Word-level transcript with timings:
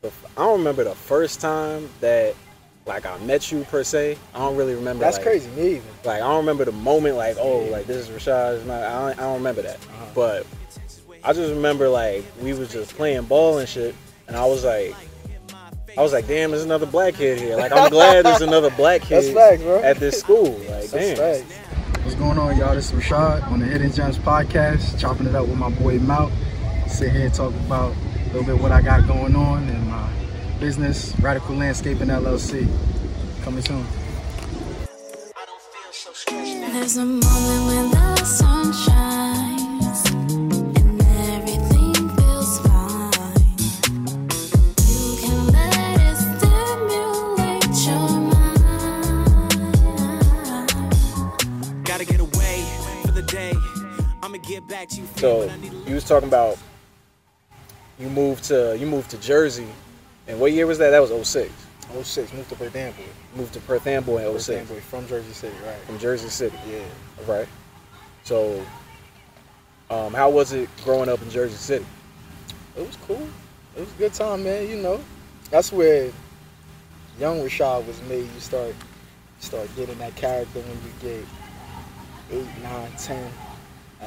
the 0.00 0.08
f- 0.08 0.32
I 0.36 0.42
don't 0.42 0.58
remember 0.58 0.84
the 0.84 0.94
first 0.94 1.40
time 1.40 1.88
that 2.00 2.34
like 2.86 3.06
I 3.06 3.18
met 3.18 3.52
you 3.52 3.64
per 3.64 3.84
se. 3.84 4.16
I 4.34 4.38
don't 4.38 4.56
really 4.56 4.74
remember. 4.74 5.04
That's 5.04 5.18
like, 5.18 5.26
crazy. 5.26 5.50
Me 5.50 5.76
either. 5.76 5.84
Like 6.04 6.16
I 6.16 6.28
don't 6.28 6.38
remember 6.38 6.64
the 6.64 6.72
moment. 6.72 7.16
Like 7.16 7.36
oh, 7.38 7.60
like 7.70 7.86
this 7.86 8.08
is 8.08 8.16
Rashad. 8.16 8.64
Not, 8.66 8.82
I 8.82 9.08
don't, 9.08 9.18
I 9.18 9.22
don't 9.22 9.34
remember 9.34 9.62
that. 9.62 9.76
Uh-huh. 9.76 10.06
But 10.14 10.46
I 11.22 11.32
just 11.32 11.52
remember 11.52 11.88
like 11.88 12.24
we 12.40 12.52
was 12.54 12.72
just 12.72 12.94
playing 12.94 13.24
ball 13.24 13.58
and 13.58 13.68
shit, 13.68 13.94
and 14.28 14.36
I 14.36 14.44
was 14.46 14.64
like. 14.64 14.94
I 15.98 16.02
was 16.02 16.12
like, 16.12 16.28
damn, 16.28 16.52
there's 16.52 16.62
another 16.62 16.86
black 16.86 17.14
kid 17.14 17.40
here. 17.40 17.56
Like, 17.56 17.72
I'm 17.72 17.90
glad 17.90 18.24
there's 18.24 18.42
another 18.42 18.70
black 18.70 19.02
kid 19.02 19.34
facts, 19.34 19.60
at 19.60 19.96
this 19.96 20.20
school. 20.20 20.52
Like, 20.52 20.86
That's 20.86 20.92
damn. 20.92 21.16
facts. 21.16 22.04
What's 22.04 22.14
going 22.14 22.38
on, 22.38 22.56
y'all? 22.56 22.76
This 22.76 22.92
is 22.92 23.00
Rashad 23.02 23.42
on 23.50 23.58
the 23.58 23.66
Hidden 23.66 23.92
Gems 23.92 24.16
podcast, 24.16 25.00
chopping 25.00 25.26
it 25.26 25.34
up 25.34 25.48
with 25.48 25.58
my 25.58 25.68
boy 25.68 25.98
Mount. 25.98 26.32
Sit 26.86 27.10
here 27.10 27.26
and 27.26 27.34
talk 27.34 27.52
about 27.66 27.92
a 28.30 28.32
little 28.32 28.54
bit 28.54 28.62
what 28.62 28.70
I 28.70 28.80
got 28.80 29.08
going 29.08 29.34
on 29.34 29.68
in 29.68 29.88
my 29.88 30.08
business, 30.60 31.18
Radical 31.18 31.56
Landscaping 31.56 32.06
LLC. 32.06 32.68
Coming 33.42 33.62
soon. 33.62 33.84
There's 36.72 36.96
a 36.96 37.04
moment 37.04 37.66
when 37.66 37.90
the 37.90 38.16
sun 38.24 38.72
shines 38.72 40.04
and 40.78 41.02
everything 41.34 42.08
feels 42.16 42.60
fine. 42.60 43.10
You 44.86 45.16
can 45.20 45.46
let 45.48 46.00
it 46.00 46.16
stimulate 46.16 47.74
your 47.84 48.10
mind. 48.30 49.04
Gotta 51.84 52.04
get 52.04 52.20
away 52.20 52.64
for 53.02 53.10
the 53.10 53.22
day. 53.22 53.54
I'ma 54.22 54.38
get 54.38 54.68
back 54.68 54.88
to 54.90 55.00
you. 55.00 55.06
So 55.16 55.50
you 55.84 55.94
was 55.96 56.04
talking 56.04 56.28
about 56.28 56.58
you 58.00 58.08
moved 58.08 58.44
to 58.44 58.76
you 58.78 58.86
moved 58.86 59.10
to 59.10 59.18
Jersey, 59.18 59.68
and 60.26 60.40
what 60.40 60.52
year 60.52 60.66
was 60.66 60.78
that? 60.78 60.90
That 60.90 61.00
was 61.00 61.28
06. 61.28 61.52
06, 62.02 62.32
moved 62.32 62.48
to 62.48 62.54
Perth 62.54 62.76
Amboy. 62.76 63.02
Moved 63.36 63.52
to 63.54 63.60
Perth 63.60 63.86
Amboy 63.86 64.24
in 64.24 64.32
Perth 64.32 64.42
06 64.42 64.60
Amboy 64.60 64.80
from 64.80 65.06
Jersey 65.06 65.32
City, 65.32 65.56
right? 65.66 65.78
from 65.80 65.98
Jersey 65.98 66.28
City. 66.28 66.56
Yeah. 66.68 66.82
Right. 67.26 67.48
So, 68.24 68.64
um, 69.90 70.14
how 70.14 70.30
was 70.30 70.52
it 70.52 70.68
growing 70.84 71.08
up 71.08 71.20
in 71.20 71.30
Jersey 71.30 71.56
City? 71.56 71.86
It 72.76 72.86
was 72.86 72.96
cool. 73.06 73.28
It 73.76 73.80
was 73.80 73.92
a 73.92 73.98
good 73.98 74.14
time, 74.14 74.44
man. 74.44 74.68
You 74.68 74.76
know, 74.76 75.00
that's 75.50 75.72
where 75.72 76.10
young 77.18 77.40
Rashad 77.40 77.86
was 77.86 78.00
made. 78.02 78.28
You 78.32 78.40
start, 78.40 78.68
you 78.68 78.74
start 79.40 79.68
getting 79.76 79.98
that 79.98 80.14
character 80.16 80.60
when 80.60 80.78
you 81.10 81.24
get 82.30 82.40
8, 82.40 82.62
9, 82.62 82.92
10, 82.96 83.32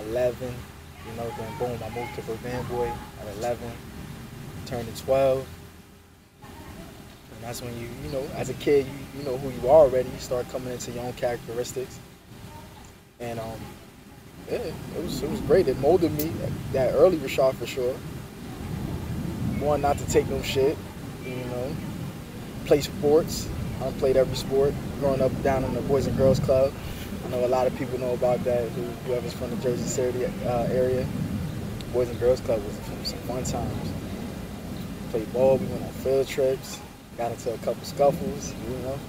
11. 0.07 0.55
You 1.07 1.17
know, 1.17 1.29
then 1.37 1.57
boom, 1.57 1.79
I 1.83 1.89
moved 1.95 2.15
to 2.15 2.21
Perth 2.21 2.69
Boy 2.69 2.91
at 3.21 3.37
11, 3.37 3.59
turning 4.65 4.93
12. 4.93 5.45
And 6.43 7.43
that's 7.43 7.61
when 7.61 7.77
you, 7.77 7.87
you 8.03 8.11
know, 8.11 8.23
as 8.35 8.49
a 8.49 8.53
kid, 8.55 8.85
you, 8.85 9.19
you 9.19 9.25
know 9.25 9.37
who 9.37 9.49
you 9.49 9.69
are 9.69 9.81
already. 9.81 10.09
You 10.09 10.19
start 10.19 10.47
coming 10.49 10.71
into 10.71 10.91
your 10.91 11.03
own 11.03 11.13
characteristics. 11.13 11.99
And 13.19 13.39
um, 13.39 13.59
yeah, 14.49 14.57
it 14.57 15.03
was 15.03 15.23
it 15.23 15.29
was 15.29 15.39
great. 15.41 15.67
It 15.67 15.79
molded 15.79 16.11
me. 16.13 16.31
That 16.73 16.93
early 16.93 17.17
Rashad 17.17 17.55
for 17.55 17.65
sure. 17.65 17.93
One 19.59 19.81
not 19.81 19.97
to 19.97 20.05
take 20.07 20.27
no 20.27 20.41
shit, 20.41 20.77
you 21.25 21.35
know. 21.35 21.75
Play 22.65 22.81
sports. 22.81 23.47
I 23.81 23.91
played 23.91 24.17
every 24.17 24.35
sport. 24.35 24.73
Growing 24.99 25.21
up 25.21 25.31
down 25.43 25.63
in 25.63 25.73
the 25.73 25.81
Boys 25.81 26.07
and 26.07 26.17
Girls 26.17 26.39
Club. 26.39 26.73
I 27.23 27.29
know 27.29 27.45
a 27.45 27.47
lot 27.47 27.67
of 27.67 27.75
people 27.77 27.99
know 27.99 28.13
about 28.13 28.43
that. 28.43 28.67
Who 28.69 28.81
whoever's 29.05 29.33
from 29.33 29.49
the 29.49 29.55
Jersey 29.57 29.83
City 29.83 30.25
uh, 30.25 30.67
area. 30.71 31.07
Boys 31.93 32.09
and 32.09 32.19
Girls 32.19 32.41
Club 32.41 32.61
was 32.65 32.75
some 33.07 33.19
fun 33.19 33.43
times. 33.43 33.91
Played 35.11 35.31
ball. 35.31 35.57
We 35.57 35.67
went 35.67 35.83
on 35.83 35.91
field 35.91 36.27
trips. 36.27 36.79
Got 37.17 37.31
into 37.31 37.53
a 37.53 37.57
couple 37.59 37.83
scuffles. 37.83 38.53
You 38.67 38.77
know. 38.79 38.99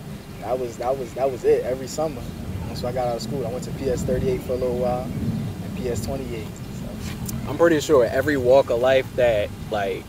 That 0.41 0.59
was 0.59 0.77
that 0.77 0.97
was 0.97 1.13
that 1.15 1.31
was 1.31 1.45
it 1.45 1.65
every 1.65 1.87
summer. 1.87 2.23
Once 2.67 2.85
I 2.85 2.93
got 2.93 3.09
out 3.09 3.17
of 3.17 3.23
school, 3.23 3.47
I 3.47 3.51
went 3.51 3.65
to 3.65 3.71
PS 3.73 4.03
38 4.03 4.43
for 4.43 4.53
a 4.53 4.57
little 4.57 4.79
while 4.79 5.03
and 5.03 5.77
PS 5.77 6.05
28. 6.05 6.47
So. 6.47 7.35
I'm 7.49 7.57
pretty 7.57 7.81
sure 7.81 8.05
every 8.05 8.37
walk 8.37 8.71
of 8.71 8.81
life 8.81 9.07
that 9.17 9.49
like 9.71 10.05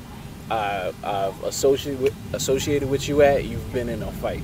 uh, 0.50 0.92
I've 1.04 1.44
associated 1.44 2.02
with, 2.02 2.16
associated 2.34 2.90
with 2.90 3.08
you 3.08 3.22
at, 3.22 3.46
you've 3.46 3.74
been 3.74 3.90
in 3.90 4.04
a 4.04 4.12
fight. 4.12 4.44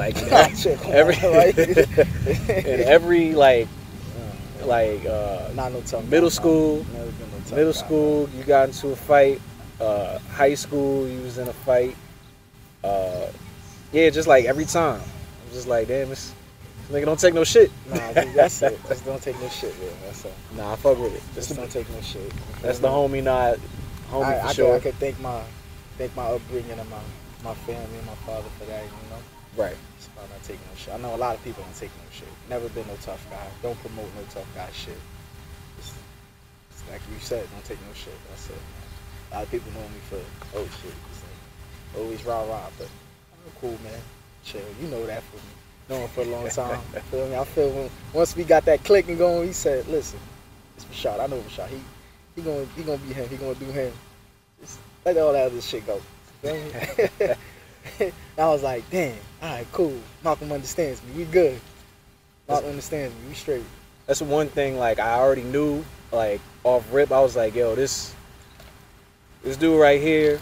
Like 0.00 0.16
Shit, 0.56 0.80
come 0.80 0.92
every 0.94 1.14
in 1.14 2.80
every 2.96 3.34
like 3.34 3.68
like 4.64 5.04
uh, 5.04 5.50
Not 5.54 5.72
no 5.72 6.00
middle 6.08 6.30
school, 6.30 6.86
no. 6.94 7.00
Never 7.00 7.10
been 7.10 7.30
no 7.30 7.38
tough 7.40 7.52
middle 7.52 7.72
school, 7.74 8.28
you 8.30 8.44
got 8.44 8.68
into 8.70 8.88
a 8.88 8.96
fight. 8.96 9.42
Uh, 9.78 10.18
high 10.32 10.54
school, 10.54 11.06
you 11.06 11.20
was 11.20 11.36
in 11.36 11.48
a 11.48 11.52
fight. 11.52 11.94
Uh, 12.82 13.26
yeah, 13.92 14.08
just 14.08 14.26
like 14.26 14.46
every 14.46 14.64
time, 14.64 15.02
I'm 15.02 15.52
just 15.52 15.68
like, 15.68 15.88
damn, 15.88 16.08
this, 16.08 16.32
this 16.88 16.96
nigga 16.96 17.04
don't 17.04 17.20
take 17.20 17.34
no 17.34 17.44
shit. 17.44 17.70
Nah, 17.86 18.12
dude, 18.14 18.32
that's 18.34 18.62
it. 18.62 18.80
Just 18.88 19.04
don't 19.04 19.20
take 19.20 19.38
no 19.38 19.48
shit, 19.48 19.78
man. 19.80 19.92
That's 20.04 20.24
all. 20.24 20.32
Nah, 20.56 20.72
I 20.72 20.76
fuck 20.76 20.98
with 20.98 21.14
it. 21.14 21.22
Just 21.34 21.50
That's, 21.50 21.60
don't 21.60 21.70
take 21.70 21.90
no 21.90 22.00
shit. 22.00 22.32
That's 22.62 22.78
the 22.78 22.88
homie, 22.88 23.22
not 23.22 23.58
homie 24.10 24.24
I, 24.24 24.40
for 24.40 24.44
I 24.44 24.46
could, 24.46 24.56
sure. 24.56 24.76
I 24.76 24.80
could 24.80 24.94
thank 24.94 25.20
my, 25.20 25.42
thank 25.98 26.16
my 26.16 26.24
upbringing 26.24 26.78
and 26.78 26.88
my, 26.88 27.00
my 27.44 27.54
family 27.54 27.98
and 27.98 28.06
my 28.06 28.14
father 28.26 28.48
for 28.58 28.64
that. 28.64 28.82
You 28.82 29.10
know, 29.10 29.22
Right. 29.56 29.76
About 30.20 30.36
not 30.36 30.42
taking 30.44 30.64
no 30.68 30.76
shit. 30.76 30.94
I 30.94 30.98
know 30.98 31.14
a 31.14 31.16
lot 31.16 31.34
of 31.34 31.44
people 31.44 31.64
don't 31.64 31.76
take 31.76 31.90
no 31.96 32.04
shit. 32.12 32.28
Never 32.48 32.68
been 32.70 32.86
no 32.86 32.96
tough 33.00 33.24
guy. 33.30 33.46
Don't 33.62 33.78
promote 33.80 34.08
no 34.14 34.22
tough 34.30 34.46
guy 34.54 34.68
shit. 34.72 34.98
It's, 35.78 35.92
it's 36.70 36.84
like 36.90 37.00
you 37.10 37.18
said, 37.20 37.48
don't 37.50 37.64
take 37.64 37.80
no 37.80 37.94
shit. 37.94 38.14
That's 38.28 38.46
it. 38.48 38.52
Man. 38.52 38.60
A 39.30 39.34
lot 39.36 39.44
of 39.44 39.50
people 39.50 39.72
know 39.72 39.88
me 39.88 40.00
for 40.08 40.20
oh 40.56 40.64
shit. 40.82 40.92
It's 41.10 41.22
like, 41.24 42.02
always 42.02 42.24
rah 42.24 42.42
rah, 42.44 42.68
but 42.76 42.88
I'm 42.88 43.52
cool, 43.60 43.78
man. 43.82 44.00
Chill. 44.44 44.60
You 44.80 44.88
know 44.88 45.06
that 45.06 45.22
for 45.24 45.36
me. 45.36 45.52
Knowing 45.88 46.08
for 46.08 46.20
a 46.22 46.24
long 46.24 46.48
time. 46.50 46.80
feel 47.10 47.28
me? 47.28 47.36
I 47.36 47.44
feel 47.44 47.70
when 47.70 47.90
once 48.12 48.36
we 48.36 48.44
got 48.44 48.64
that 48.66 48.84
clicking 48.84 49.16
going, 49.16 49.46
he 49.46 49.52
said, 49.52 49.86
"Listen, 49.88 50.18
it's 50.76 50.84
Rashad. 50.86 51.20
I 51.20 51.26
know 51.26 51.38
Rashad. 51.38 51.68
He 51.68 51.80
he 52.36 52.42
gonna 52.42 52.66
he 52.76 52.82
gonna 52.82 52.98
be 52.98 53.12
him. 53.12 53.28
He 53.28 53.36
gonna 53.36 53.54
do 53.54 53.66
him. 53.66 53.92
Just 54.60 54.78
let 55.04 55.16
all 55.16 55.32
that 55.32 55.46
other 55.46 55.60
shit 55.60 55.84
go." 55.86 56.00
And 57.98 58.12
I 58.38 58.48
was 58.48 58.62
like, 58.62 58.88
"Damn. 58.90 59.16
All 59.42 59.48
right, 59.48 59.66
cool. 59.72 59.98
Malcolm 60.24 60.52
understands 60.52 61.02
me. 61.04 61.12
We 61.18 61.24
good. 61.24 61.60
Malcolm 62.48 62.70
understands 62.70 63.14
me. 63.14 63.28
We 63.28 63.34
straight." 63.34 63.64
That's 64.06 64.22
one 64.22 64.48
thing. 64.48 64.78
Like 64.78 64.98
I 64.98 65.14
already 65.14 65.44
knew. 65.44 65.84
Like 66.12 66.40
off 66.64 66.84
rip, 66.92 67.12
I 67.12 67.20
was 67.20 67.36
like, 67.36 67.54
yo, 67.54 67.74
this 67.74 68.12
this 69.42 69.56
dude 69.56 69.80
right 69.80 70.00
here. 70.00 70.40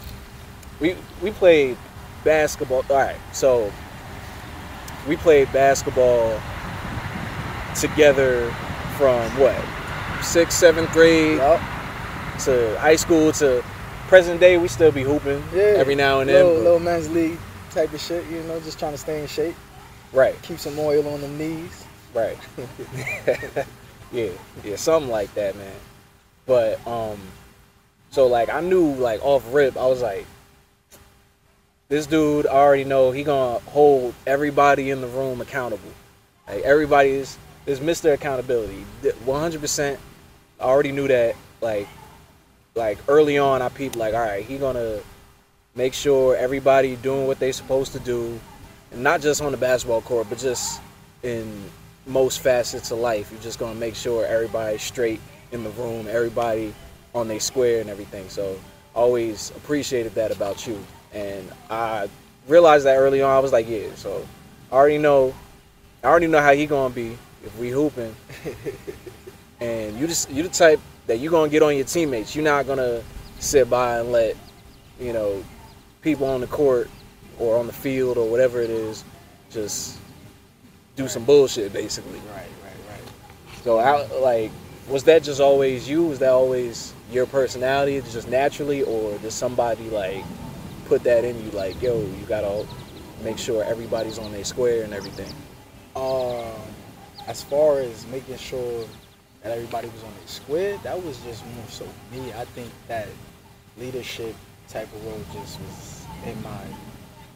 We 0.79 0.95
we 1.21 1.31
played 1.31 1.77
basketball. 2.23 2.83
All 2.89 2.95
right, 2.95 3.15
so 3.33 3.71
we 5.07 5.15
played 5.15 5.51
basketball 5.53 6.39
together 7.75 8.51
from 8.97 9.29
what 9.37 9.55
sixth, 10.23 10.57
seventh 10.57 10.91
grade 10.91 11.37
Yup. 11.37 11.59
to 12.41 12.77
high 12.79 12.95
school 12.95 13.31
to 13.33 13.63
present 14.09 14.39
day. 14.39 14.57
We 14.57 14.67
still 14.67 14.91
be 14.91 15.03
hooping 15.03 15.41
Yeah. 15.53 15.75
every 15.77 15.95
now 15.95 16.19
and 16.19 16.29
then. 16.29 16.45
Little, 16.45 16.61
little 16.61 16.79
men's 16.79 17.09
league 17.09 17.37
type 17.71 17.93
of 17.93 18.01
shit. 18.01 18.25
You 18.27 18.41
know, 18.43 18.59
just 18.59 18.79
trying 18.79 18.91
to 18.93 18.97
stay 18.97 19.21
in 19.21 19.27
shape. 19.27 19.55
right, 20.11 20.35
Keep 20.41 20.59
some 20.59 20.77
oil 20.79 21.07
on 21.07 21.21
the 21.21 21.27
knees. 21.27 21.85
right. 22.13 22.37
yeah, 24.11 24.29
yeah, 24.63 24.75
something 24.75 25.11
like 25.11 25.33
that, 25.35 25.55
man. 25.55 25.71
But 26.45 26.85
um, 26.87 27.19
so 28.09 28.25
like 28.27 28.49
I 28.49 28.59
knew 28.61 28.93
like 28.95 29.23
off 29.23 29.43
rip, 29.53 29.77
I 29.77 29.85
was 29.85 30.01
like, 30.01 30.25
this 31.89 32.05
dude 32.07 32.47
I 32.47 32.51
already 32.51 32.83
know 32.83 33.11
he 33.11 33.23
gonna 33.23 33.59
hold 33.59 34.13
everybody 34.27 34.89
in 34.89 35.01
the 35.01 35.07
room 35.07 35.41
accountable. 35.41 35.91
Like 36.47 36.63
everybody 36.63 37.11
is 37.11 37.37
is 37.67 37.79
Mr. 37.79 38.13
Accountability, 38.13 38.83
one 39.25 39.39
hundred 39.41 39.61
percent. 39.61 39.99
I 40.59 40.63
already 40.63 40.91
knew 40.91 41.07
that. 41.07 41.35
Like, 41.61 41.87
like 42.75 42.97
early 43.07 43.37
on, 43.37 43.61
I 43.61 43.69
peeped 43.69 43.95
like, 43.95 44.13
all 44.13 44.21
right, 44.21 44.43
he 44.43 44.57
gonna 44.57 44.99
make 45.75 45.93
sure 45.93 46.35
everybody 46.35 46.95
doing 46.97 47.27
what 47.27 47.39
they 47.39 47.51
supposed 47.51 47.93
to 47.93 47.99
do, 47.99 48.39
and 48.91 49.03
not 49.03 49.21
just 49.21 49.41
on 49.41 49.51
the 49.51 49.57
basketball 49.57 50.01
court, 50.01 50.27
but 50.29 50.37
just 50.37 50.81
in 51.23 51.69
most 52.05 52.39
facets 52.41 52.91
of 52.91 52.99
life. 52.99 53.31
You're 53.31 53.41
just 53.41 53.59
gonna 53.59 53.75
make 53.75 53.95
sure 53.95 54.25
everybody's 54.25 54.81
straight 54.81 55.21
in 55.51 55.63
the 55.63 55.69
room, 55.71 56.07
everybody 56.09 56.73
on 57.13 57.27
their 57.27 57.39
square 57.39 57.81
and 57.81 57.89
everything. 57.89 58.29
So 58.29 58.59
always 58.95 59.51
appreciated 59.51 60.13
that 60.15 60.31
about 60.31 60.67
you. 60.67 60.83
And 61.13 61.49
I 61.69 62.09
realized 62.47 62.85
that 62.85 62.95
early 62.97 63.21
on. 63.21 63.29
I 63.29 63.39
was 63.39 63.51
like, 63.51 63.67
yeah, 63.67 63.87
so 63.95 64.25
I 64.71 64.75
already 64.75 64.97
know 64.97 65.33
I 66.03 66.07
already 66.07 66.27
know 66.27 66.41
how 66.41 66.53
he 66.53 66.65
gonna 66.65 66.93
be 66.93 67.17
if 67.43 67.57
we 67.57 67.69
hooping. 67.69 68.15
and 69.59 69.97
you 69.97 70.07
just 70.07 70.29
you 70.31 70.43
the 70.43 70.49
type 70.49 70.79
that 71.09 71.17
you 71.17 71.31
gonna 71.31 71.49
get 71.49 71.63
on 71.63 71.75
your 71.75 71.85
teammates. 71.85 72.35
You're 72.35 72.45
not 72.45 72.67
gonna 72.67 73.01
sit 73.39 73.67
by 73.67 73.97
and 73.97 74.11
let, 74.11 74.37
you 74.99 75.11
know, 75.11 75.43
people 76.03 76.27
on 76.27 76.39
the 76.39 76.45
court 76.45 76.87
or 77.39 77.57
on 77.57 77.65
the 77.65 77.73
field 77.73 78.15
or 78.19 78.29
whatever 78.29 78.61
it 78.61 78.69
is 78.69 79.03
just 79.49 79.97
do 80.95 81.07
some 81.07 81.25
bullshit 81.25 81.73
basically. 81.73 82.19
Right, 82.19 82.45
right, 82.63 82.91
right. 82.91 83.01
So 83.63 83.79
how 83.79 84.05
like 84.21 84.51
was 84.87 85.03
that 85.05 85.23
just 85.23 85.41
always 85.41 85.89
you? 85.89 86.03
Was 86.03 86.19
that 86.19 86.29
always 86.29 86.93
your 87.11 87.25
personality 87.25 87.99
just 88.01 88.29
naturally 88.29 88.83
or 88.83 89.17
did 89.17 89.31
somebody 89.31 89.89
like 89.89 90.23
put 90.85 91.03
that 91.05 91.25
in 91.25 91.43
you? 91.43 91.49
Like, 91.49 91.81
yo, 91.81 91.99
you 92.01 92.25
gotta 92.27 92.67
make 93.23 93.39
sure 93.39 93.63
everybody's 93.63 94.19
on 94.19 94.31
their 94.31 94.45
square 94.45 94.83
and 94.83 94.93
everything. 94.93 95.33
Um, 95.95 96.61
as 97.25 97.41
far 97.41 97.79
as 97.79 98.05
making 98.07 98.37
sure 98.37 98.85
that 99.41 99.51
everybody 99.51 99.87
was 99.89 100.03
on 100.03 100.11
their 100.17 100.27
squid, 100.27 100.79
that 100.83 101.01
was 101.01 101.17
just 101.23 101.45
more 101.45 101.67
so 101.69 101.85
me. 102.11 102.33
I 102.33 102.45
think 102.45 102.71
that 102.87 103.07
leadership 103.77 104.35
type 104.67 104.91
of 104.93 105.05
role 105.05 105.21
just 105.33 105.59
was 105.59 106.05
in 106.25 106.41
my 106.43 106.61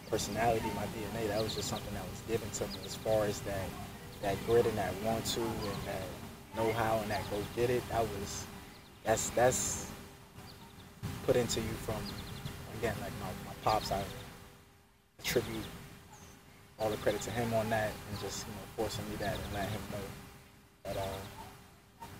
personality, 0.10 0.68
my 0.76 0.86
DNA. 0.88 1.28
That 1.30 1.42
was 1.42 1.56
just 1.56 1.70
something 1.70 1.94
that 1.94 2.04
was 2.04 2.22
given 2.28 2.50
to 2.52 2.68
me. 2.68 2.86
As 2.86 2.96
far 2.96 3.26
as 3.26 3.40
that 3.42 3.68
that 4.22 4.38
grit 4.46 4.66
and 4.66 4.78
that 4.78 4.94
want 5.04 5.26
to 5.26 5.42
and 5.42 5.80
that 5.86 6.56
know 6.56 6.72
how 6.74 7.00
and 7.00 7.12
that 7.12 7.22
go 7.32 7.38
get 7.56 7.70
it, 7.70 7.88
that 7.90 8.02
was 8.02 8.46
that's 9.04 9.30
that's 9.32 9.88
put 11.26 11.36
into 11.36 11.62
you 11.62 11.74
from 11.86 11.96
again 12.80 12.96
like 13.02 13.12
my, 13.22 13.28
my 13.48 13.54
pops. 13.64 13.92
I 13.92 14.04
attribute 15.20 15.66
all 16.80 16.90
the 16.90 16.98
credit 16.98 17.22
to 17.22 17.32
him 17.32 17.54
on 17.54 17.70
that 17.70 17.92
and 18.10 18.20
just 18.20 18.46
you 18.46 18.54
know 18.54 18.60
forcing 18.76 19.10
me 19.10 19.16
that 19.18 19.34
and 19.34 19.54
letting 19.54 19.72
him 19.72 19.82
know 19.92 19.98
that 20.84 20.98
uh 20.98 21.43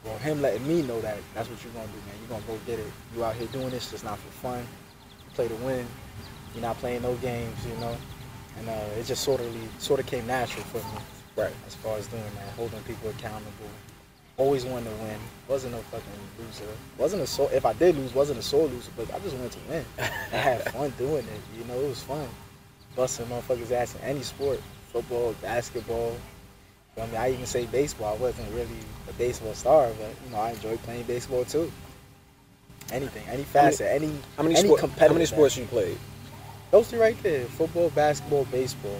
well 0.04 0.18
him 0.18 0.42
letting 0.42 0.68
me 0.68 0.82
know 0.82 1.00
that 1.02 1.18
that's 1.34 1.50
what 1.50 1.64
you're 1.64 1.74
gonna 1.74 1.88
do 1.88 1.98
man. 2.08 2.16
You're 2.20 2.40
gonna 2.40 2.48
go 2.48 2.60
get 2.66 2.80
it. 2.80 2.92
You 3.16 3.24
out 3.24 3.36
here 3.36 3.48
doing 3.48 3.70
this 3.70 3.92
just 3.92 4.04
not 4.04 4.20
for 4.20 4.32
fun. 4.32 4.60
You 4.60 5.36
play 5.36 5.48
to 5.48 5.56
win. 5.56 5.86
You're 6.54 6.62
not 6.62 6.78
playing 6.78 7.02
no 7.02 7.16
games 7.16 7.58
you 7.66 7.76
know? 7.80 7.96
And 8.60 8.70
uh, 8.70 9.00
it 9.00 9.06
just 9.06 9.24
sort 9.24 9.42
of 9.42 9.48
sort 9.80 10.00
of 10.00 10.06
came 10.06 10.28
natural 10.28 10.64
for 10.66 10.78
me. 10.78 11.02
Right. 11.36 11.54
as 11.66 11.74
far 11.74 11.98
as 11.98 12.06
doing 12.08 12.22
that 12.36 12.54
holding 12.56 12.82
people 12.84 13.10
accountable. 13.10 13.70
Always 14.38 14.66
wanted 14.66 14.86
to 14.86 15.04
win. 15.04 15.20
Wasn't 15.48 15.74
no 15.74 15.80
fucking 15.82 16.06
loser. 16.40 16.70
Wasn't 16.98 17.22
a 17.22 17.28
soul. 17.28 17.50
if 17.54 17.66
I 17.66 17.74
did 17.74 17.96
lose 17.96 18.14
wasn't 18.14 18.40
a 18.40 18.44
sore 18.44 18.68
loser 18.68 18.92
but 18.96 19.14
I 19.14 19.20
just 19.20 19.36
wanted 19.36 19.52
to 19.54 19.60
win. 19.70 19.86
I 20.00 20.36
had 20.36 20.64
fun 20.74 20.94
doing 20.98 21.26
it 21.26 21.58
you 21.58 21.66
know? 21.66 21.80
It 21.80 21.90
was 21.90 22.02
fun. 22.02 22.28
Busting 22.96 23.26
motherfuckers' 23.26 23.72
ass 23.72 23.96
in 23.96 24.02
any 24.02 24.22
sport, 24.22 24.62
football, 24.92 25.34
basketball. 25.42 26.16
I 27.02 27.06
mean, 27.08 27.16
I 27.16 27.32
even 27.32 27.46
say 27.46 27.66
baseball. 27.66 28.14
I 28.14 28.18
wasn't 28.18 28.52
really 28.54 28.68
a 29.10 29.14
baseball 29.14 29.54
star, 29.54 29.90
but 30.00 30.10
you 30.26 30.32
know, 30.32 30.38
I 30.38 30.52
enjoy 30.52 30.78
playing 30.78 31.04
baseball 31.04 31.44
too. 31.46 31.72
Anything, 32.92 33.28
any 33.28 33.44
facet, 33.44 33.88
any 33.90 34.14
How 34.38 34.44
many 34.44 34.56
any 34.56 34.68
sport, 34.68 34.80
competitive. 34.82 35.08
How 35.08 35.14
many 35.14 35.26
sports 35.26 35.58
you 35.58 35.66
played? 35.66 35.98
Those 36.72 36.90
three 36.90 37.00
right 37.00 37.24
there: 37.24 37.46
football, 37.46 37.90
basketball, 37.92 38.46
baseball, 38.46 39.00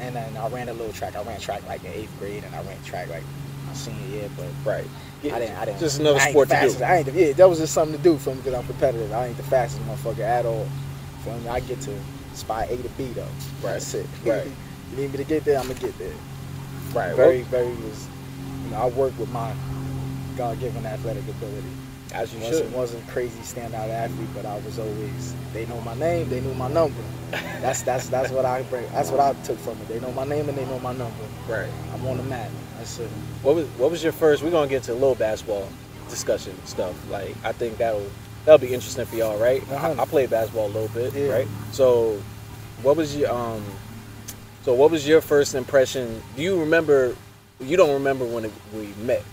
and 0.00 0.16
then 0.16 0.36
I 0.36 0.48
ran 0.48 0.68
a 0.68 0.72
little 0.72 0.92
track. 0.92 1.16
I 1.16 1.22
ran 1.22 1.38
track 1.40 1.66
like 1.66 1.84
in 1.84 1.92
eighth 1.92 2.16
grade, 2.18 2.44
and 2.44 2.54
I 2.54 2.62
ran 2.62 2.82
track 2.84 3.08
like 3.10 3.24
my 3.66 3.74
senior 3.74 4.06
year. 4.06 4.30
But 4.36 4.48
Right. 4.64 4.88
I 5.24 5.40
didn't. 5.40 5.56
I 5.58 5.64
didn't. 5.66 5.80
Just 5.80 5.98
another 6.00 6.20
sport 6.20 6.48
to 6.48 6.54
do. 6.60 6.84
I 6.84 6.98
ain't. 6.98 7.12
Yeah, 7.12 7.32
that 7.32 7.48
was 7.48 7.58
just 7.58 7.74
something 7.74 7.96
to 7.96 8.02
do 8.02 8.16
for 8.16 8.30
me 8.30 8.36
because 8.36 8.54
I'm 8.54 8.66
competitive. 8.66 9.12
I 9.12 9.26
ain't 9.26 9.36
the 9.36 9.42
fastest 9.42 9.82
motherfucker 9.84 10.20
at 10.20 10.46
all. 10.46 10.66
Feel 11.24 11.36
me? 11.38 11.48
I 11.48 11.60
get 11.60 11.80
to 11.82 11.98
spot 12.34 12.70
A 12.70 12.76
to 12.76 12.88
B 12.90 13.06
though. 13.08 13.22
Right. 13.22 13.72
That's 13.74 13.94
it. 13.94 14.06
Right. 14.24 14.46
you 14.90 14.96
need 14.96 15.10
me 15.10 15.18
to 15.18 15.24
get 15.24 15.44
there, 15.44 15.58
I'm 15.58 15.66
gonna 15.66 15.80
get 15.80 15.98
there. 15.98 16.14
Right. 16.94 17.14
Very, 17.14 17.42
very 17.42 17.68
was. 17.68 18.06
You 18.64 18.70
know, 18.70 18.76
I 18.78 18.86
work 18.88 19.18
with 19.18 19.30
my 19.30 19.52
God-given 20.36 20.84
athletic 20.86 21.24
ability. 21.28 21.66
As 22.12 22.32
you 22.32 22.40
wasn't, 22.40 22.64
should. 22.66 22.74
wasn't 22.74 23.08
crazy 23.08 23.38
standout 23.40 23.90
athlete, 23.90 24.28
but 24.34 24.46
I 24.46 24.58
was 24.60 24.78
always. 24.78 25.34
They 25.52 25.66
know 25.66 25.80
my 25.82 25.94
name. 25.94 26.28
They 26.30 26.40
knew 26.40 26.54
my 26.54 26.68
number. 26.68 27.00
That's 27.60 27.82
that's 27.82 28.08
that's 28.08 28.30
what 28.30 28.46
I 28.46 28.62
bring. 28.62 28.90
That's 28.92 29.10
what 29.10 29.20
I 29.20 29.34
took 29.42 29.58
from 29.58 29.72
it. 29.82 29.88
They 29.88 30.00
know 30.00 30.10
my 30.12 30.24
name 30.24 30.48
and 30.48 30.56
they 30.56 30.64
know 30.64 30.78
my 30.78 30.94
number. 30.94 31.14
Right. 31.46 31.68
I'm 31.92 32.06
on 32.06 32.16
the 32.16 32.22
map. 32.22 32.50
That's 32.78 32.98
it. 33.00 33.10
What 33.42 33.54
was 33.56 33.66
what 33.76 33.90
was 33.90 34.02
your 34.02 34.12
first? 34.12 34.42
We're 34.42 34.50
gonna 34.50 34.66
get 34.70 34.84
to 34.84 34.92
a 34.92 34.94
little 34.94 35.14
basketball 35.14 35.68
discussion 36.08 36.54
stuff. 36.64 36.94
Like 37.10 37.34
I 37.44 37.52
think 37.52 37.76
that'll 37.76 38.08
that'll 38.46 38.66
be 38.66 38.72
interesting 38.72 39.04
for 39.04 39.16
y'all, 39.16 39.36
right? 39.38 39.60
Uh-huh. 39.70 39.94
I, 39.98 40.02
I 40.02 40.04
played 40.06 40.30
basketball 40.30 40.68
a 40.68 40.72
little 40.72 40.88
bit, 40.88 41.12
Yeah. 41.12 41.30
right? 41.32 41.48
So, 41.72 42.18
what 42.82 42.96
was 42.96 43.14
your 43.14 43.30
um? 43.30 43.62
So 44.68 44.74
what 44.74 44.90
was 44.90 45.08
your 45.08 45.22
first 45.22 45.54
impression? 45.54 46.20
Do 46.36 46.42
you 46.42 46.60
remember? 46.60 47.16
You 47.58 47.78
don't 47.78 47.94
remember 47.94 48.26
when 48.26 48.44
it, 48.44 48.52
we 48.74 48.88
met? 49.02 49.24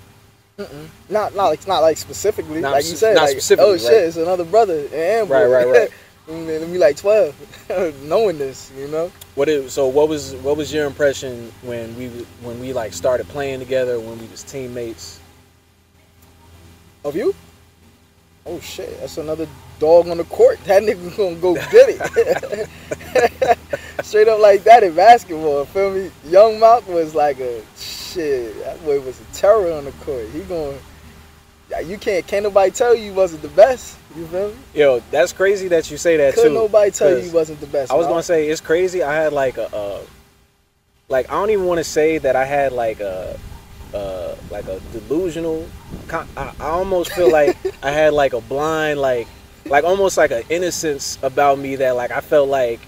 Mm-mm. 0.57 0.87
Not 1.09 1.35
not 1.35 1.47
like 1.47 1.67
not 1.67 1.79
like 1.79 1.97
specifically 1.97 2.61
Not 2.61 2.71
like 2.71 2.85
you 2.85 2.95
said. 2.95 3.15
not 3.15 3.23
like, 3.23 3.31
specifically, 3.31 3.71
oh 3.73 3.77
shit, 3.77 3.91
right. 3.91 4.03
it's 4.03 4.15
another 4.15 4.45
brother 4.45 4.87
and 4.93 5.29
Right, 5.29 5.45
right, 5.45 5.67
right. 5.67 5.89
and 6.29 6.71
we 6.71 6.77
like 6.77 6.95
twelve, 6.95 7.35
knowing 8.03 8.37
this, 8.37 8.71
you 8.77 8.87
know. 8.87 9.11
What 9.33 9.49
it, 9.49 9.69
so 9.71 9.89
what 9.89 10.07
was 10.07 10.35
what 10.35 10.55
was 10.55 10.71
your 10.73 10.85
impression 10.85 11.51
when 11.63 11.93
we 11.97 12.07
when 12.41 12.57
we 12.61 12.71
like 12.71 12.93
started 12.93 13.27
playing 13.27 13.59
together 13.59 13.99
when 13.99 14.17
we 14.17 14.27
was 14.27 14.41
teammates? 14.41 15.19
Of 17.03 17.17
you? 17.17 17.35
Oh 18.45 18.61
shit, 18.61 19.01
that's 19.01 19.17
another 19.17 19.49
dog 19.79 20.07
on 20.07 20.17
the 20.17 20.23
court. 20.25 20.59
That 20.65 20.83
nigga 20.83 21.15
gonna 21.17 21.35
go 21.35 21.55
get 21.55 21.89
it. 21.89 23.57
Straight 24.05 24.27
up 24.27 24.39
like 24.39 24.63
that 24.63 24.83
in 24.83 24.95
basketball, 24.95 25.65
feel 25.65 25.91
me? 25.91 26.11
Young 26.25 26.53
Malk 26.53 26.87
was 26.87 27.15
like 27.15 27.39
a 27.39 27.61
shit. 27.77 28.57
That 28.63 28.83
boy 28.85 28.99
was 29.01 29.19
a 29.19 29.25
terror 29.33 29.71
on 29.73 29.85
the 29.85 29.91
court. 29.91 30.27
He 30.29 30.41
going 30.41 30.77
yeah, 31.69 31.79
you 31.79 31.97
can't 31.97 32.25
can't 32.27 32.43
nobody 32.43 32.71
tell 32.71 32.95
you 32.95 33.05
he 33.05 33.11
wasn't 33.11 33.41
the 33.41 33.47
best. 33.49 33.97
You 34.15 34.27
feel 34.27 34.49
me? 34.49 34.55
Yo, 34.73 34.99
that's 35.11 35.33
crazy 35.33 35.67
that 35.69 35.89
you 35.89 35.97
say 35.97 36.17
that 36.17 36.35
Couldn't 36.35 36.51
too. 36.51 36.55
nobody 36.55 36.91
tell 36.91 37.09
you 37.09 37.23
he 37.23 37.31
wasn't 37.31 37.59
the 37.59 37.67
best. 37.67 37.91
I 37.91 37.95
was 37.95 38.05
Malk. 38.05 38.09
gonna 38.09 38.23
say 38.23 38.47
it's 38.47 38.61
crazy. 38.61 39.01
I 39.01 39.13
had 39.13 39.33
like 39.33 39.57
a, 39.57 39.75
uh, 39.75 40.01
like 41.09 41.29
I 41.29 41.33
don't 41.33 41.49
even 41.49 41.65
want 41.65 41.79
to 41.79 41.83
say 41.83 42.17
that 42.19 42.35
I 42.35 42.45
had 42.45 42.71
like 42.71 42.99
a, 42.99 43.37
uh, 43.93 44.35
like 44.51 44.67
a 44.67 44.79
delusional. 44.91 45.67
I, 46.11 46.25
I 46.59 46.69
almost 46.69 47.11
feel 47.13 47.31
like 47.31 47.57
I 47.83 47.91
had 47.91 48.13
like 48.13 48.33
a 48.33 48.41
blind, 48.41 48.99
like, 48.99 49.27
like 49.65 49.83
almost 49.83 50.17
like 50.17 50.31
an 50.31 50.43
innocence 50.49 51.17
about 51.21 51.57
me 51.59 51.75
that 51.77 51.95
like 51.95 52.11
I 52.11 52.21
felt 52.21 52.49
like, 52.49 52.79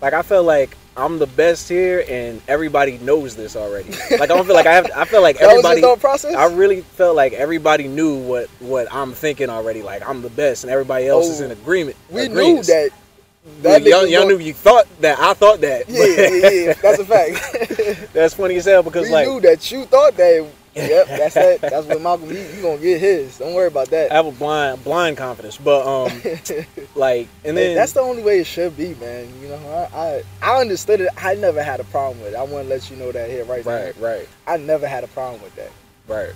like 0.00 0.12
I 0.14 0.22
felt 0.22 0.46
like 0.46 0.76
I'm 0.96 1.18
the 1.18 1.26
best 1.26 1.68
here 1.68 2.04
and 2.08 2.40
everybody 2.48 2.98
knows 2.98 3.34
this 3.36 3.56
already. 3.56 3.90
Like 4.10 4.20
I 4.22 4.26
don't 4.26 4.44
feel 4.44 4.54
like 4.54 4.66
I 4.66 4.72
have. 4.74 4.90
I 4.94 5.04
feel 5.04 5.22
like 5.22 5.38
that 5.40 5.46
was 5.46 5.64
everybody. 5.64 5.80
your 5.80 5.90
thought 5.90 6.00
process. 6.00 6.34
I 6.34 6.46
really 6.46 6.82
felt 6.82 7.16
like 7.16 7.32
everybody 7.32 7.88
knew 7.88 8.18
what 8.18 8.48
what 8.60 8.92
I'm 8.92 9.12
thinking 9.12 9.48
already. 9.50 9.82
Like 9.82 10.06
I'm 10.08 10.22
the 10.22 10.30
best, 10.30 10.64
and 10.64 10.70
everybody 10.70 11.06
else 11.06 11.28
is 11.28 11.40
Oh, 11.40 11.46
in 11.46 11.50
agreement. 11.50 11.96
we 12.10 12.28
knew 12.28 12.62
that. 12.62 12.90
That 13.62 13.82
y'all, 13.82 14.06
y'all 14.06 14.28
knew 14.28 14.38
you 14.38 14.54
thought 14.54 14.86
that. 15.00 15.18
I 15.18 15.34
thought 15.34 15.60
that. 15.62 15.88
Yeah, 15.88 16.04
yeah, 16.04 16.50
yeah. 16.50 16.72
That's 16.74 17.00
a 17.00 17.04
fact. 18.04 18.12
That's 18.12 18.34
funny 18.34 18.54
as 18.54 18.66
hell 18.66 18.84
because 18.84 19.10
like, 19.10 19.26
we 19.26 19.32
like 19.32 19.42
knew 19.42 19.50
that 19.50 19.70
you 19.72 19.84
thought 19.86 20.16
that. 20.16 20.48
Yep, 20.74 21.06
that's 21.06 21.34
that. 21.34 21.60
That's 21.60 21.86
what 21.86 22.00
Malcolm. 22.00 22.30
You, 22.30 22.38
you 22.38 22.62
gonna 22.62 22.78
get 22.78 23.00
his. 23.00 23.38
Don't 23.38 23.54
worry 23.54 23.66
about 23.66 23.88
that. 23.88 24.10
I 24.10 24.14
have 24.14 24.26
a 24.26 24.32
blind 24.32 24.82
blind 24.84 25.16
confidence, 25.18 25.58
but 25.58 25.86
um, 25.86 26.22
like 26.94 27.28
and 27.44 27.56
then 27.56 27.76
that's 27.76 27.92
the 27.92 28.00
only 28.00 28.22
way 28.22 28.40
it 28.40 28.46
should 28.46 28.76
be, 28.76 28.94
man. 28.94 29.28
You 29.42 29.48
know, 29.48 29.88
I, 29.92 29.98
I 29.98 30.22
I 30.40 30.60
understood 30.60 31.02
it. 31.02 31.08
I 31.18 31.34
never 31.34 31.62
had 31.62 31.80
a 31.80 31.84
problem 31.84 32.20
with 32.20 32.32
it. 32.32 32.36
I 32.36 32.42
want 32.42 32.64
to 32.64 32.70
let 32.70 32.90
you 32.90 32.96
know 32.96 33.12
that 33.12 33.28
here 33.28 33.44
right, 33.44 33.64
right, 33.66 33.96
now. 33.96 34.06
right, 34.06 34.28
I 34.46 34.56
never 34.56 34.88
had 34.88 35.04
a 35.04 35.08
problem 35.08 35.42
with 35.42 35.54
that. 35.56 35.70
right. 36.08 36.32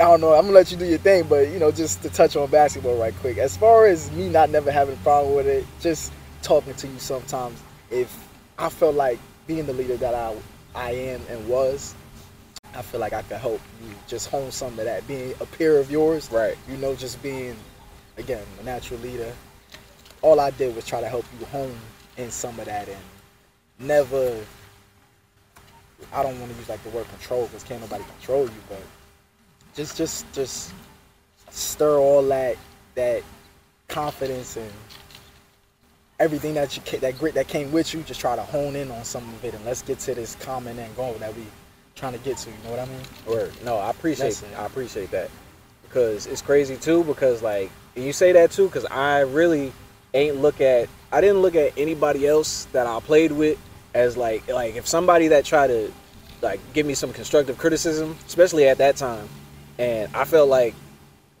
I 0.00 0.04
don't 0.04 0.20
know. 0.20 0.32
I'm 0.34 0.42
gonna 0.42 0.52
let 0.52 0.70
you 0.70 0.76
do 0.76 0.84
your 0.84 0.98
thing, 0.98 1.24
but 1.28 1.48
you 1.48 1.58
know, 1.58 1.72
just 1.72 2.02
to 2.02 2.08
touch 2.08 2.36
on 2.36 2.48
basketball 2.50 2.96
right 2.98 3.14
quick. 3.16 3.38
As 3.38 3.56
far 3.56 3.86
as 3.86 4.10
me 4.12 4.28
not 4.28 4.50
never 4.50 4.70
having 4.70 4.94
a 4.94 4.98
problem 4.98 5.34
with 5.34 5.46
it, 5.48 5.64
just 5.80 6.12
talking 6.42 6.74
to 6.74 6.86
you 6.86 6.98
sometimes. 6.98 7.60
If 7.90 8.28
I 8.58 8.68
felt 8.68 8.94
like 8.94 9.18
being 9.48 9.66
the 9.66 9.72
leader 9.72 9.96
that 9.96 10.14
I 10.14 10.36
I 10.74 10.92
am 10.92 11.20
and 11.28 11.48
was, 11.48 11.96
I 12.74 12.82
feel 12.82 13.00
like 13.00 13.12
I 13.12 13.22
could 13.22 13.38
help 13.38 13.60
you 13.82 13.94
just 14.06 14.28
hone 14.28 14.50
some 14.50 14.78
of 14.78 14.84
that. 14.84 15.06
Being 15.06 15.34
a 15.40 15.46
peer 15.46 15.78
of 15.78 15.90
yours, 15.90 16.30
Right. 16.30 16.56
You 16.68 16.76
know, 16.76 16.94
just 16.94 17.22
being 17.22 17.56
again 18.16 18.44
a 18.60 18.64
natural 18.64 19.00
leader. 19.00 19.32
All 20.22 20.40
I 20.40 20.50
did 20.50 20.74
was 20.74 20.84
try 20.84 21.00
to 21.00 21.08
help 21.08 21.24
you 21.38 21.46
hone 21.46 21.76
in 22.16 22.30
some 22.30 22.58
of 22.58 22.66
that 22.66 22.88
and 22.88 22.98
never. 23.78 24.36
I 26.12 26.22
don't 26.22 26.38
want 26.40 26.52
to 26.52 26.58
use 26.58 26.68
like 26.68 26.82
the 26.84 26.90
word 26.90 27.08
control 27.08 27.46
because 27.46 27.64
can't 27.64 27.80
nobody 27.80 28.04
control 28.04 28.44
you, 28.44 28.60
but 28.68 28.82
just 29.74 29.96
just 29.96 30.30
just 30.32 30.72
stir 31.50 31.98
all 31.98 32.22
that 32.28 32.56
that 32.94 33.22
confidence 33.88 34.56
and 34.56 34.70
everything 36.20 36.54
that 36.54 36.76
you 36.76 36.98
that 36.98 37.18
grit 37.18 37.34
that 37.34 37.48
came 37.48 37.70
with 37.72 37.94
you. 37.94 38.02
Just 38.02 38.20
try 38.20 38.36
to 38.36 38.42
hone 38.42 38.76
in 38.76 38.90
on 38.90 39.04
some 39.04 39.22
of 39.34 39.44
it 39.44 39.54
and 39.54 39.64
let's 39.64 39.82
get 39.82 39.98
to 40.00 40.14
this 40.14 40.34
common 40.36 40.78
end 40.78 40.94
goal 40.96 41.14
that 41.14 41.34
we 41.34 41.44
trying 41.98 42.12
to 42.14 42.18
get 42.20 42.38
to. 42.38 42.50
You 42.50 42.56
know 42.64 42.70
what 42.70 42.80
I 42.80 42.86
mean? 42.86 43.00
Word. 43.26 43.52
No, 43.64 43.76
I 43.76 43.90
appreciate 43.90 44.42
I 44.56 44.64
appreciate 44.66 45.10
that 45.10 45.30
because 45.82 46.26
it's 46.26 46.42
crazy 46.42 46.76
too. 46.76 47.04
Because 47.04 47.42
like 47.42 47.70
and 47.96 48.04
you 48.04 48.12
say 48.12 48.32
that 48.32 48.50
too, 48.50 48.66
because 48.66 48.86
I 48.86 49.20
really 49.20 49.72
ain't 50.14 50.36
look 50.36 50.60
at 50.60 50.88
I 51.12 51.20
didn't 51.20 51.42
look 51.42 51.54
at 51.54 51.72
anybody 51.76 52.26
else 52.26 52.66
that 52.72 52.86
I 52.86 53.00
played 53.00 53.32
with 53.32 53.58
as 53.94 54.16
like 54.16 54.46
like 54.48 54.76
if 54.76 54.86
somebody 54.86 55.28
that 55.28 55.44
tried 55.44 55.68
to 55.68 55.92
like 56.40 56.60
give 56.72 56.86
me 56.86 56.94
some 56.94 57.12
constructive 57.12 57.58
criticism, 57.58 58.16
especially 58.26 58.68
at 58.68 58.78
that 58.78 58.96
time, 58.96 59.28
and 59.78 60.14
I 60.14 60.24
felt 60.24 60.48
like 60.48 60.74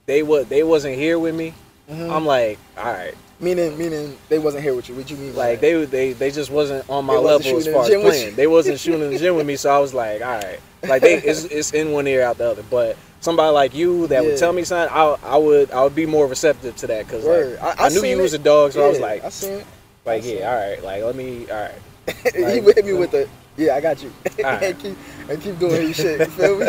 they 0.06 0.22
would 0.22 0.48
they 0.48 0.62
wasn't 0.62 0.96
here 0.96 1.18
with 1.18 1.34
me. 1.34 1.54
Mhm. 1.88 2.10
I'm 2.10 2.26
like, 2.26 2.58
all 2.76 2.84
right, 2.84 3.14
Meaning, 3.40 3.78
meaning 3.78 4.18
they 4.28 4.40
wasn't 4.40 4.64
here 4.64 4.74
with 4.74 4.88
you. 4.88 4.96
What 4.96 5.08
you 5.10 5.16
mean? 5.16 5.34
Like 5.36 5.60
they 5.60 5.84
they 5.84 6.12
they 6.12 6.30
just 6.32 6.50
wasn't 6.50 6.88
on 6.90 7.04
my 7.04 7.14
level 7.14 7.56
as 7.56 7.68
far 7.68 7.82
as 7.84 7.88
playing. 7.88 8.34
They 8.34 8.48
wasn't 8.48 8.80
shooting 8.80 9.02
in 9.02 9.10
the 9.12 9.18
gym 9.18 9.36
with 9.36 9.46
me, 9.46 9.54
so 9.54 9.70
I 9.70 9.78
was 9.78 9.94
like, 9.94 10.20
all 10.22 10.38
right. 10.38 10.58
Like 10.82 11.02
they 11.02 11.14
it's, 11.22 11.44
it's 11.44 11.72
in 11.72 11.92
one 11.92 12.06
ear 12.08 12.22
out 12.22 12.38
the 12.38 12.50
other. 12.50 12.64
But 12.68 12.96
somebody 13.20 13.52
like 13.52 13.74
you 13.74 14.08
that 14.08 14.24
would 14.24 14.38
tell 14.38 14.52
me 14.52 14.64
something, 14.64 14.92
I 14.92 15.16
I 15.22 15.36
would 15.36 15.70
I 15.70 15.84
would 15.84 15.94
be 15.94 16.04
more 16.06 16.26
receptive 16.26 16.74
to 16.76 16.88
that 16.88 17.06
because 17.06 17.24
like, 17.24 17.62
I- 17.62 17.84
I 17.84 17.86
I, 17.86 17.88
knew 17.90 18.02
you 18.04 18.18
was 18.18 18.34
a 18.34 18.38
dog, 18.38 18.72
so 18.72 18.84
I 18.84 18.88
was 18.88 18.98
like 18.98 19.24
I 19.24 19.28
seen 19.28 19.52
it. 19.54 19.66
like 20.04 20.22
seen 20.24 20.38
yeah, 20.38 20.50
all 20.50 20.56
right, 20.56 20.82
like 20.82 21.02
let 21.04 21.14
me 21.14 21.48
all 21.48 21.60
right. 21.60 21.72
he 22.34 22.42
Like- 22.42 22.64
would 22.64 22.74
hit 22.74 22.86
me 22.86 22.92
with 22.94 23.12
the, 23.12 23.28
yeah, 23.56 23.76
I 23.76 23.80
got 23.80 24.02
you, 24.02 24.12
Alright. 24.38 24.62
and 24.64 24.78
keep 24.80 24.98
and 25.28 25.42
keep 25.42 25.58
doing 25.60 25.82
your 25.82 25.94
shit. 25.94 26.20
You 26.20 26.26
feel 26.26 26.58
me? 26.58 26.66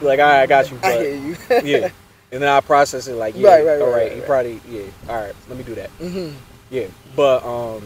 Like 0.00 0.20
all 0.20 0.26
right, 0.26 0.42
I 0.42 0.46
got 0.46 0.70
you, 0.70 0.78
I 0.82 0.92
hear 0.92 1.14
you. 1.14 1.36
yeah. 1.64 1.88
And 2.30 2.42
then 2.42 2.48
I 2.48 2.60
process 2.60 3.08
it 3.08 3.14
like 3.14 3.34
yeah, 3.36 3.48
Right, 3.48 3.64
right, 3.66 3.80
all 3.80 3.88
right, 3.88 3.94
right, 3.94 4.10
right, 4.10 4.18
right. 4.18 4.26
probably 4.26 4.60
yeah, 4.68 4.82
all 5.08 5.16
right, 5.16 5.34
let 5.48 5.56
me 5.58 5.64
do 5.64 5.74
that. 5.76 5.90
hmm 5.90 6.30
Yeah, 6.70 6.86
but 7.16 7.42
um, 7.44 7.82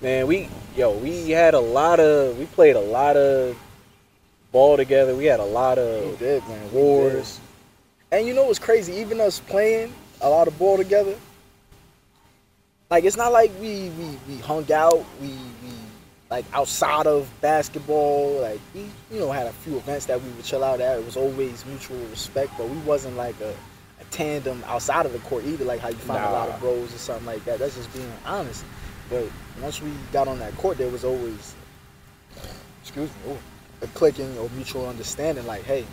man, 0.00 0.26
we 0.26 0.48
yo, 0.76 0.92
we 0.92 1.30
had 1.30 1.54
a 1.54 1.60
lot 1.60 2.00
of, 2.00 2.38
we 2.38 2.46
played 2.46 2.76
a 2.76 2.80
lot 2.80 3.16
of 3.16 3.56
ball 4.52 4.76
together. 4.76 5.14
We 5.14 5.26
had 5.26 5.40
a 5.40 5.44
lot 5.44 5.78
of 5.78 6.18
did, 6.18 6.46
man. 6.48 6.72
wars. 6.72 7.40
And 8.12 8.26
you 8.26 8.34
know 8.34 8.44
what's 8.44 8.58
crazy? 8.58 8.94
Even 8.94 9.20
us 9.20 9.38
playing 9.40 9.92
a 10.20 10.28
lot 10.28 10.48
of 10.48 10.58
ball 10.58 10.76
together, 10.76 11.14
like 12.90 13.04
it's 13.04 13.16
not 13.16 13.32
like 13.32 13.52
we 13.60 13.90
we, 13.90 14.18
we 14.28 14.36
hung 14.38 14.70
out. 14.72 15.04
We 15.20 15.34
like 16.30 16.44
outside 16.52 17.06
of 17.06 17.28
basketball. 17.40 18.40
Like 18.40 18.60
we 18.74 18.82
you 19.10 19.20
know 19.20 19.30
had 19.30 19.46
a 19.46 19.52
few 19.52 19.76
events 19.76 20.06
that 20.06 20.22
we 20.22 20.30
would 20.30 20.44
chill 20.44 20.64
out 20.64 20.80
at. 20.80 20.98
It 20.98 21.04
was 21.04 21.16
always 21.16 21.66
mutual 21.66 21.98
respect, 22.06 22.52
but 22.56 22.68
we 22.68 22.78
wasn't 22.78 23.16
like 23.16 23.38
a, 23.40 23.50
a 24.00 24.04
tandem 24.10 24.62
outside 24.66 25.06
of 25.06 25.12
the 25.12 25.18
court 25.20 25.44
either. 25.44 25.64
Like 25.64 25.80
how 25.80 25.88
you 25.88 25.96
find 25.96 26.24
a 26.24 26.30
lot 26.30 26.48
of 26.48 26.60
bros 26.60 26.94
or 26.94 26.98
something 26.98 27.26
like 27.26 27.44
that. 27.44 27.58
That's 27.58 27.76
just 27.76 27.92
being 27.92 28.10
honest. 28.24 28.64
But 29.10 29.26
once 29.60 29.82
we 29.82 29.90
got 30.12 30.28
on 30.28 30.38
that 30.38 30.56
court, 30.56 30.78
there 30.78 30.88
was 30.88 31.04
always 31.04 31.54
excuse 32.82 33.10
me, 33.26 33.36
a 33.82 33.86
clicking 33.88 34.38
or 34.38 34.48
mutual 34.50 34.88
understanding. 34.88 35.46
Like 35.46 35.64
hey, 35.64 35.84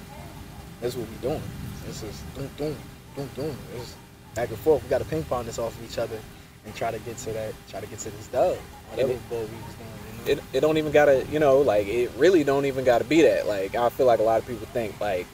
that's 0.81 0.95
what 0.95 1.09
we 1.09 1.15
doing. 1.17 1.41
This 1.85 2.03
is 2.03 2.21
doom 2.35 2.49
doom 2.57 2.75
doom 3.15 3.29
doom. 3.35 3.57
It's 3.75 3.95
back 4.35 4.49
and 4.49 4.59
forth. 4.59 4.83
We 4.83 4.89
got 4.89 4.99
to 4.99 5.05
ping 5.05 5.23
pong 5.23 5.45
this 5.45 5.57
off 5.57 5.75
of 5.75 5.83
each 5.89 5.97
other 5.97 6.19
and 6.65 6.75
try 6.75 6.91
to 6.91 6.99
get 6.99 7.17
to 7.17 7.31
that. 7.31 7.55
Try 7.69 7.79
to 7.79 7.87
get 7.87 7.97
to 7.99 8.11
this 8.11 8.27
dub. 8.27 8.55
Whatever 8.91 9.09
we 9.09 9.15
was 9.15 9.49
doing. 9.49 9.96
It, 10.27 10.43
it 10.53 10.59
don't 10.61 10.77
even 10.77 10.91
gotta, 10.91 11.25
you 11.31 11.39
know, 11.39 11.59
like 11.61 11.87
it 11.87 12.11
really 12.17 12.43
don't 12.43 12.65
even 12.65 12.83
gotta 12.85 13.03
be 13.05 13.21
that. 13.23 13.47
Like 13.47 13.75
I 13.75 13.89
feel 13.89 14.05
like 14.05 14.19
a 14.19 14.23
lot 14.23 14.39
of 14.41 14.47
people 14.47 14.67
think 14.67 14.99
like 14.99 15.25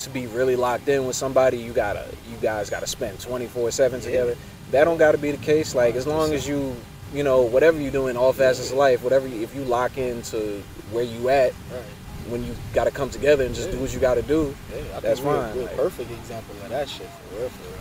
to 0.00 0.10
be 0.10 0.26
really 0.26 0.56
locked 0.56 0.88
in 0.88 1.06
with 1.06 1.16
somebody, 1.16 1.58
you 1.58 1.72
gotta, 1.72 2.06
you 2.30 2.36
guys 2.40 2.70
gotta 2.70 2.86
spend 2.86 3.20
twenty 3.20 3.46
four 3.46 3.70
seven 3.70 4.00
Yeah. 4.00 4.06
together. 4.06 4.36
That 4.70 4.84
don't 4.84 4.98
gotta 4.98 5.18
be 5.18 5.30
the 5.30 5.36
case. 5.44 5.74
Like 5.74 5.94
as 5.94 6.06
long 6.06 6.32
as 6.32 6.48
you, 6.48 6.74
you 7.14 7.22
know, 7.22 7.42
whatever 7.42 7.78
you 7.80 7.90
doing, 7.90 8.16
all 8.16 8.32
facets 8.32 8.70
of 8.70 8.76
life, 8.78 9.02
whatever, 9.02 9.26
you, 9.28 9.42
if 9.42 9.54
you 9.54 9.62
lock 9.64 9.98
into 9.98 10.62
where 10.92 11.04
you 11.04 11.28
at, 11.28 11.52
right. 11.72 11.82
when 12.28 12.44
you 12.44 12.54
gotta 12.72 12.90
come 12.90 13.10
together 13.10 13.44
and 13.44 13.54
just 13.54 13.70
do 13.70 13.78
what 13.78 13.92
you 13.92 14.00
gotta 14.00 14.22
do. 14.22 14.54
Yeah, 14.74 15.00
That's 15.00 15.20
we're, 15.20 15.36
fine, 15.36 15.56
We're 15.56 15.62
like- 15.64 15.72
a 15.74 15.76
perfect 15.76 16.10
example 16.10 16.54
of 16.62 16.68
that 16.70 16.88
shit 16.88 17.06
for 17.08 17.38
real. 17.40 17.48
For 17.50 17.62
real. 17.68 17.78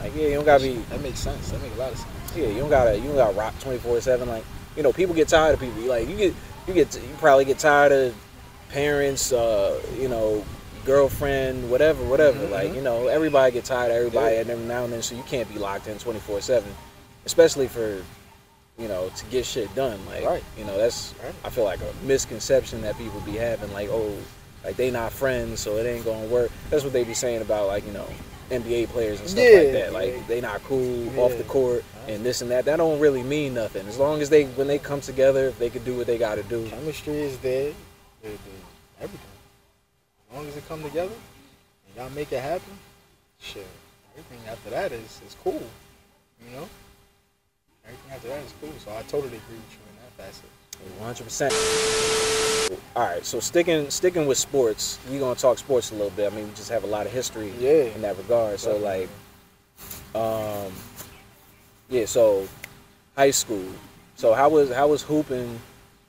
Like 0.00 0.16
yeah, 0.16 0.26
you 0.28 0.34
don't 0.34 0.44
gotta 0.44 0.64
be 0.64 0.74
That 0.90 1.00
makes 1.02 1.20
sense. 1.20 1.50
That 1.50 1.62
makes 1.62 1.76
a 1.76 1.78
lot 1.78 1.92
of 1.92 1.98
sense. 1.98 2.36
Yeah, 2.36 2.46
you 2.48 2.58
don't 2.58 2.70
gotta 2.70 2.96
you 2.98 3.04
don't 3.08 3.16
gotta 3.16 3.36
rock 3.38 3.54
twenty 3.60 3.78
four 3.78 4.00
seven. 4.00 4.28
Like 4.28 4.44
you 4.76 4.82
know, 4.82 4.92
people 4.92 5.14
get 5.14 5.28
tired 5.28 5.54
of 5.54 5.60
people. 5.60 5.82
Like 5.82 6.08
you 6.08 6.16
get 6.16 6.34
you 6.66 6.74
get 6.74 6.94
you 6.94 7.14
probably 7.18 7.44
get 7.44 7.58
tired 7.58 7.92
of 7.92 8.14
parents, 8.70 9.32
uh, 9.32 9.80
you 9.98 10.08
know, 10.08 10.44
girlfriend, 10.84 11.70
whatever, 11.70 12.02
whatever. 12.04 12.38
Mhm, 12.46 12.50
Like 12.50 12.70
mhm. 12.70 12.74
you 12.76 12.82
know, 12.82 13.08
everybody 13.08 13.52
get 13.52 13.64
tired 13.64 13.90
of 13.90 13.96
everybody 13.96 14.36
and 14.36 14.50
every 14.50 14.64
now 14.64 14.84
and 14.84 14.92
then. 14.92 15.02
So 15.02 15.14
you 15.14 15.22
can't 15.24 15.48
be 15.52 15.58
locked 15.58 15.86
in 15.88 15.98
twenty 15.98 16.20
four 16.20 16.40
seven, 16.40 16.72
especially 17.26 17.68
for 17.68 18.02
you 18.78 18.88
know 18.88 19.10
to 19.16 19.24
get 19.26 19.44
shit 19.46 19.72
done. 19.74 19.98
Like 20.06 20.24
Right. 20.24 20.44
you 20.58 20.64
know, 20.64 20.76
that's 20.76 21.14
Right. 21.22 21.34
I 21.44 21.50
feel 21.50 21.64
like 21.64 21.80
a 21.80 22.06
misconception 22.06 22.82
that 22.82 22.96
people 22.98 23.20
be 23.20 23.32
having. 23.32 23.72
Like 23.72 23.88
oh, 23.90 24.12
like 24.64 24.76
they 24.76 24.90
not 24.90 25.12
friends, 25.12 25.60
so 25.60 25.76
it 25.76 25.86
ain't 25.86 26.04
gonna 26.04 26.26
work. 26.26 26.50
That's 26.70 26.84
what 26.84 26.92
they 26.92 27.04
be 27.04 27.14
saying 27.14 27.42
about 27.42 27.66
like 27.68 27.86
you 27.86 27.92
know. 27.92 28.06
NBA 28.50 28.88
players 28.90 29.18
and 29.18 29.30
stuff 29.30 29.42
Yeah, 29.42 29.58
like 29.60 29.72
that. 29.72 29.92
Like 29.94 30.12
yeah. 30.14 30.22
they 30.28 30.40
not 30.42 30.62
cool 30.64 31.18
off 31.18 31.34
the 31.38 31.44
court 31.44 31.84
and 32.08 32.24
this 32.24 32.42
and 32.42 32.50
that. 32.50 32.64
That 32.64 32.76
don't 32.76 32.98
really 33.00 33.22
mean 33.22 33.54
nothing. 33.54 33.86
As 33.86 33.98
long 33.98 34.20
as 34.20 34.30
they 34.30 34.44
when 34.44 34.66
they 34.66 34.78
come 34.78 35.00
together, 35.00 35.48
if 35.48 35.58
they 35.58 35.70
can 35.70 35.84
do 35.84 35.96
what 35.96 36.06
they 36.06 36.18
got 36.18 36.36
to 36.36 36.42
do. 36.44 36.66
Chemistry 36.68 37.20
is 37.20 37.38
there. 37.38 37.72
The, 38.22 38.28
the, 38.28 38.36
everything. 39.00 39.26
As 40.30 40.36
long 40.36 40.46
as 40.46 40.56
it 40.56 40.68
come 40.68 40.82
together 40.82 41.12
and 41.86 41.96
y'all 41.96 42.10
make 42.10 42.32
it 42.32 42.40
happen, 42.40 42.72
shit. 43.40 43.66
Everything 44.16 44.48
after 44.48 44.70
that 44.70 44.92
is 44.92 45.20
is 45.26 45.36
cool. 45.42 45.62
You 46.44 46.56
know. 46.56 46.68
Everything 47.84 48.12
after 48.12 48.28
that 48.28 48.44
is 48.44 48.54
cool. 48.60 48.72
So 48.84 48.90
I 48.92 49.02
totally 49.02 49.36
agree 49.36 49.56
with 49.56 49.72
you 49.72 49.78
in 49.90 49.96
that 50.02 50.24
facet. 50.24 50.44
One 50.98 51.06
hundred 51.06 51.24
percent. 51.24 51.52
All 52.96 53.04
right, 53.06 53.24
so 53.24 53.38
sticking 53.40 53.88
sticking 53.90 54.26
with 54.26 54.38
sports, 54.38 54.98
we 55.10 55.18
gonna 55.18 55.34
talk 55.34 55.58
sports 55.58 55.90
a 55.90 55.94
little 55.94 56.10
bit. 56.10 56.32
I 56.32 56.34
mean, 56.34 56.48
we 56.48 56.54
just 56.54 56.70
have 56.70 56.84
a 56.84 56.86
lot 56.88 57.06
of 57.06 57.12
history 57.12 57.52
Yeah. 57.60 57.84
in 57.94 58.02
that 58.02 58.16
regard. 58.16 58.58
So 58.58 58.76
like, 58.78 59.08
um, 60.14 60.72
yeah. 61.92 62.06
So 62.06 62.48
high 63.14 63.30
school. 63.30 63.64
So 64.16 64.32
how 64.32 64.48
was 64.48 64.72
how 64.72 64.88
was 64.88 65.02
hooping? 65.02 65.60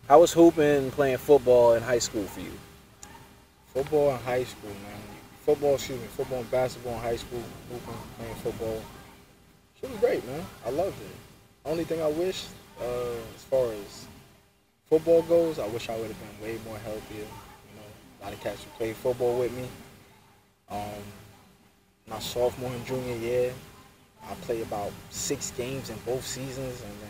How 0.07 0.19
was 0.21 0.33
hooping 0.33 0.91
playing 0.91 1.17
football 1.17 1.73
in 1.73 1.83
high 1.83 1.99
school 1.99 2.23
for 2.23 2.39
you? 2.39 2.51
Football 3.73 4.11
in 4.11 4.19
high 4.21 4.43
school, 4.43 4.69
man. 4.69 5.01
Football, 5.45 5.75
excuse 5.75 5.99
me, 5.99 6.07
football 6.07 6.39
and 6.39 6.51
basketball 6.51 6.93
in 6.93 6.99
high 6.99 7.17
school, 7.17 7.43
hooping, 7.69 7.93
playing 8.17 8.35
football. 8.35 8.81
Shit 9.79 9.89
was 9.91 9.99
great, 9.99 10.25
man. 10.25 10.45
I 10.65 10.69
loved 10.69 10.99
it. 11.01 11.15
Only 11.65 11.83
thing 11.83 12.01
I 12.01 12.07
wish, 12.07 12.45
uh, 12.79 13.15
as 13.35 13.43
far 13.43 13.65
as 13.71 14.05
football 14.89 15.21
goes, 15.23 15.59
I 15.59 15.67
wish 15.67 15.89
I 15.89 15.97
would 15.97 16.07
have 16.07 16.19
been 16.19 16.47
way 16.47 16.57
more 16.65 16.77
healthier. 16.77 17.17
You 17.17 17.75
know, 17.75 18.21
a 18.21 18.23
lot 18.23 18.33
of 18.33 18.39
cats 18.41 18.63
who 18.63 18.69
played 18.77 18.95
football 18.95 19.39
with 19.39 19.51
me. 19.51 19.67
Um, 20.69 21.03
my 22.07 22.19
sophomore 22.19 22.71
and 22.71 22.85
junior 22.85 23.15
year, 23.15 23.53
I 24.29 24.33
played 24.45 24.61
about 24.63 24.91
six 25.09 25.51
games 25.51 25.89
in 25.89 25.97
both 26.05 26.25
seasons, 26.25 26.81
and 26.81 26.91
then 27.01 27.09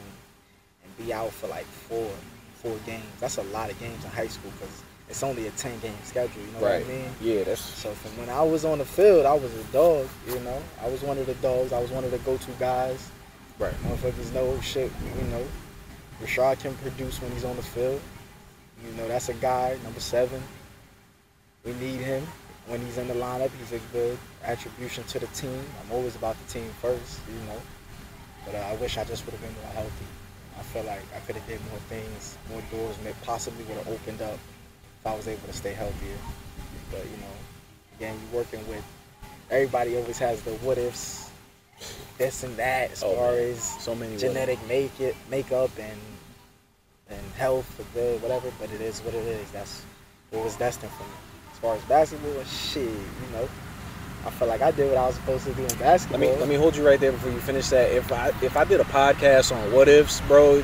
and 0.84 0.98
be 1.06 1.14
out 1.14 1.32
for 1.32 1.48
like 1.48 1.66
four, 1.66 2.10
four 2.56 2.76
games. 2.86 3.04
That's 3.20 3.38
a 3.38 3.44
lot 3.44 3.72
of 3.72 3.80
games 3.80 4.04
in 4.04 4.12
high 4.12 4.28
school 4.28 4.52
because 4.52 4.84
it's 5.10 5.24
only 5.24 5.48
a 5.48 5.52
ten 5.52 5.78
game 5.80 5.94
schedule. 6.04 6.42
You 6.42 6.52
know 6.54 6.60
what 6.60 6.72
I 6.72 6.84
mean? 6.84 7.10
Yeah, 7.22 7.44
that's 7.44 7.62
So 7.62 7.92
from 7.92 8.18
when 8.18 8.30
I 8.30 8.42
was 8.42 8.66
on 8.66 8.80
the 8.80 8.86
field, 8.86 9.26
I 9.26 9.34
was 9.34 9.54
a 9.54 9.64
dog. 9.66 10.08
You 10.28 10.40
know, 10.40 10.62
I 10.82 10.90
was 10.90 11.02
one 11.02 11.18
of 11.18 11.26
the 11.26 11.36
dogs. 11.36 11.72
I 11.74 11.80
was 11.80 11.92
one 11.92 12.04
of 12.04 12.12
the 12.12 12.20
go-to 12.20 12.52
guys. 12.60 13.10
right. 13.60 13.74
Motherfuckers 13.84 14.34
know 14.34 14.60
shit. 14.62 14.92
You 15.20 15.28
know, 15.28 15.46
Rashad 16.22 16.60
can 16.62 16.76
produce 16.78 17.22
when 17.22 17.32
he's 17.32 17.46
on 17.46 17.56
the 17.56 17.62
field. 17.64 18.02
You 18.84 18.92
know, 18.98 19.08
that's 19.08 19.30
a 19.30 19.34
guy 19.36 19.78
number 19.84 20.00
seven. 20.00 20.42
We 21.64 21.74
need 21.74 22.02
him 22.02 22.28
when 22.68 22.82
he's 22.86 22.98
in 22.98 23.08
the 23.08 23.14
lineup. 23.14 23.52
He's 23.60 23.72
a 23.74 23.80
good 23.92 24.18
attribution 24.44 25.04
to 25.06 25.20
the 25.20 25.28
team. 25.28 25.64
I'm 25.84 25.92
always 25.92 26.16
about 26.16 26.36
the 26.46 26.54
team 26.54 26.70
first. 26.82 27.20
You 27.28 27.40
know, 27.48 27.62
but 28.46 28.56
uh, 28.56 28.60
I 28.60 28.76
wish 28.76 28.98
I 28.98 29.04
just 29.04 29.26
would 29.26 29.32
have 29.34 29.42
been 29.42 29.54
more 29.64 29.74
healthy. 29.74 30.06
I 30.60 30.64
feel 30.64 30.84
like 30.84 31.02
I 31.16 31.20
could 31.26 31.36
have 31.36 31.48
did 31.48 31.60
more 31.70 31.80
things, 31.90 32.38
more 32.50 32.62
doors, 32.72 32.96
may 33.04 33.14
possibly 33.24 33.64
would 33.66 33.78
have 33.78 33.88
opened 33.90 34.22
up 34.22 34.34
if 35.00 35.08
I 35.08 35.16
was 35.16 35.28
able 35.28 35.48
to 35.48 35.54
stay 35.54 35.74
healthier. 35.74 36.18
But 36.92 37.04
you 37.06 37.18
know, 37.18 37.36
again, 37.98 38.16
you're 38.32 38.40
working 38.42 38.66
with 38.68 38.84
everybody. 39.50 39.98
Always 39.98 40.20
has 40.20 40.42
the 40.44 40.52
what 40.66 40.78
ifs, 40.78 41.32
this 42.18 42.44
and 42.44 42.56
that, 42.58 42.92
as 42.92 43.04
Oh, 43.04 43.16
far 43.16 43.32
man. 43.32 43.50
as 43.52 43.64
So 43.84 43.96
many 43.96 44.16
genetic 44.18 44.60
make 44.68 45.00
it, 45.00 45.16
makeup, 45.30 45.72
and 45.80 46.00
and 47.10 47.22
health, 47.38 47.66
for 47.76 47.84
good, 47.94 48.22
whatever. 48.22 48.52
But 48.60 48.72
it 48.72 48.82
is 48.82 49.00
what 49.02 49.14
it 49.16 49.26
is. 49.26 49.52
That's 49.52 49.84
what 50.30 50.44
was 50.46 50.56
destined 50.56 50.92
for 50.94 51.04
me. 51.04 51.10
As 51.64 51.70
far 51.70 51.76
as 51.78 51.84
basketball, 51.84 52.44
shit, 52.44 52.84
you 52.90 52.90
know, 53.32 53.48
I 54.28 54.30
feel 54.32 54.50
like 54.50 54.62
I 54.62 54.72
did 54.72 54.90
what 54.90 54.98
I 54.98 55.08
was 55.08 55.16
supposed 55.16 55.46
to 55.46 55.54
do 55.54 55.62
in 55.62 55.74
basketball. 55.78 56.20
Let 56.20 56.34
me 56.34 56.40
let 56.42 56.50
me 56.50 56.56
hold 56.56 56.76
you 56.76 56.86
right 56.86 57.00
there 57.00 57.14
before 57.14 57.32
you 57.32 57.40
finish 57.40 57.70
that. 57.70 57.90
If 57.90 58.12
I 58.12 58.34
if 58.42 58.58
I 58.58 58.66
did 58.66 58.82
a 58.82 58.84
podcast 58.84 59.56
on 59.56 59.72
what 59.72 59.88
ifs, 59.88 60.20
bro, 60.28 60.56